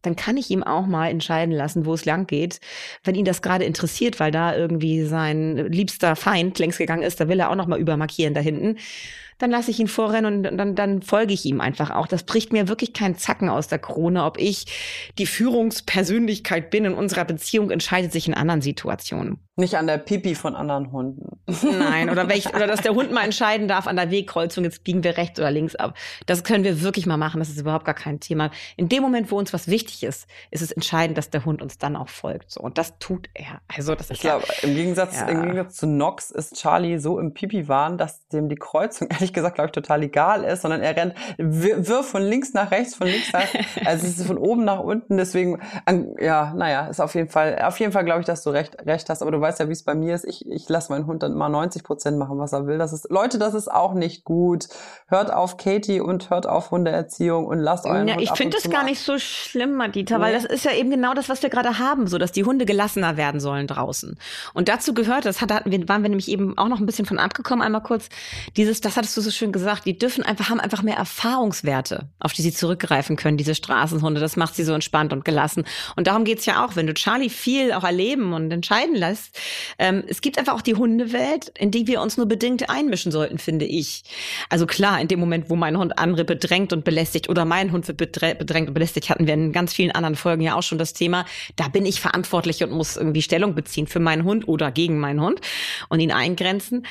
dann 0.01 0.15
kann 0.15 0.37
ich 0.37 0.49
ihm 0.49 0.63
auch 0.63 0.85
mal 0.85 1.09
entscheiden 1.09 1.53
lassen, 1.53 1.85
wo 1.85 1.93
es 1.93 2.05
lang 2.05 2.27
geht. 2.27 2.59
Wenn 3.03 3.15
ihn 3.15 3.25
das 3.25 3.41
gerade 3.41 3.65
interessiert, 3.65 4.19
weil 4.19 4.31
da 4.31 4.55
irgendwie 4.55 5.03
sein 5.03 5.57
liebster 5.71 6.15
Feind 6.15 6.59
längst 6.59 6.77
gegangen 6.77 7.03
ist, 7.03 7.19
da 7.19 7.27
will 7.27 7.39
er 7.39 7.49
auch 7.49 7.55
noch 7.55 7.67
mal 7.67 7.79
übermarkieren 7.79 8.33
da 8.33 8.41
hinten 8.41 8.77
dann 9.37 9.51
lasse 9.51 9.71
ich 9.71 9.79
ihn 9.79 9.87
vorrennen 9.87 10.45
und 10.45 10.57
dann, 10.57 10.75
dann 10.75 11.01
folge 11.01 11.33
ich 11.33 11.45
ihm 11.45 11.59
einfach 11.59 11.91
auch. 11.91 12.07
Das 12.07 12.23
bricht 12.23 12.53
mir 12.53 12.67
wirklich 12.67 12.93
keinen 12.93 13.17
Zacken 13.17 13.49
aus 13.49 13.67
der 13.67 13.79
Krone. 13.79 14.23
Ob 14.23 14.37
ich 14.37 14.65
die 15.17 15.25
Führungspersönlichkeit 15.25 16.69
bin 16.69 16.85
in 16.85 16.93
unserer 16.93 17.25
Beziehung, 17.25 17.71
entscheidet 17.71 18.11
sich 18.11 18.27
in 18.27 18.33
anderen 18.33 18.61
Situationen. 18.61 19.44
Nicht 19.57 19.77
an 19.77 19.87
der 19.87 19.97
Pipi 19.97 20.35
von 20.35 20.53
anderen 20.53 20.91
Hunden. 20.91 21.39
Nein, 21.47 22.09
oder 22.09 22.27
welch, 22.27 22.53
oder 22.53 22.67
dass 22.67 22.81
der 22.81 22.93
Hund 22.93 23.11
mal 23.11 23.23
entscheiden 23.23 23.69
darf 23.69 23.87
an 23.87 23.95
der 23.95 24.11
Wegkreuzung, 24.11 24.65
jetzt 24.65 24.83
biegen 24.83 25.03
wir 25.03 25.15
rechts 25.15 25.39
oder 25.39 25.49
links 25.49 25.75
ab. 25.75 25.95
Das 26.25 26.43
können 26.43 26.65
wir 26.65 26.81
wirklich 26.81 27.05
mal 27.05 27.15
machen, 27.15 27.39
das 27.39 27.49
ist 27.49 27.59
überhaupt 27.59 27.85
gar 27.85 27.95
kein 27.95 28.19
Thema. 28.19 28.51
In 28.75 28.89
dem 28.89 29.01
Moment, 29.01 29.31
wo 29.31 29.37
uns 29.37 29.53
was 29.53 29.69
wichtig 29.69 30.03
ist, 30.03 30.27
ist 30.51 30.61
es 30.61 30.73
entscheidend, 30.73 31.17
dass 31.17 31.29
der 31.29 31.45
Hund 31.45 31.61
uns 31.61 31.77
dann 31.77 31.95
auch 31.95 32.09
folgt. 32.09 32.51
So. 32.51 32.59
Und 32.59 32.77
das 32.77 32.99
tut 32.99 33.29
er. 33.33 33.61
Also 33.73 33.95
das 33.95 34.09
ist 34.09 34.17
ich 34.17 34.21
glaube, 34.21 34.45
ja, 34.47 34.67
im 34.67 34.75
Gegensatz, 34.75 35.21
ja. 35.21 35.27
im 35.27 35.43
Gegensatz 35.43 35.75
zu 35.77 35.87
Nox 35.87 36.31
ist 36.31 36.55
Charlie 36.55 36.97
so 36.97 37.17
im 37.17 37.33
Pipi-Wahn, 37.33 37.97
dass 37.97 38.27
dem 38.27 38.49
die 38.49 38.57
Kreuzung 38.57 39.07
ehrlich 39.11 39.31
gesagt, 39.31 39.55
glaube 39.55 39.67
ich, 39.67 39.71
total 39.71 40.03
egal 40.03 40.43
ist, 40.43 40.63
sondern 40.63 40.81
er 40.81 40.97
rennt, 40.97 41.15
wirft 41.37 42.09
von 42.09 42.23
links 42.23 42.53
nach 42.53 42.71
rechts, 42.71 42.95
von 42.95 43.07
links 43.07 43.31
nach, 43.31 43.47
also 43.85 44.05
es 44.05 44.19
ist 44.19 44.27
von 44.27 44.37
oben 44.37 44.65
nach 44.65 44.79
unten, 44.79 45.15
deswegen, 45.15 45.61
ja, 46.19 46.53
naja, 46.53 46.87
ist 46.87 46.99
auf 46.99 47.15
jeden 47.15 47.29
Fall, 47.29 47.61
auf 47.61 47.79
jeden 47.79 47.93
Fall 47.93 48.03
glaube 48.03 48.19
ich, 48.19 48.25
dass 48.25 48.43
du 48.43 48.49
recht, 48.49 48.75
recht 48.85 49.09
hast, 49.09 49.21
aber 49.21 49.31
du 49.31 49.44
weißt 49.45 49.59
ja, 49.59 49.67
wie 49.67 49.73
es 49.73 49.83
bei 49.83 49.93
mir 49.93 50.15
ist. 50.15 50.25
Ich, 50.25 50.49
ich 50.49 50.67
lasse 50.69 50.91
meinen 50.91 51.05
Hund 51.05 51.21
dann 51.21 51.33
immer 51.33 51.49
90 51.49 51.83
Prozent 51.83 52.17
machen, 52.17 52.39
was 52.39 52.51
er 52.51 52.65
will. 52.65 52.79
Das 52.79 52.93
ist, 52.93 53.09
Leute, 53.11 53.37
das 53.37 53.53
ist 53.53 53.71
auch 53.71 53.93
nicht 53.93 54.23
gut. 54.23 54.67
Hört 55.07 55.31
auf 55.31 55.57
Katie 55.57 56.01
und 56.01 56.31
hört 56.31 56.47
auf 56.47 56.71
Hundeerziehung 56.71 57.45
und 57.45 57.59
lasst 57.59 57.85
euren 57.85 58.07
ja, 58.07 58.15
Hund 58.15 58.23
Ich 58.23 58.31
finde 58.31 58.57
das 58.57 58.69
gar 58.71 58.83
nicht 58.83 58.99
so 58.99 59.19
schlimm, 59.19 59.75
Madita, 59.75 60.17
nee. 60.17 60.23
weil 60.23 60.33
das 60.33 60.45
ist 60.45 60.65
ja 60.65 60.71
eben 60.71 60.89
genau 60.89 61.13
das, 61.13 61.29
was 61.29 61.43
wir 61.43 61.49
gerade 61.49 61.77
haben, 61.77 62.07
so 62.07 62.17
dass 62.17 62.31
die 62.31 62.43
Hunde 62.43 62.65
gelassener 62.65 63.17
werden 63.17 63.39
sollen 63.39 63.67
draußen. 63.67 64.17
Und 64.53 64.67
dazu 64.67 64.93
gehört, 64.93 65.25
das 65.25 65.41
hatten 65.41 65.71
wir, 65.71 65.87
waren 65.87 66.01
wir 66.01 66.09
nämlich 66.09 66.27
eben 66.27 66.57
auch 66.57 66.67
noch 66.67 66.79
ein 66.79 66.87
bisschen 66.87 67.05
von 67.05 67.19
abgekommen, 67.19 67.63
einmal 67.63 67.83
kurz, 67.83 68.09
dieses, 68.57 68.81
das 68.81 68.97
hattest 68.97 69.15
du 69.15 69.21
so 69.21 69.29
schön 69.29 69.51
gesagt, 69.51 69.85
die 69.85 69.97
dürfen 69.97 70.23
einfach, 70.23 70.49
haben 70.49 70.59
einfach 70.59 70.81
mehr 70.81 70.97
Erfahrungswerte, 70.97 72.09
auf 72.19 72.33
die 72.33 72.41
sie 72.41 72.51
zurückgreifen 72.51 73.15
können, 73.15 73.37
diese 73.37 73.53
Straßenhunde. 73.53 74.19
Das 74.19 74.37
macht 74.37 74.55
sie 74.55 74.63
so 74.63 74.73
entspannt 74.73 75.13
und 75.13 75.23
gelassen. 75.23 75.65
Und 75.95 76.07
darum 76.07 76.23
geht's 76.23 76.45
ja 76.45 76.65
auch, 76.65 76.75
wenn 76.75 76.87
du 76.87 76.93
Charlie 76.93 77.29
viel 77.29 77.71
auch 77.73 77.83
erleben 77.83 78.33
und 78.33 78.51
entscheiden 78.51 78.95
lässt, 78.95 79.34
ähm, 79.79 80.03
es 80.07 80.21
gibt 80.21 80.37
einfach 80.37 80.53
auch 80.53 80.61
die 80.61 80.75
Hundewelt, 80.75 81.51
in 81.57 81.71
die 81.71 81.87
wir 81.87 82.01
uns 82.01 82.17
nur 82.17 82.27
bedingt 82.27 82.69
einmischen 82.69 83.11
sollten, 83.11 83.37
finde 83.37 83.65
ich. 83.65 84.03
Also 84.49 84.65
klar, 84.65 84.99
in 85.01 85.07
dem 85.07 85.19
Moment, 85.19 85.49
wo 85.49 85.55
mein 85.55 85.77
Hund 85.77 85.97
andere 85.97 86.25
bedrängt 86.25 86.73
und 86.73 86.83
belästigt 86.83 87.29
oder 87.29 87.45
mein 87.45 87.71
Hund 87.71 87.87
wird 87.87 87.97
bedrängt 87.97 88.67
und 88.67 88.73
belästigt, 88.73 89.09
hatten 89.09 89.27
wir 89.27 89.33
in 89.33 89.51
ganz 89.51 89.73
vielen 89.73 89.91
anderen 89.91 90.15
Folgen 90.15 90.41
ja 90.41 90.55
auch 90.55 90.63
schon 90.63 90.77
das 90.77 90.93
Thema, 90.93 91.25
da 91.55 91.67
bin 91.67 91.85
ich 91.85 92.01
verantwortlich 92.01 92.63
und 92.63 92.71
muss 92.71 92.97
irgendwie 92.97 93.21
Stellung 93.21 93.55
beziehen 93.55 93.87
für 93.87 93.99
meinen 93.99 94.23
Hund 94.23 94.47
oder 94.47 94.71
gegen 94.71 94.99
meinen 94.99 95.21
Hund 95.21 95.41
und 95.89 95.99
ihn 95.99 96.11
eingrenzen. 96.11 96.85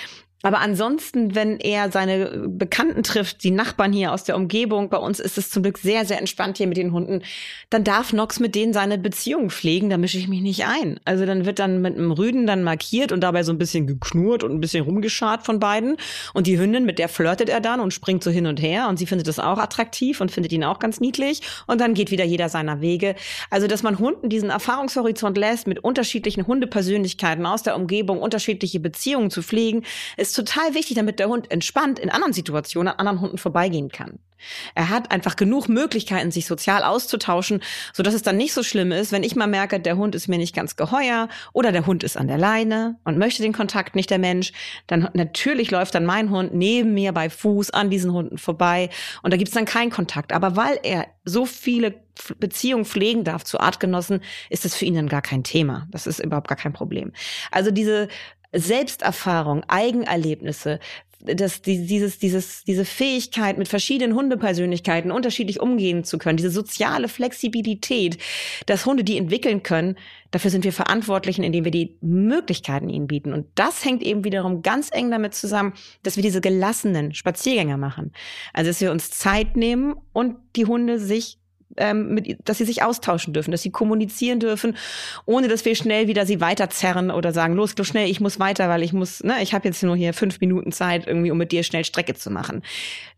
Aber 0.44 0.60
ansonsten, 0.60 1.34
wenn 1.34 1.58
er 1.58 1.90
seine 1.90 2.44
Bekannten 2.48 3.02
trifft, 3.02 3.42
die 3.44 3.50
Nachbarn 3.50 3.94
hier 3.94 4.12
aus 4.12 4.24
der 4.24 4.36
Umgebung, 4.36 4.90
bei 4.90 4.98
uns 4.98 5.18
ist 5.18 5.38
es 5.38 5.48
zum 5.48 5.62
Glück 5.62 5.78
sehr, 5.78 6.04
sehr 6.04 6.18
entspannt 6.18 6.58
hier 6.58 6.66
mit 6.66 6.76
den 6.76 6.92
Hunden, 6.92 7.22
dann 7.70 7.82
darf 7.82 8.12
Nox 8.12 8.40
mit 8.40 8.54
denen 8.54 8.74
seine 8.74 8.98
Beziehung 8.98 9.48
pflegen, 9.48 9.88
da 9.88 9.96
mische 9.96 10.18
ich 10.18 10.28
mich 10.28 10.42
nicht 10.42 10.66
ein. 10.66 11.00
Also 11.06 11.24
dann 11.24 11.46
wird 11.46 11.58
dann 11.58 11.80
mit 11.80 11.96
einem 11.96 12.12
Rüden 12.12 12.46
dann 12.46 12.62
markiert 12.62 13.10
und 13.10 13.22
dabei 13.22 13.42
so 13.42 13.52
ein 13.52 13.58
bisschen 13.58 13.86
geknurrt 13.86 14.44
und 14.44 14.52
ein 14.52 14.60
bisschen 14.60 14.84
rumgeschart 14.84 15.46
von 15.46 15.60
beiden. 15.60 15.96
Und 16.34 16.46
die 16.46 16.58
Hündin, 16.58 16.84
mit 16.84 16.98
der 16.98 17.08
flirtet 17.08 17.48
er 17.48 17.62
dann 17.62 17.80
und 17.80 17.94
springt 17.94 18.22
so 18.22 18.30
hin 18.30 18.46
und 18.46 18.60
her 18.60 18.88
und 18.90 18.98
sie 18.98 19.06
findet 19.06 19.28
das 19.28 19.38
auch 19.38 19.56
attraktiv 19.56 20.20
und 20.20 20.30
findet 20.30 20.52
ihn 20.52 20.64
auch 20.64 20.78
ganz 20.78 21.00
niedlich. 21.00 21.40
Und 21.66 21.80
dann 21.80 21.94
geht 21.94 22.10
wieder 22.10 22.24
jeder 22.24 22.50
seiner 22.50 22.82
Wege. 22.82 23.14
Also, 23.48 23.66
dass 23.66 23.82
man 23.82 23.98
Hunden 23.98 24.28
diesen 24.28 24.50
Erfahrungshorizont 24.50 25.38
lässt, 25.38 25.66
mit 25.66 25.82
unterschiedlichen 25.82 26.46
Hundepersönlichkeiten 26.46 27.46
aus 27.46 27.62
der 27.62 27.76
Umgebung 27.76 28.20
unterschiedliche 28.20 28.78
Beziehungen 28.78 29.30
zu 29.30 29.40
pflegen, 29.40 29.84
ist 30.18 30.33
total 30.34 30.74
wichtig, 30.74 30.96
damit 30.96 31.18
der 31.18 31.28
Hund 31.28 31.50
entspannt 31.50 31.98
in 31.98 32.10
anderen 32.10 32.32
Situationen 32.32 32.92
an 32.92 32.98
anderen 32.98 33.20
Hunden 33.20 33.38
vorbeigehen 33.38 33.90
kann. 33.90 34.18
Er 34.74 34.90
hat 34.90 35.10
einfach 35.10 35.36
genug 35.36 35.68
Möglichkeiten, 35.68 36.30
sich 36.30 36.46
sozial 36.46 36.82
auszutauschen, 36.82 37.62
so 37.92 38.02
es 38.02 38.22
dann 38.22 38.36
nicht 38.36 38.52
so 38.52 38.62
schlimm 38.62 38.92
ist, 38.92 39.12
wenn 39.12 39.22
ich 39.22 39.34
mal 39.36 39.46
merke, 39.46 39.80
der 39.80 39.96
Hund 39.96 40.14
ist 40.14 40.28
mir 40.28 40.38
nicht 40.38 40.54
ganz 40.54 40.76
geheuer 40.76 41.28
oder 41.52 41.72
der 41.72 41.86
Hund 41.86 42.04
ist 42.04 42.16
an 42.16 42.28
der 42.28 42.38
Leine 42.38 42.96
und 43.04 43.18
möchte 43.18 43.42
den 43.42 43.52
Kontakt 43.52 43.96
nicht 43.96 44.10
der 44.10 44.18
Mensch. 44.18 44.52
Dann 44.86 45.08
natürlich 45.14 45.70
läuft 45.70 45.94
dann 45.94 46.04
mein 46.04 46.30
Hund 46.30 46.54
neben 46.54 46.94
mir 46.94 47.12
bei 47.12 47.30
Fuß 47.30 47.70
an 47.70 47.90
diesen 47.90 48.12
Hunden 48.12 48.38
vorbei 48.38 48.90
und 49.22 49.32
da 49.32 49.36
gibt 49.36 49.48
es 49.48 49.54
dann 49.54 49.64
keinen 49.64 49.90
Kontakt. 49.90 50.32
Aber 50.32 50.56
weil 50.56 50.78
er 50.82 51.06
so 51.24 51.46
viele 51.46 51.94
Beziehungen 52.38 52.84
pflegen 52.84 53.24
darf 53.24 53.44
zu 53.44 53.58
Artgenossen, 53.58 54.20
ist 54.50 54.64
es 54.64 54.76
für 54.76 54.84
ihn 54.84 54.94
dann 54.94 55.08
gar 55.08 55.22
kein 55.22 55.42
Thema. 55.42 55.88
Das 55.90 56.06
ist 56.06 56.20
überhaupt 56.20 56.48
gar 56.48 56.56
kein 56.56 56.72
Problem. 56.72 57.12
Also 57.50 57.70
diese 57.70 58.08
Selbsterfahrung, 58.54 59.64
Eigenerlebnisse, 59.68 60.78
dass 61.24 61.62
dieses, 61.62 62.18
dieses, 62.18 62.64
diese 62.64 62.84
Fähigkeit, 62.84 63.56
mit 63.56 63.68
verschiedenen 63.68 64.14
Hundepersönlichkeiten 64.14 65.10
unterschiedlich 65.10 65.58
umgehen 65.60 66.04
zu 66.04 66.18
können, 66.18 66.36
diese 66.36 66.50
soziale 66.50 67.08
Flexibilität, 67.08 68.18
dass 68.66 68.84
Hunde 68.84 69.04
die 69.04 69.16
entwickeln 69.16 69.62
können, 69.62 69.96
dafür 70.32 70.50
sind 70.50 70.64
wir 70.64 70.72
Verantwortlichen, 70.72 71.42
indem 71.42 71.64
wir 71.64 71.70
die 71.70 71.96
Möglichkeiten 72.02 72.90
ihnen 72.90 73.06
bieten. 73.06 73.32
Und 73.32 73.46
das 73.54 73.84
hängt 73.84 74.02
eben 74.02 74.24
wiederum 74.24 74.60
ganz 74.60 74.90
eng 74.92 75.10
damit 75.10 75.34
zusammen, 75.34 75.72
dass 76.02 76.16
wir 76.16 76.22
diese 76.22 76.42
gelassenen 76.42 77.14
Spaziergänger 77.14 77.78
machen. 77.78 78.12
Also, 78.52 78.70
dass 78.70 78.80
wir 78.82 78.90
uns 78.90 79.10
Zeit 79.10 79.56
nehmen 79.56 79.94
und 80.12 80.36
die 80.56 80.66
Hunde 80.66 80.98
sich 80.98 81.38
ähm, 81.76 82.14
mit, 82.14 82.38
dass 82.48 82.58
sie 82.58 82.64
sich 82.64 82.82
austauschen 82.82 83.32
dürfen, 83.32 83.50
dass 83.50 83.62
sie 83.62 83.70
kommunizieren 83.70 84.40
dürfen, 84.40 84.76
ohne 85.26 85.48
dass 85.48 85.64
wir 85.64 85.74
schnell 85.74 86.08
wieder 86.08 86.26
sie 86.26 86.40
weiterzerren 86.40 87.10
oder 87.10 87.32
sagen, 87.32 87.54
los, 87.54 87.76
los 87.76 87.86
schnell, 87.86 88.10
ich 88.10 88.20
muss 88.20 88.38
weiter, 88.38 88.68
weil 88.68 88.82
ich 88.82 88.92
muss, 88.92 89.22
ne, 89.22 89.42
ich 89.42 89.54
habe 89.54 89.68
jetzt 89.68 89.82
nur 89.82 89.96
hier 89.96 90.14
fünf 90.14 90.40
Minuten 90.40 90.72
Zeit, 90.72 91.06
irgendwie, 91.06 91.30
um 91.30 91.38
mit 91.38 91.52
dir 91.52 91.62
schnell 91.62 91.84
Strecke 91.84 92.14
zu 92.14 92.30
machen. 92.30 92.62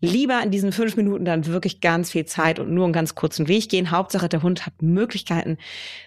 Lieber 0.01 0.41
in 0.43 0.51
diesen 0.51 0.73
fünf 0.73 0.97
Minuten 0.97 1.25
dann 1.25 1.47
wirklich 1.47 1.81
ganz 1.81 2.11
viel 2.11 2.27
Zeit 2.27 2.59
und 2.59 2.73
nur 2.73 2.85
einen 2.85 2.93
ganz 2.93 3.15
kurzen 3.15 3.49
Weg 3.49 3.69
gehen. 3.69 3.91
Hauptsache, 3.91 4.29
der 4.29 4.43
Hund 4.43 4.67
hat 4.67 4.81
Möglichkeiten, 4.81 5.59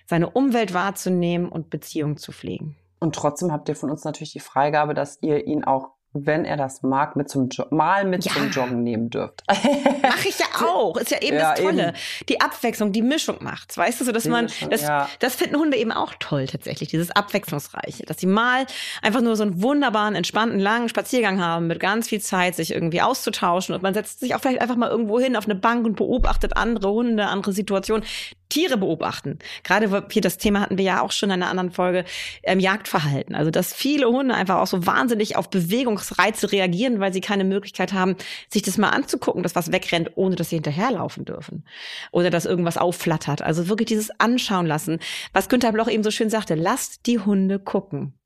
seine 0.05 0.29
Umwelt 0.29 0.73
wahrzunehmen 0.73 1.49
und 1.49 1.69
Beziehungen 1.69 2.17
zu 2.17 2.31
pflegen. 2.31 2.75
Und 2.99 3.15
trotzdem 3.15 3.51
habt 3.51 3.69
ihr 3.69 3.75
von 3.75 3.89
uns 3.89 4.03
natürlich 4.03 4.33
die 4.33 4.39
Freigabe, 4.39 4.93
dass 4.93 5.19
ihr 5.21 5.45
ihn 5.47 5.63
auch 5.63 5.91
wenn 6.13 6.43
er 6.43 6.57
das 6.57 6.81
mag, 6.81 7.15
mit 7.15 7.29
zum 7.29 7.49
jo 7.49 7.65
mal 7.69 8.03
mit 8.03 8.25
ja. 8.25 8.33
zum 8.33 8.49
Joggen 8.49 8.83
nehmen 8.83 9.09
dürft. 9.11 9.43
Mach 9.47 10.25
ich 10.25 10.39
ja 10.39 10.45
auch. 10.65 10.97
Ist 10.97 11.11
ja 11.11 11.21
eben 11.21 11.37
ja, 11.37 11.51
das 11.51 11.59
Tolle. 11.59 11.89
Eben. 11.89 11.97
Die 12.27 12.41
Abwechslung, 12.41 12.91
die 12.91 13.03
Mischung 13.03 13.37
macht's. 13.41 13.77
Weißt 13.77 14.01
du, 14.01 14.05
so 14.05 14.11
dass 14.11 14.23
die 14.23 14.29
man, 14.29 14.45
Mischung, 14.45 14.71
das, 14.71 14.81
ja. 14.81 15.07
das 15.19 15.35
finden 15.35 15.57
Hunde 15.57 15.77
eben 15.77 15.91
auch 15.91 16.13
toll 16.19 16.47
tatsächlich, 16.47 16.89
dieses 16.89 17.11
Abwechslungsreiche. 17.11 18.05
Dass 18.05 18.17
sie 18.17 18.25
mal 18.25 18.65
einfach 19.03 19.21
nur 19.21 19.35
so 19.35 19.43
einen 19.43 19.61
wunderbaren, 19.61 20.15
entspannten, 20.15 20.59
langen 20.59 20.89
Spaziergang 20.89 21.39
haben, 21.39 21.67
mit 21.67 21.79
ganz 21.79 22.09
viel 22.09 22.21
Zeit, 22.21 22.55
sich 22.55 22.73
irgendwie 22.73 23.01
auszutauschen 23.01 23.75
und 23.75 23.83
man 23.83 23.93
setzt 23.93 24.19
sich 24.19 24.33
auch 24.33 24.39
vielleicht 24.39 24.61
einfach 24.61 24.77
mal 24.77 24.89
irgendwo 24.89 25.19
hin 25.19 25.35
auf 25.35 25.45
eine 25.45 25.55
Bank 25.55 25.85
und 25.85 25.95
beobachtet 25.95 26.57
andere 26.57 26.91
Hunde, 26.91 27.27
andere 27.27 27.53
Situationen. 27.53 28.03
Tiere 28.49 28.77
beobachten. 28.77 29.39
Gerade 29.63 30.05
hier 30.11 30.21
das 30.21 30.37
Thema 30.37 30.61
hatten 30.61 30.77
wir 30.77 30.85
ja 30.85 31.01
auch 31.01 31.11
schon 31.11 31.29
in 31.29 31.41
einer 31.41 31.49
anderen 31.49 31.71
Folge, 31.71 32.05
ähm, 32.43 32.59
Jagdverhalten. 32.59 33.35
Also, 33.35 33.51
dass 33.51 33.73
viele 33.73 34.07
Hunde 34.07 34.35
einfach 34.35 34.57
auch 34.57 34.67
so 34.67 34.85
wahnsinnig 34.85 35.35
auf 35.35 35.49
Bewegungsreize 35.49 36.51
reagieren, 36.51 36.99
weil 36.99 37.13
sie 37.13 37.21
keine 37.21 37.43
Möglichkeit 37.43 37.93
haben, 37.93 38.15
sich 38.49 38.63
das 38.63 38.77
mal 38.77 38.89
anzugucken, 38.89 39.43
dass 39.43 39.55
was 39.55 39.71
wegrennt, 39.71 40.11
ohne 40.15 40.35
dass 40.35 40.49
sie 40.49 40.55
hinterherlaufen 40.57 41.25
dürfen. 41.25 41.63
Oder 42.11 42.29
dass 42.29 42.45
irgendwas 42.45 42.77
aufflattert. 42.77 43.41
Also 43.41 43.69
wirklich 43.69 43.87
dieses 43.87 44.11
Anschauen 44.19 44.65
lassen. 44.65 44.99
Was 45.33 45.49
Günther 45.49 45.71
Bloch 45.71 45.89
eben 45.89 46.03
so 46.03 46.11
schön 46.11 46.29
sagte, 46.29 46.55
lasst 46.55 47.05
die 47.05 47.19
Hunde 47.19 47.59
gucken. 47.59 48.18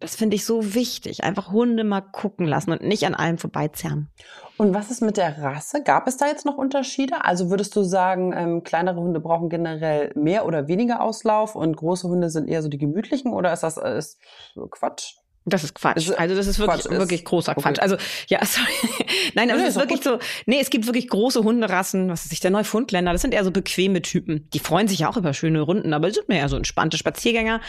Das 0.00 0.14
finde 0.14 0.36
ich 0.36 0.44
so 0.44 0.74
wichtig. 0.74 1.24
Einfach 1.24 1.50
Hunde 1.50 1.82
mal 1.82 2.00
gucken 2.00 2.46
lassen 2.46 2.70
und 2.70 2.82
nicht 2.82 3.04
an 3.04 3.16
allem 3.16 3.36
vorbeizerren. 3.36 4.08
Und 4.56 4.72
was 4.72 4.90
ist 4.90 5.02
mit 5.02 5.16
der 5.16 5.42
Rasse? 5.42 5.82
Gab 5.82 6.06
es 6.06 6.16
da 6.16 6.26
jetzt 6.26 6.46
noch 6.46 6.56
Unterschiede? 6.56 7.24
Also 7.24 7.50
würdest 7.50 7.74
du 7.74 7.82
sagen, 7.82 8.32
ähm, 8.36 8.62
kleinere 8.62 9.00
Hunde 9.00 9.18
brauchen 9.18 9.48
generell 9.48 10.12
mehr 10.14 10.46
oder 10.46 10.68
weniger 10.68 11.00
Auslauf 11.00 11.56
und 11.56 11.76
große 11.76 12.08
Hunde 12.08 12.30
sind 12.30 12.48
eher 12.48 12.62
so 12.62 12.68
die 12.68 12.78
gemütlichen 12.78 13.32
oder 13.32 13.52
ist 13.52 13.62
das 13.62 13.76
ist 13.76 14.18
Quatsch? 14.70 15.17
Das 15.48 15.64
ist 15.64 15.74
Quatsch. 15.74 16.10
Also 16.16 16.34
das 16.34 16.46
ist 16.46 16.58
wirklich, 16.58 16.84
Quatsch 16.84 16.98
wirklich 16.98 17.24
großer 17.24 17.52
okay. 17.52 17.62
Quatsch. 17.62 17.80
Also 17.80 17.96
ja, 18.28 18.40
sorry. 18.44 18.68
Nein, 19.34 19.50
aber 19.50 19.60
nee, 19.60 19.66
es 19.66 19.76
ist 19.76 19.80
wirklich 19.80 20.02
gut. 20.02 20.20
so, 20.20 20.26
nee, 20.46 20.58
es 20.60 20.70
gibt 20.70 20.86
wirklich 20.86 21.08
große 21.08 21.42
Hunderassen, 21.42 22.08
was 22.08 22.22
ist 22.22 22.30
sich 22.30 22.40
der 22.40 22.50
Neufundländer, 22.50 23.12
das 23.12 23.22
sind 23.22 23.34
eher 23.34 23.44
so 23.44 23.50
bequeme 23.50 24.02
Typen. 24.02 24.48
Die 24.52 24.58
freuen 24.58 24.88
sich 24.88 25.00
ja 25.00 25.08
auch 25.08 25.16
über 25.16 25.32
schöne 25.34 25.60
Runden, 25.60 25.92
aber 25.92 26.10
sind 26.10 26.28
mehr 26.28 26.48
so 26.48 26.56
entspannte 26.56 26.96
Spaziergänger. 26.96 27.60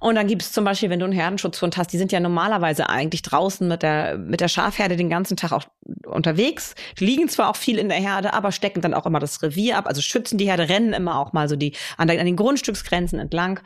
Und 0.00 0.14
dann 0.14 0.26
gibt 0.26 0.40
es 0.40 0.50
zum 0.50 0.64
Beispiel, 0.64 0.88
wenn 0.88 0.98
du 0.98 1.04
einen 1.04 1.12
Herdenschutzhund 1.12 1.76
hast, 1.76 1.92
die 1.92 1.98
sind 1.98 2.10
ja 2.10 2.20
normalerweise 2.20 2.88
eigentlich 2.88 3.20
draußen 3.20 3.68
mit 3.68 3.82
der, 3.82 4.16
mit 4.16 4.40
der 4.40 4.48
Schafherde 4.48 4.96
den 4.96 5.10
ganzen 5.10 5.36
Tag 5.36 5.52
auch 5.52 5.64
unterwegs. 6.06 6.74
Die 6.98 7.04
liegen 7.04 7.28
zwar 7.28 7.50
auch 7.50 7.56
viel 7.56 7.78
in 7.78 7.90
der 7.90 7.98
Herde, 7.98 8.32
aber 8.32 8.50
stecken 8.50 8.80
dann 8.80 8.94
auch 8.94 9.04
immer 9.04 9.18
das 9.18 9.42
Revier 9.42 9.76
ab, 9.76 9.86
also 9.86 10.00
schützen 10.00 10.38
die 10.38 10.46
Herde, 10.46 10.70
rennen 10.70 10.94
immer 10.94 11.18
auch 11.18 11.34
mal 11.34 11.50
so 11.50 11.56
die, 11.56 11.74
an, 11.98 12.08
der, 12.08 12.18
an 12.18 12.24
den 12.24 12.36
Grundstücksgrenzen 12.36 13.18
entlang. 13.18 13.60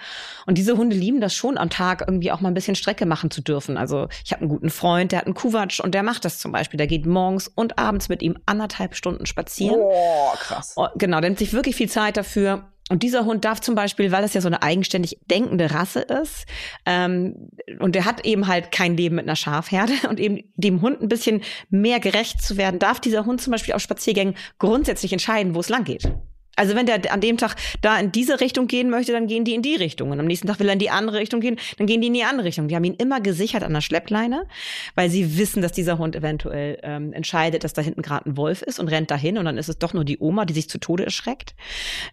Und 0.45 0.59
diese 0.59 0.77
Hunde 0.77 0.97
lieben 0.97 1.21
das 1.21 1.37
schon 1.37 1.57
am 1.57 1.71
Tag 1.71 2.03
irgendwie 2.05 2.33
auch 2.33 2.41
mal 2.41 2.49
ein 2.49 2.55
bisschen 2.55 2.75
Strecke 2.75 3.07
machen 3.07 3.31
zu 3.31 3.41
dürfen. 3.45 3.77
Also 3.77 4.09
ich 4.25 4.33
habe 4.33 4.43
einen 4.43 4.49
guten 4.49 4.71
Freund, 4.71 5.13
der 5.13 5.21
hat 5.21 5.27
einen 5.27 5.35
Kuwatsch 5.35 5.81
und 5.81 5.95
der 5.95 6.03
macht 6.03 6.25
das 6.25 6.39
zum 6.39 6.53
Beispiel. 6.53 6.79
Der 6.79 6.87
geht 6.87 7.07
morgens 7.07 7.49
und 7.49 7.79
abends 7.79 8.09
mit 8.09 8.23
ihm 8.23 8.37
anderthalb 8.47 8.95
Stunden 8.95 9.27
spazieren. 9.27 9.79
Boah, 9.79 10.35
krass. 10.39 10.73
Und 10.77 10.91
genau, 10.97 11.21
der 11.21 11.31
nimmt 11.31 11.39
sich 11.39 11.53
wirklich 11.53 11.77
viel 11.77 11.89
Zeit 11.89 12.17
dafür. 12.17 12.71
Und 12.91 13.03
dieser 13.03 13.25
Hund 13.25 13.47
darf 13.47 13.61
zum 13.61 13.75
Beispiel, 13.75 14.13
weil 14.13 14.21
das 14.21 14.35
ja 14.35 14.43
so 14.43 14.49
eine 14.49 14.63
eigenständig 14.63 15.19
denkende 15.31 15.71
Rasse 15.71 16.01
ist, 16.01 16.45
ähm, 16.85 17.49
und 17.79 17.95
der 17.95 18.05
hat 18.05 18.27
eben 18.27 18.47
halt 18.47 18.73
kein 18.73 18.97
Leben 18.97 19.17
mit 19.17 19.25
einer 19.25 19.37
Schafherde 19.37 19.95
und 20.09 20.21
eben 20.21 20.53
dem 20.57 20.83
Hund 20.83 21.01
ein 21.01 21.09
bisschen 21.09 21.43
mehr 21.71 21.99
gerecht 21.99 22.43
zu 22.43 22.59
werden, 22.59 22.79
darf 22.79 23.01
dieser 23.01 23.25
Hund 23.25 23.41
zum 23.41 23.53
Beispiel 23.53 23.73
auf 23.73 23.81
Spaziergängen 23.81 24.37
grundsätzlich 24.59 25.13
entscheiden, 25.13 25.55
wo 25.55 25.61
es 25.61 25.71
lang 25.71 25.85
geht. 25.85 26.13
Also 26.57 26.75
wenn 26.75 26.87
der 26.87 27.13
an 27.13 27.21
dem 27.21 27.37
Tag 27.37 27.57
da 27.81 27.99
in 27.99 28.13
diese 28.13 28.41
Richtung 28.41 28.67
gehen 28.67 28.91
möchte, 28.91 29.13
dann 29.13 29.27
gehen 29.27 29.45
die 29.45 29.55
in 29.55 29.63
die 29.63 29.75
Richtung. 29.75 30.11
Und 30.11 30.21
am 30.21 30.27
nächsten 30.27 30.47
Tag 30.47 30.61
will 30.61 30.69
er 30.69 30.75
in 30.75 30.79
die 30.79 30.91
andere 30.91 31.19
Richtung 31.19 31.41
gehen, 31.41 31.57
dann 31.79 31.87
gehen 31.87 32.01
die 32.01 32.09
in 32.09 32.15
die 32.15 32.25
andere 32.25 32.47
Richtung. 32.47 32.69
Die 32.69 32.77
haben 32.77 32.85
ihn 32.85 32.95
immer 32.95 33.21
gesichert 33.21 33.63
an 33.63 33.73
der 33.73 33.81
Schleppleine, 33.81 34.47
weil 34.95 35.11
sie 35.11 35.39
wissen, 35.39 35.63
dass 35.63 35.73
dieser 35.73 35.99
Hund 35.99 36.17
eventuell 36.17 36.79
ähm, 36.83 37.13
entscheidet, 37.13 37.65
dass 37.65 37.73
da 37.73 37.83
hinten 37.83 38.03
gerade 38.03 38.31
ein 38.31 38.37
Wolf 38.37 38.63
ist 38.63 38.79
und 38.79 38.89
rennt 38.89 39.11
dahin 39.11 39.39
und 39.39 39.45
dann 39.45 39.59
ist 39.59 39.69
es 39.69 39.79
doch 39.79 39.93
nur 39.95 40.05
die 40.05 40.19
Oma, 40.19 40.45
die 40.45 40.55
sich 40.55 40.69
zu 40.69 40.79
Tode 40.79 41.05
erschreckt. 41.05 41.55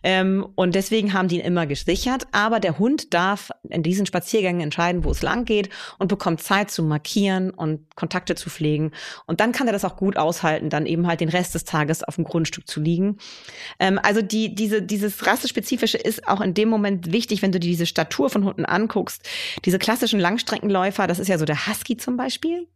Ähm, 0.03 0.47
und 0.55 0.75
deswegen 0.75 1.13
haben 1.13 1.27
die 1.27 1.39
ihn 1.39 1.45
immer 1.45 1.65
gesichert. 1.65 2.27
Aber 2.31 2.59
der 2.59 2.79
Hund 2.79 3.13
darf 3.13 3.51
in 3.69 3.83
diesen 3.83 4.05
Spaziergängen 4.05 4.61
entscheiden, 4.61 5.03
wo 5.03 5.11
es 5.11 5.21
lang 5.21 5.45
geht 5.45 5.69
und 5.99 6.07
bekommt 6.07 6.41
Zeit 6.41 6.71
zu 6.71 6.83
markieren 6.83 7.51
und 7.51 7.95
Kontakte 7.95 8.35
zu 8.35 8.49
pflegen. 8.49 8.91
Und 9.25 9.39
dann 9.39 9.51
kann 9.51 9.67
er 9.67 9.73
das 9.73 9.85
auch 9.85 9.95
gut 9.95 10.17
aushalten, 10.17 10.69
dann 10.69 10.85
eben 10.85 11.07
halt 11.07 11.21
den 11.21 11.29
Rest 11.29 11.55
des 11.55 11.63
Tages 11.63 12.03
auf 12.03 12.15
dem 12.15 12.23
Grundstück 12.23 12.67
zu 12.67 12.79
liegen. 12.79 13.17
Ähm, 13.79 13.99
also 14.01 14.21
die, 14.31 14.55
diese, 14.55 14.81
dieses 14.81 15.25
rassespezifische 15.25 15.97
ist 15.97 16.27
auch 16.27 16.41
in 16.41 16.53
dem 16.53 16.69
Moment 16.69 17.11
wichtig, 17.11 17.41
wenn 17.41 17.51
du 17.51 17.59
dir 17.59 17.69
diese 17.69 17.85
Statur 17.85 18.29
von 18.29 18.45
Hunden 18.45 18.65
anguckst. 18.65 19.27
Diese 19.65 19.79
klassischen 19.79 20.19
Langstreckenläufer, 20.19 21.07
das 21.07 21.19
ist 21.19 21.27
ja 21.27 21.37
so 21.37 21.45
der 21.45 21.67
Husky 21.67 21.97
zum 21.97 22.17
Beispiel 22.17 22.67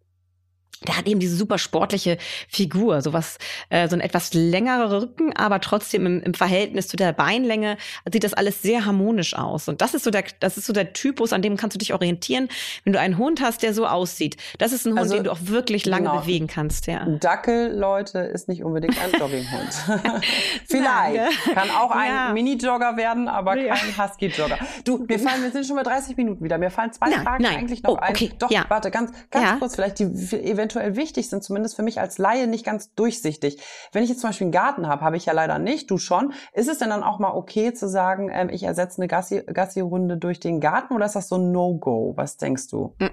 der 0.87 0.97
hat 0.97 1.07
eben 1.07 1.19
diese 1.19 1.35
super 1.35 1.57
sportliche 1.57 2.17
Figur, 2.47 3.01
sowas, 3.01 3.37
äh, 3.69 3.87
so 3.87 3.95
ein 3.95 4.01
etwas 4.01 4.33
längerer 4.33 5.01
Rücken, 5.01 5.35
aber 5.35 5.61
trotzdem 5.61 6.05
im, 6.05 6.21
im, 6.21 6.33
Verhältnis 6.33 6.87
zu 6.87 6.97
der 6.97 7.13
Beinlänge 7.13 7.77
sieht 8.11 8.23
das 8.23 8.33
alles 8.33 8.61
sehr 8.61 8.85
harmonisch 8.85 9.35
aus. 9.35 9.67
Und 9.67 9.81
das 9.81 9.93
ist 9.93 10.03
so 10.03 10.11
der, 10.11 10.25
das 10.39 10.57
ist 10.57 10.65
so 10.65 10.73
der 10.73 10.93
Typus, 10.93 11.33
an 11.33 11.41
dem 11.41 11.57
kannst 11.57 11.75
du 11.75 11.77
dich 11.79 11.93
orientieren, 11.93 12.49
wenn 12.83 12.93
du 12.93 12.99
einen 12.99 13.17
Hund 13.17 13.41
hast, 13.41 13.63
der 13.63 13.73
so 13.73 13.87
aussieht. 13.87 14.37
Das 14.59 14.73
ist 14.73 14.85
ein 14.85 14.91
Hund, 14.91 14.99
also, 14.99 15.15
den 15.15 15.23
du 15.23 15.31
auch 15.31 15.39
wirklich 15.41 15.85
lange 15.85 16.09
genau. 16.09 16.21
bewegen 16.21 16.47
kannst, 16.47 16.87
ja. 16.87 17.05
Dackel, 17.05 17.73
Leute, 17.73 18.19
ist 18.19 18.47
nicht 18.47 18.63
unbedingt 18.63 18.97
ein 19.01 19.11
Jogginghund. 19.19 19.69
Vielleicht. 20.67 21.53
Kann 21.53 21.69
auch 21.71 21.91
ein 21.91 22.09
ja. 22.09 22.33
Mini-Jogger 22.33 22.97
werden, 22.97 23.27
aber 23.27 23.57
ja. 23.57 23.75
kein 23.75 23.97
Husky-Jogger. 23.97 24.57
Du, 24.83 25.05
mir 25.07 25.19
fallen, 25.19 25.41
wir 25.41 25.51
sind 25.51 25.65
schon 25.65 25.77
bei 25.77 25.83
30 25.83 26.17
Minuten 26.17 26.43
wieder. 26.43 26.57
Mir 26.57 26.69
fallen 26.69 26.91
zwei 26.91 27.09
nein, 27.09 27.23
Fragen 27.23 27.43
nein. 27.43 27.57
eigentlich 27.57 27.81
noch 27.81 27.93
oh, 27.93 27.99
okay. 28.09 28.29
ein. 28.31 28.37
Doch, 28.39 28.51
ja. 28.51 28.65
warte, 28.67 28.91
ganz, 28.91 29.11
ganz 29.31 29.59
kurz, 29.59 29.75
vielleicht 29.75 29.99
die 29.99 30.05
eventuell 30.05 30.64
eventuell 30.65 30.95
wichtig 30.95 31.29
sind, 31.29 31.43
zumindest 31.43 31.75
für 31.75 31.83
mich 31.83 31.99
als 31.99 32.17
Laie 32.17 32.47
nicht 32.47 32.65
ganz 32.65 32.93
durchsichtig. 32.95 33.61
Wenn 33.91 34.03
ich 34.03 34.09
jetzt 34.09 34.21
zum 34.21 34.29
Beispiel 34.29 34.45
einen 34.45 34.51
Garten 34.51 34.87
habe, 34.87 35.05
habe 35.05 35.17
ich 35.17 35.25
ja 35.25 35.33
leider 35.33 35.59
nicht, 35.59 35.91
du 35.91 35.97
schon. 35.97 36.33
Ist 36.53 36.67
es 36.67 36.79
denn 36.79 36.89
dann 36.89 37.03
auch 37.03 37.19
mal 37.19 37.31
okay 37.31 37.73
zu 37.73 37.87
sagen, 37.87 38.29
ähm, 38.33 38.49
ich 38.49 38.63
ersetze 38.63 39.01
eine 39.01 39.07
Gassi-Runde 39.07 40.17
durch 40.17 40.39
den 40.39 40.59
Garten 40.59 40.93
oder 40.93 41.05
ist 41.05 41.15
das 41.15 41.29
so 41.29 41.35
ein 41.35 41.51
No-Go? 41.51 42.13
Was 42.15 42.37
denkst 42.37 42.69
du? 42.69 42.95
Hm. 42.99 43.11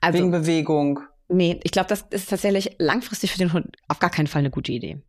Also, 0.00 0.18
Wegen 0.18 0.30
Bewegung. 0.30 1.00
Nee, 1.30 1.60
ich 1.62 1.72
glaube, 1.72 1.88
das 1.88 2.06
ist 2.10 2.30
tatsächlich 2.30 2.76
langfristig 2.78 3.32
für 3.32 3.38
den 3.38 3.52
Hund 3.52 3.76
auf 3.88 3.98
gar 3.98 4.08
keinen 4.08 4.28
Fall 4.28 4.40
eine 4.40 4.50
gute 4.50 4.72
Idee. 4.72 5.02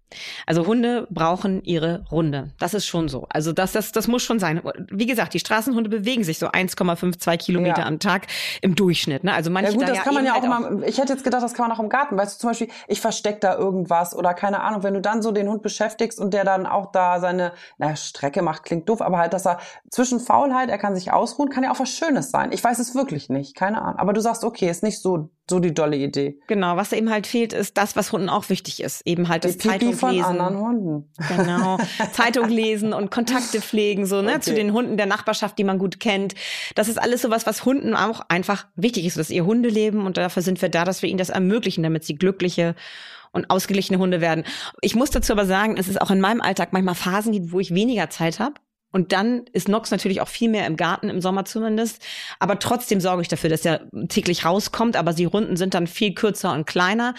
Also 0.45 0.65
Hunde 0.65 1.07
brauchen 1.09 1.63
ihre 1.63 2.05
Runde. 2.11 2.51
Das 2.59 2.73
ist 2.73 2.85
schon 2.85 3.07
so. 3.07 3.27
Also 3.29 3.53
das, 3.53 3.71
das, 3.71 3.93
das 3.93 4.07
muss 4.07 4.23
schon 4.23 4.39
sein. 4.39 4.61
Wie 4.91 5.05
gesagt, 5.05 5.33
die 5.33 5.39
Straßenhunde 5.39 5.89
bewegen 5.89 6.25
sich 6.25 6.37
so 6.39 6.47
1,52 6.47 7.37
Kilometer 7.37 7.81
ja. 7.81 7.85
am 7.85 7.99
Tag 7.99 8.27
im 8.61 8.75
Durchschnitt. 8.75 9.23
Ne? 9.23 9.33
Also 9.33 9.49
manche 9.49 9.71
ja 9.71 9.77
gut, 9.77 9.87
da 9.87 9.93
das 9.93 10.03
kann 10.03 10.13
man 10.13 10.25
ja 10.25 10.33
halt 10.33 10.43
auch 10.43 10.47
mal. 10.47 10.83
Ich 10.85 10.97
hätte 10.97 11.13
jetzt 11.13 11.23
gedacht, 11.23 11.43
das 11.43 11.53
kann 11.53 11.69
man 11.69 11.77
auch 11.77 11.81
im 11.81 11.89
Garten. 11.89 12.17
Weißt 12.17 12.35
du, 12.35 12.39
zum 12.41 12.49
Beispiel, 12.49 12.69
ich 12.87 12.99
verstecke 12.99 13.39
da 13.39 13.55
irgendwas 13.55 14.13
oder 14.13 14.33
keine 14.33 14.61
Ahnung. 14.61 14.83
Wenn 14.83 14.95
du 14.95 15.01
dann 15.01 15.21
so 15.21 15.31
den 15.31 15.47
Hund 15.47 15.61
beschäftigst 15.61 16.19
und 16.19 16.33
der 16.33 16.43
dann 16.43 16.65
auch 16.65 16.91
da 16.91 17.19
seine, 17.21 17.53
naja, 17.77 17.95
Strecke 17.95 18.41
macht, 18.41 18.63
klingt 18.63 18.89
doof, 18.89 19.01
aber 19.01 19.19
halt, 19.19 19.33
dass 19.33 19.45
er 19.45 19.59
zwischen 19.89 20.19
Faulheit, 20.19 20.69
er 20.69 20.77
kann 20.77 20.95
sich 20.95 21.13
ausruhen, 21.13 21.49
kann 21.49 21.63
ja 21.63 21.71
auch 21.71 21.79
was 21.79 21.91
Schönes 21.91 22.31
sein. 22.31 22.51
Ich 22.51 22.63
weiß 22.63 22.79
es 22.79 22.95
wirklich 22.95 23.29
nicht, 23.29 23.55
keine 23.55 23.81
Ahnung. 23.81 23.99
Aber 23.99 24.11
du 24.11 24.21
sagst, 24.21 24.43
okay, 24.43 24.69
ist 24.69 24.83
nicht 24.83 25.01
so 25.01 25.29
so 25.49 25.59
die 25.59 25.73
dolle 25.73 25.97
Idee. 25.97 26.39
Genau, 26.47 26.77
was 26.77 26.89
da 26.89 26.97
eben 26.97 27.09
halt 27.09 27.27
fehlt, 27.27 27.53
ist 27.53 27.77
das, 27.77 27.95
was 27.95 28.11
Hunden 28.11 28.29
auch 28.29 28.49
wichtig 28.49 28.81
ist. 28.81 29.01
Eben 29.05 29.27
halt 29.29 29.45
das 29.45 29.57
die 29.57 29.67
Zeitung 29.67 29.93
von 29.93 30.11
lesen. 30.11 30.25
anderen 30.25 30.57
Hunden. 30.57 31.11
Genau. 31.27 31.77
Zeitung 32.11 32.49
lesen 32.49 32.93
und 32.93 33.11
Kontakte 33.11 33.61
pflegen, 33.61 34.05
so, 34.05 34.21
ne, 34.21 34.31
okay. 34.31 34.41
zu 34.41 34.53
den 34.53 34.73
Hunden 34.73 34.97
der 34.97 35.05
Nachbarschaft, 35.05 35.57
die 35.57 35.63
man 35.63 35.79
gut 35.79 35.99
kennt. 35.99 36.35
Das 36.75 36.87
ist 36.87 36.97
alles 36.97 37.21
sowas, 37.21 37.45
was 37.45 37.65
Hunden 37.65 37.95
auch 37.95 38.21
einfach 38.29 38.67
wichtig 38.75 39.05
ist, 39.05 39.17
dass 39.17 39.29
ihr 39.29 39.45
Hunde 39.45 39.69
leben 39.69 40.05
und 40.05 40.17
dafür 40.17 40.43
sind 40.43 40.61
wir 40.61 40.69
da, 40.69 40.85
dass 40.85 41.01
wir 41.01 41.09
ihnen 41.09 41.17
das 41.17 41.29
ermöglichen, 41.29 41.83
damit 41.83 42.03
sie 42.03 42.15
glückliche 42.15 42.75
und 43.31 43.49
ausgeglichene 43.49 43.99
Hunde 43.99 44.21
werden. 44.21 44.43
Ich 44.81 44.95
muss 44.95 45.11
dazu 45.11 45.33
aber 45.33 45.45
sagen, 45.45 45.77
es 45.77 45.87
ist 45.87 46.01
auch 46.01 46.11
in 46.11 46.19
meinem 46.19 46.41
Alltag 46.41 46.73
manchmal 46.73 46.95
Phasen 46.95 47.31
gibt, 47.31 47.51
wo 47.51 47.59
ich 47.59 47.73
weniger 47.73 48.09
Zeit 48.09 48.39
habe 48.39 48.55
und 48.91 49.11
dann 49.11 49.45
ist 49.53 49.69
Nox 49.69 49.91
natürlich 49.91 50.21
auch 50.21 50.27
viel 50.27 50.49
mehr 50.49 50.65
im 50.65 50.75
Garten, 50.75 51.09
im 51.09 51.21
Sommer 51.21 51.45
zumindest. 51.45 52.01
Aber 52.39 52.57
trotzdem 52.57 52.99
sorge 52.99 53.21
ich 53.21 53.27
dafür, 53.27 53.49
dass 53.49 53.65
er 53.65 53.81
täglich 54.07 54.45
rauskommt. 54.45 54.95
Aber 54.95 55.13
die 55.13 55.25
Runden 55.25 55.57
sind 55.57 55.73
dann 55.73 55.85
viel 55.85 56.13
kürzer 56.13 56.53
und 56.53 56.65
kleiner. 56.65 57.13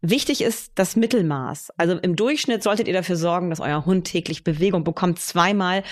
Wichtig 0.00 0.40
ist 0.40 0.72
das 0.76 0.96
Mittelmaß. 0.96 1.72
Also 1.76 1.98
im 1.98 2.16
Durchschnitt 2.16 2.62
solltet 2.62 2.88
ihr 2.88 2.94
dafür 2.94 3.16
sorgen, 3.16 3.50
dass 3.50 3.60
euer 3.60 3.84
Hund 3.84 4.06
täglich 4.06 4.44
Bewegung 4.44 4.82
bekommt, 4.82 5.18
zweimal 5.18 5.82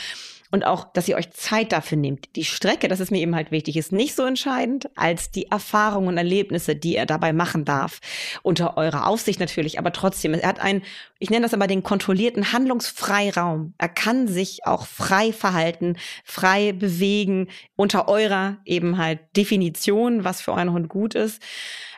und 0.51 0.65
auch, 0.65 0.91
dass 0.93 1.09
ihr 1.09 1.17
euch 1.17 1.31
Zeit 1.31 1.73
dafür 1.73 1.99
nehmt. 1.99 2.35
Die 2.37 2.45
Strecke, 2.45 2.89
das 2.89 3.01
ist 3.01 3.11
mir 3.11 3.21
eben 3.21 3.35
halt 3.35 3.51
wichtig, 3.51 3.77
ist 3.77 3.93
nicht 3.93 4.15
so 4.15 4.25
entscheidend 4.25 4.89
als 4.97 5.31
die 5.31 5.51
Erfahrungen 5.51 6.09
und 6.09 6.17
Erlebnisse, 6.17 6.75
die 6.75 6.97
er 6.97 7.05
dabei 7.05 7.33
machen 7.33 7.65
darf. 7.67 8.01
Unter 8.43 8.77
eurer 8.77 9.07
Aufsicht 9.07 9.41
natürlich, 9.41 9.79
aber 9.79 9.93
trotzdem. 9.93 10.33
Er 10.33 10.49
hat 10.49 10.61
einen, 10.61 10.83
ich 11.19 11.31
nenne 11.31 11.43
das 11.43 11.55
aber 11.55 11.67
den 11.67 11.83
kontrollierten 11.83 12.53
Handlungsfreiraum. 12.53 13.75
Er 13.79 13.89
kann 13.89 14.29
sich 14.29 14.67
auch 14.67 14.87
frei 14.87 15.33
verhalten, 15.33 15.97
frei 16.25 16.73
bewegen, 16.73 17.49
unter 17.75 18.09
eurer 18.09 18.59
eben 18.65 18.99
halt 18.99 19.21
Definition, 19.37 20.25
was 20.25 20.41
für 20.41 20.53
euren 20.53 20.73
Hund 20.73 20.89
gut 20.89 21.15
ist. 21.15 21.43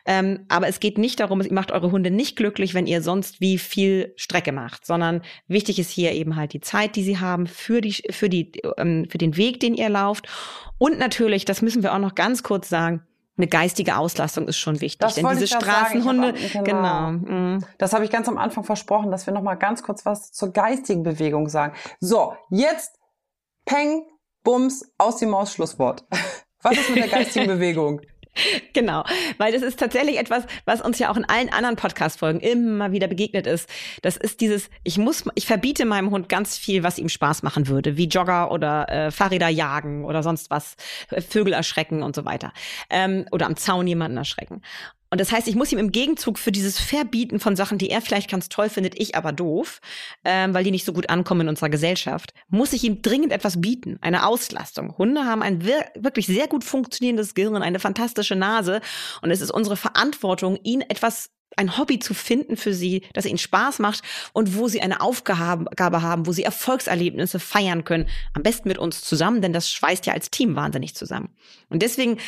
Ähm, 0.07 0.47
aber 0.49 0.69
es 0.69 0.81
geht 0.81 0.97
nicht 0.97 1.21
darum, 1.21 1.43
ihr 1.43 1.53
macht 1.53 1.73
eure 1.73 1.93
Hunde 1.93 2.11
nicht 2.11 2.37
glücklich, 2.37 2.73
wenn 2.73 2.87
ihr 2.87 3.03
sonst 3.03 3.41
wie 3.41 3.59
viel 3.59 4.15
Strecke 4.17 4.53
macht, 4.53 4.87
sondern 4.87 5.21
wichtig 5.47 5.79
ist 5.79 5.91
hier 5.91 6.13
eben 6.13 6.37
halt 6.37 6.55
die 6.55 6.61
Zeit, 6.61 6.97
die 6.97 7.05
sie 7.05 7.19
haben 7.19 7.47
für 7.47 7.83
die, 7.83 8.03
für 8.11 8.31
die, 8.31 8.53
ähm, 8.79 9.07
für 9.11 9.19
den 9.19 9.37
Weg, 9.37 9.61
den 9.61 9.75
ihr 9.75 9.91
lauft. 9.91 10.27
Und 10.79 10.99
natürlich, 10.99 11.45
das 11.45 11.61
müssen 11.61 11.83
wir 11.83 11.93
auch 11.93 11.99
noch 11.99 12.15
ganz 12.15 12.43
kurz 12.43 12.71
sagen, 12.71 13.03
eine 13.41 13.49
geistige 13.49 13.97
Auslastung 13.97 14.49
ist 14.49 14.59
schon 14.59 14.81
wichtig. 14.81 15.01
Das 15.01 15.15
denn 15.15 15.27
diese 15.29 15.47
Straßenhunde, 15.47 16.39
sagen, 16.39 16.65
genau. 16.65 17.11
genau. 17.11 17.11
Mhm. 17.11 17.65
Das 17.79 17.95
habe 17.95 18.05
ich 18.05 18.11
ganz 18.11 18.29
am 18.29 18.37
Anfang 18.37 18.65
versprochen, 18.65 19.11
dass 19.11 19.27
wir 19.27 19.33
noch 19.33 19.43
mal 19.43 19.55
ganz 19.55 19.83
kurz 19.83 20.05
was 20.05 20.31
zur 20.31 20.53
geistigen 20.53 21.03
Bewegung 21.03 21.49
sagen. 21.49 21.75
So, 22.01 22.35
jetzt 22.51 22.99
Peng, 23.65 24.05
Bums, 24.45 24.93
aus 24.99 25.17
die 25.17 25.27
Maus, 25.27 25.55
Schlusswort. 25.55 26.05
Was 26.63 26.77
ist 26.77 26.91
mit 26.91 26.99
der 26.99 27.09
geistigen 27.09 27.47
Bewegung? 27.55 28.03
Genau, 28.73 29.05
weil 29.39 29.53
das 29.53 29.63
ist 29.63 29.79
tatsächlich 29.79 30.19
etwas, 30.19 30.45
was 30.65 30.81
uns 30.81 30.99
ja 30.99 31.11
auch 31.11 31.17
in 31.17 31.25
allen 31.25 31.53
anderen 31.53 31.77
Podcast-Folgen 31.77 32.41
immer 32.41 32.93
wieder 32.93 33.09
begegnet 33.09 33.47
ist. 33.47 33.69
Das 34.03 34.17
ist 34.17 34.41
dieses, 34.41 34.71
ich 34.85 34.99
muss, 34.99 35.25
ich 35.35 35.47
verbiete 35.47 35.85
meinem 35.85 36.11
Hund 36.11 36.29
ganz 36.29 36.57
viel, 36.57 36.83
was 36.83 36.99
ihm 36.99 37.09
Spaß 37.09 37.43
machen 37.43 37.69
würde, 37.69 37.97
wie 37.97 38.07
Jogger 38.07 38.51
oder 38.53 38.89
äh, 38.89 39.11
Fahrräder 39.11 39.49
jagen 39.49 40.05
oder 40.05 40.23
sonst 40.23 40.51
was, 40.51 40.77
Vögel 41.29 41.53
erschrecken 41.53 42.03
und 42.03 42.15
so 42.15 42.25
weiter. 42.25 42.53
Ähm, 42.89 43.27
oder 43.33 43.47
am 43.47 43.57
Zaun 43.57 43.87
jemanden 43.87 44.17
erschrecken. 44.17 44.63
Und 45.11 45.21
das 45.21 45.33
heißt, 45.33 45.49
ich 45.49 45.57
muss 45.57 45.73
ihm 45.73 45.79
im 45.79 45.91
Gegenzug 45.91 46.39
für 46.39 46.53
dieses 46.53 46.79
Verbieten 46.79 47.41
von 47.41 47.57
Sachen, 47.57 47.79
die 47.79 47.91
er 47.91 48.01
vielleicht 48.01 48.31
ganz 48.31 48.49
toll 48.49 48.69
findet, 48.69 48.99
ich 48.99 49.17
aber 49.17 49.33
doof, 49.33 49.81
ähm, 50.25 50.55
weil 50.55 50.63
die 50.63 50.71
nicht 50.71 50.85
so 50.85 50.93
gut 50.93 51.11
ankommen 51.11 51.43
in 51.43 51.49
unserer 51.49 51.69
Gesellschaft, 51.69 52.33
muss 52.49 52.73
ich 52.73 52.85
ihm 52.85 53.03
dringend 53.03 53.33
etwas 53.33 53.61
bieten, 53.61 53.99
eine 54.01 54.25
Auslastung. 54.27 54.97
Hunde 54.97 55.25
haben 55.25 55.43
ein 55.43 55.65
wir 55.65 55.85
wirklich 55.97 56.27
sehr 56.27 56.47
gut 56.47 56.63
funktionierendes 56.63 57.35
Gehirn, 57.35 57.63
eine 57.63 57.81
fantastische 57.81 58.37
Nase 58.37 58.81
und 59.21 59.31
es 59.31 59.41
ist 59.41 59.51
unsere 59.51 59.77
Verantwortung, 59.77 60.59
ihnen 60.63 60.83
etwas 60.83 61.31
ein 61.57 61.77
Hobby 61.77 61.99
zu 61.99 62.15
finden 62.15 62.57
für 62.57 62.73
sie, 62.73 63.03
das 63.13 63.27
ihnen 63.27 63.39
Spaß 63.39 63.79
macht 63.81 64.03
und 64.33 64.57
wo 64.57 64.69
sie 64.69 64.81
eine 64.81 65.01
Aufgabe 65.01 66.03
haben, 66.03 66.27
wo 66.27 66.33
sie 66.33 66.43
Erfolgserlebnisse 66.43 67.39
feiern 67.39 67.85
können. 67.85 68.07
Am 68.35 68.43
besten 68.43 68.69
mit 68.69 68.79
uns 68.79 69.03
zusammen, 69.03 69.43
denn 69.43 69.53
das 69.53 69.71
schweißt 69.71 70.07
ja 70.07 70.13
als 70.13 70.31
Team 70.31 70.57
wahnsinnig 70.57 70.95
zusammen. 70.95 71.31
Und 71.69 71.83
deswegen 71.83 72.19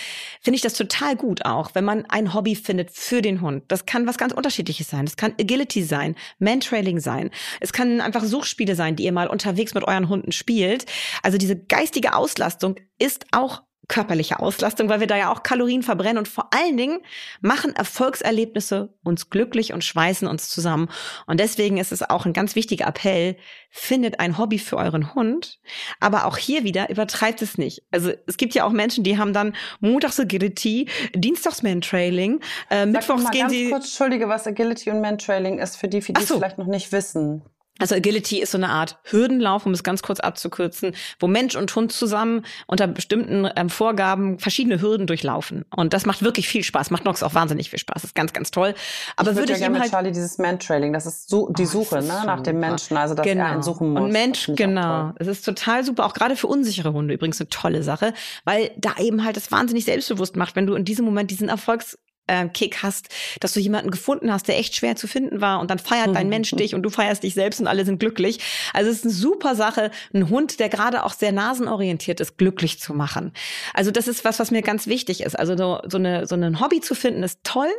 finde 0.41 0.57
ich 0.57 0.63
das 0.63 0.75
total 0.75 1.17
gut 1.17 1.45
auch, 1.45 1.75
wenn 1.75 1.85
man 1.85 2.05
ein 2.07 2.35
Hobby 2.35 2.55
findet 2.55 2.91
für 2.91 3.23
den 3.23 3.41
Hund. 3.41 3.65
Das 3.69 3.87
kann 3.87 4.07
was 4.07 4.19
ganz 4.19 4.33
unterschiedliches 4.33 4.89
sein. 4.89 5.05
Das 5.05 5.17
kann 5.17 5.35
Agility 5.41 5.83
sein, 5.83 6.15
Mantrailing 6.39 7.01
sein. 7.01 7.31
Es 7.61 7.73
kann 7.73 8.01
einfach 8.01 8.25
Suchspiele 8.25 8.75
sein, 8.77 8.97
die 8.97 9.05
ihr 9.05 9.13
mal 9.13 9.29
unterwegs 9.29 9.75
mit 9.75 9.85
euren 9.85 10.09
Hunden 10.09 10.33
spielt. 10.33 10.87
Also 11.23 11.39
diese 11.39 11.57
geistige 11.57 12.15
Auslastung 12.15 12.77
ist 12.99 13.27
auch 13.33 13.63
körperliche 13.89 14.39
Auslastung, 14.41 14.89
weil 14.89 15.01
wir 15.01 15.07
da 15.07 15.17
ja 15.17 15.33
auch 15.33 15.43
Kalorien 15.43 15.83
verbrennen 15.83 16.19
und 16.19 16.29
vor 16.29 16.51
allen 16.53 16.77
Dingen 16.77 17.01
machen 17.41 17.75
Erfolgserlebnisse 17.75 18.95
uns 19.03 19.29
glücklich 19.29 19.73
und 19.73 19.85
schweißen 19.85 20.29
uns 20.29 20.49
zusammen. 20.49 20.89
Und 21.27 21.41
deswegen 21.41 21.79
ist 21.79 21.93
es 21.93 22.09
auch 22.09 22.25
ein 22.25 22.33
ganz 22.33 22.55
wichtiger 22.55 22.87
Appell, 22.87 23.37
findet 23.71 24.21
ein 24.21 24.39
Hobby 24.39 24.59
für 24.59 24.77
euren 24.77 25.15
Hund, 25.15 25.61
aber 25.99 26.27
auch 26.27 26.37
hier 26.37 26.63
wieder 26.65 26.91
übertreibt 26.91 27.43
es 27.43 27.59
nicht. 27.59 27.83
Also 27.91 28.13
es 28.27 28.37
gibt 28.37 28.55
ja 28.55 28.65
auch 28.65 28.73
Menschen, 28.73 29.03
die 29.03 29.19
haben 29.19 29.33
dann 29.33 29.55
montags 29.81 30.21
Agility, 30.21 30.89
dienstags 31.15 31.63
Mantrailing, 31.63 32.41
äh, 32.71 32.87
mittwochs 32.87 33.31
gehen 33.31 33.49
sie... 33.49 33.71
Kurz, 33.71 33.87
Entschuldige, 33.87 34.29
was 34.29 34.47
Agility 34.47 34.91
und 34.91 35.01
Mantrailing 35.01 35.59
ist 35.59 35.77
für 35.77 35.89
die, 35.89 36.03
für 36.03 36.13
die 36.13 36.23
so. 36.23 36.35
es 36.35 36.39
vielleicht 36.39 36.59
noch 36.59 36.67
nicht 36.67 36.93
wissen. 36.93 37.43
Also 37.79 37.95
Agility 37.95 38.41
ist 38.41 38.53
so 38.53 38.59
eine 38.59 38.69
Art 38.69 38.99
Hürdenlauf, 39.05 39.67
um 39.67 39.73
es 39.73 39.83
ganz 39.83 40.03
kurz 40.03 40.21
abzukürzen, 40.21 40.95
wo 41.19 41.27
Mensch 41.27 41.57
und 41.57 41.75
Hund 41.75 41.91
zusammen 41.91 42.45
unter 42.67 42.87
bestimmten 42.87 43.49
ähm, 43.57 43.71
Vorgaben 43.71 44.39
verschiedene 44.39 44.81
Hürden 44.81 45.07
durchlaufen. 45.07 45.65
Und 45.75 45.95
das 45.95 46.07
macht 46.07 46.23
wirklich 46.23 46.49
viel 46.49 46.63
Spaß. 46.63 46.91
Macht 46.91 47.05
Nox 47.05 47.23
auch 47.23 47.35
wahnsinnig 47.35 47.71
viel 47.71 47.79
Spaß. 47.79 48.03
Das 48.03 48.05
ist 48.05 48.15
ganz, 48.15 48.33
ganz 48.33 48.51
toll. 48.51 48.75
Aber 49.17 49.31
ich 49.31 49.37
würde 49.37 49.49
würd 49.49 49.59
ja 49.59 49.67
gerne 49.67 49.81
halt 49.81 49.91
Charlie 49.91 50.13
dieses 50.13 50.39
Man-Trailing, 50.39 50.93
das 50.93 51.07
ist 51.07 51.29
so 51.29 51.49
die 51.49 51.67
Suche 51.67 51.97
oh, 51.97 52.07
ne, 52.07 52.23
nach 52.27 52.43
dem 52.43 52.61
Menschen, 52.61 52.97
also 52.97 53.15
dass 53.15 53.25
genau. 53.25 53.45
er 53.45 53.51
einen 53.53 53.63
suchen 53.63 53.91
muss. 53.91 54.03
Und 54.03 54.13
Mensch, 54.13 54.51
genau. 54.55 55.13
Es 55.17 55.27
ist 55.27 55.45
total 55.45 55.83
super, 55.83 56.05
auch 56.05 56.15
gerade 56.15 56.37
für 56.37 56.47
unsichere 56.47 56.93
Hunde 56.93 57.15
übrigens 57.15 57.41
eine 57.41 57.49
tolle 57.49 57.83
Sache, 57.83 58.13
weil 58.45 58.71
da 58.77 58.97
eben 58.99 59.25
halt 59.25 59.37
das 59.37 59.51
wahnsinnig 59.51 59.85
selbstbewusst 59.87 60.37
macht, 60.37 60.57
wenn 60.57 60.67
du 60.67 60.75
in 60.75 60.85
diesem 60.85 61.05
Moment 61.05 61.31
diesen 61.31 61.49
Erfolgs 61.49 61.99
äh, 62.27 62.49
Kick 62.49 62.83
hast, 62.83 63.09
dass 63.41 63.53
du 63.53 63.61
jemanden 63.61 63.91
gefunden 63.91 64.33
hast, 64.33 64.49
der 64.49 64.59
echt 64.59 64.77
schwer 64.77 64.97
zu 64.97 65.07
finden 65.07 65.41
war 65.41 65.61
und 65.61 65.71
dann 65.71 65.79
feiert 65.79 66.15
dein 66.15 66.29
Mensch 66.29 66.51
dich 66.53 66.75
und 66.75 66.83
du 66.83 66.91
feierst 66.91 67.23
dich 67.23 67.35
selbst 67.35 67.61
und 67.61 67.67
alle 67.67 67.85
sind 67.85 67.99
glücklich. 67.99 68.39
Also 68.73 68.91
es 68.91 68.99
ist 68.99 69.05
eine 69.05 69.13
super 69.13 69.55
Sache, 69.55 69.91
einen 70.13 70.29
Hund, 70.29 70.61
der 70.61 70.69
gerade 70.69 71.05
auch 71.05 71.15
sehr 71.15 71.33
nasenorientiert 71.33 72.21
ist, 72.21 72.39
glücklich 72.39 72.81
zu 72.81 72.95
machen. 72.95 73.33
Also 73.75 73.91
das 73.91 74.09
ist 74.09 74.25
was, 74.25 74.39
was 74.39 74.51
mir 74.51 74.63
ganz 74.63 74.87
wichtig 74.87 75.23
ist. 75.23 75.39
Also 75.39 75.57
so, 75.57 75.81
so, 75.89 75.99
eine, 75.99 76.27
so 76.27 76.35
ein 76.35 76.61
Hobby 76.61 76.81
zu 76.81 76.95
finden 76.95 77.23
ist 77.23 77.41
toll, 77.43 77.71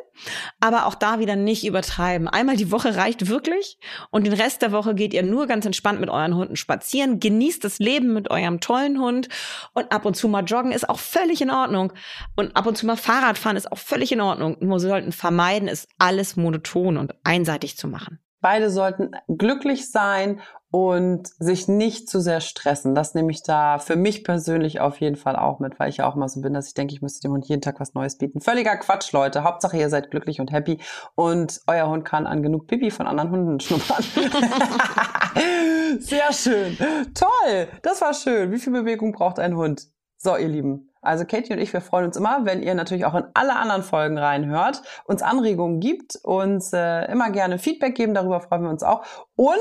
aber 0.59 0.85
auch 0.85 0.95
da 0.95 1.19
wieder 1.19 1.35
nicht 1.35 1.65
übertreiben. 1.65 2.27
Einmal 2.27 2.55
die 2.55 2.71
Woche 2.71 2.95
reicht 2.95 3.27
wirklich 3.27 3.77
und 4.11 4.25
den 4.25 4.33
Rest 4.33 4.61
der 4.61 4.71
Woche 4.71 4.95
geht 4.95 5.13
ihr 5.13 5.23
nur 5.23 5.47
ganz 5.47 5.65
entspannt 5.65 5.99
mit 5.99 6.09
euren 6.09 6.35
Hunden 6.35 6.55
spazieren, 6.55 7.19
genießt 7.19 7.63
das 7.63 7.79
Leben 7.79 8.13
mit 8.13 8.31
eurem 8.31 8.59
tollen 8.59 8.99
Hund 8.99 9.29
und 9.73 9.91
ab 9.91 10.05
und 10.05 10.15
zu 10.15 10.27
mal 10.27 10.43
joggen 10.43 10.71
ist 10.71 10.89
auch 10.89 10.99
völlig 10.99 11.41
in 11.41 11.51
Ordnung 11.51 11.93
und 12.35 12.55
ab 12.55 12.65
und 12.65 12.77
zu 12.77 12.85
mal 12.85 12.97
Fahrrad 12.97 13.37
fahren 13.37 13.57
ist 13.57 13.71
auch 13.71 13.77
völlig 13.77 14.11
in 14.11 14.21
Ordnung. 14.21 14.57
Nur 14.59 14.79
sollten 14.79 15.11
vermeiden, 15.11 15.67
es 15.67 15.87
alles 15.97 16.35
monoton 16.35 16.97
und 16.97 17.13
einseitig 17.23 17.77
zu 17.77 17.87
machen. 17.87 18.19
Beide 18.41 18.69
sollten 18.69 19.11
glücklich 19.29 19.89
sein 19.89 20.41
und 20.73 21.27
sich 21.37 21.67
nicht 21.67 22.09
zu 22.09 22.19
sehr 22.19 22.41
stressen. 22.41 22.95
Das 22.95 23.13
nehme 23.13 23.29
ich 23.31 23.43
da 23.43 23.77
für 23.77 23.95
mich 23.95 24.23
persönlich 24.23 24.79
auf 24.79 24.99
jeden 25.01 25.17
Fall 25.17 25.35
auch 25.35 25.59
mit, 25.59 25.79
weil 25.79 25.89
ich 25.89 25.97
ja 25.97 26.09
auch 26.09 26.15
mal 26.15 26.27
so 26.27 26.41
bin, 26.41 26.55
dass 26.55 26.65
ich 26.65 26.73
denke, 26.73 26.95
ich 26.95 27.03
müsste 27.03 27.21
dem 27.21 27.33
Hund 27.33 27.45
jeden 27.45 27.61
Tag 27.61 27.79
was 27.79 27.93
Neues 27.93 28.17
bieten. 28.17 28.41
Völliger 28.41 28.75
Quatsch, 28.77 29.11
Leute. 29.11 29.43
Hauptsache, 29.43 29.77
ihr 29.77 29.89
seid 29.89 30.09
glücklich 30.09 30.41
und 30.41 30.51
happy 30.51 30.79
und 31.13 31.61
euer 31.67 31.87
Hund 31.87 32.05
kann 32.05 32.25
an 32.25 32.41
genug 32.41 32.65
Pipi 32.65 32.89
von 32.89 33.05
anderen 33.05 33.29
Hunden 33.29 33.59
schnuppern. 33.59 34.03
sehr 35.99 36.33
schön. 36.33 36.75
Toll. 37.13 37.67
Das 37.83 38.01
war 38.01 38.15
schön. 38.15 38.51
Wie 38.51 38.57
viel 38.57 38.73
Bewegung 38.73 39.11
braucht 39.11 39.37
ein 39.37 39.55
Hund? 39.55 39.83
So, 40.17 40.35
ihr 40.37 40.47
Lieben. 40.47 40.89
Also 41.03 41.25
Katie 41.25 41.53
und 41.53 41.59
ich, 41.59 41.71
wir 41.71 41.81
freuen 41.81 42.05
uns 42.05 42.17
immer, 42.17 42.45
wenn 42.45 42.63
ihr 42.63 42.73
natürlich 42.73 43.05
auch 43.05 43.13
in 43.13 43.25
alle 43.35 43.55
anderen 43.57 43.83
Folgen 43.83 44.17
reinhört, 44.17 44.81
uns 45.05 45.21
Anregungen 45.21 45.79
gibt, 45.79 46.15
uns 46.23 46.73
äh, 46.73 47.11
immer 47.11 47.29
gerne 47.29 47.59
Feedback 47.59 47.93
geben, 47.93 48.15
darüber 48.15 48.39
freuen 48.39 48.63
wir 48.63 48.69
uns 48.71 48.81
auch. 48.81 49.05
Und 49.35 49.53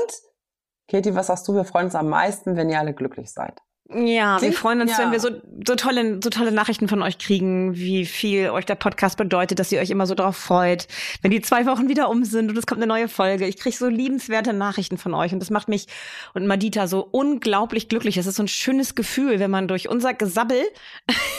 Katie, 0.89 1.15
was 1.15 1.27
sagst 1.27 1.47
du? 1.47 1.55
Wir 1.55 1.65
freuen 1.65 1.85
uns 1.85 1.95
am 1.95 2.09
meisten, 2.09 2.55
wenn 2.55 2.69
ihr 2.69 2.79
alle 2.79 2.93
glücklich 2.93 3.31
seid. 3.31 3.61
Ja, 3.89 4.37
Klingt, 4.37 4.53
wir 4.53 4.59
freuen 4.59 4.81
uns, 4.81 4.91
ja. 4.91 4.99
wenn 4.99 5.11
wir 5.11 5.19
so, 5.19 5.29
so 5.67 5.75
tolle, 5.75 6.19
so 6.23 6.29
tolle 6.29 6.51
Nachrichten 6.51 6.87
von 6.87 7.01
euch 7.03 7.17
kriegen, 7.17 7.75
wie 7.75 8.05
viel 8.05 8.49
euch 8.49 8.65
der 8.65 8.75
Podcast 8.75 9.17
bedeutet, 9.17 9.59
dass 9.59 9.71
ihr 9.71 9.81
euch 9.81 9.89
immer 9.89 10.07
so 10.07 10.15
darauf 10.15 10.37
freut. 10.37 10.87
Wenn 11.21 11.31
die 11.31 11.41
zwei 11.41 11.65
Wochen 11.65 11.89
wieder 11.89 12.09
um 12.09 12.23
sind 12.23 12.49
und 12.49 12.57
es 12.57 12.65
kommt 12.65 12.79
eine 12.79 12.87
neue 12.87 13.07
Folge. 13.07 13.45
Ich 13.45 13.57
kriege 13.57 13.75
so 13.75 13.87
liebenswerte 13.87 14.53
Nachrichten 14.53 14.97
von 14.97 15.13
euch 15.13 15.33
und 15.33 15.39
das 15.39 15.49
macht 15.49 15.67
mich 15.67 15.87
und 16.33 16.47
Madita 16.47 16.87
so 16.87 17.07
unglaublich 17.11 17.89
glücklich. 17.89 18.17
Es 18.17 18.25
ist 18.25 18.35
so 18.35 18.43
ein 18.43 18.47
schönes 18.47 18.95
Gefühl, 18.95 19.39
wenn 19.39 19.51
man 19.51 19.67
durch 19.67 19.89
unser 19.89 20.13
Gesabbel 20.13 20.63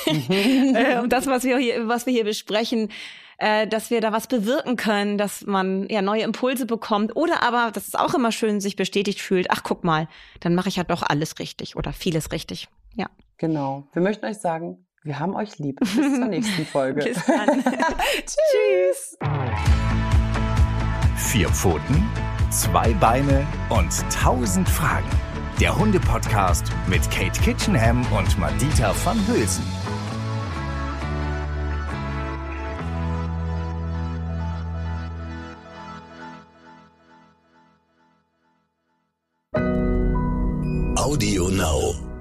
mhm. 0.06 0.76
äh, 0.76 1.00
und 1.00 1.12
das, 1.12 1.26
was 1.26 1.44
wir 1.44 1.58
hier, 1.58 1.88
was 1.88 2.06
wir 2.06 2.12
hier 2.12 2.24
besprechen, 2.24 2.90
äh, 3.38 3.66
dass 3.66 3.90
wir 3.90 4.00
da 4.00 4.12
was 4.12 4.26
bewirken 4.26 4.76
können, 4.76 5.18
dass 5.18 5.46
man 5.46 5.88
ja 5.88 6.02
neue 6.02 6.22
Impulse 6.22 6.66
bekommt 6.66 7.16
oder 7.16 7.42
aber, 7.42 7.70
das 7.72 7.86
ist 7.86 7.98
auch 7.98 8.14
immer 8.14 8.32
schön, 8.32 8.60
sich 8.60 8.76
bestätigt 8.76 9.20
fühlt, 9.20 9.50
ach 9.50 9.62
guck 9.62 9.84
mal, 9.84 10.08
dann 10.40 10.54
mache 10.54 10.68
ich 10.68 10.76
ja 10.76 10.84
doch 10.84 11.02
alles 11.02 11.38
richtig 11.38 11.76
oder 11.76 11.92
vieles 11.92 12.32
richtig. 12.32 12.68
Ja. 12.94 13.06
Genau. 13.38 13.88
Wir 13.92 14.02
möchten 14.02 14.26
euch 14.26 14.38
sagen, 14.38 14.86
wir 15.02 15.18
haben 15.18 15.34
euch 15.34 15.58
lieb. 15.58 15.80
Bis 15.80 15.94
zur 15.94 16.26
nächsten 16.26 16.64
Folge. 16.64 17.04
Bis 17.04 17.24
dann. 17.26 17.62
Tschüss. 18.24 19.18
Vier 21.16 21.48
Pfoten, 21.48 22.08
zwei 22.50 22.92
Beine 22.94 23.46
und 23.68 23.92
tausend 24.10 24.68
Fragen. 24.68 25.10
Der 25.60 25.76
Hunde-Podcast 25.76 26.66
mit 26.88 27.02
Kate 27.10 27.40
Kitchenham 27.40 28.04
und 28.12 28.38
Madita 28.38 28.94
van 29.04 29.18
Hülsen. 29.28 29.83
Audio 40.96 41.48
Now. 41.48 42.13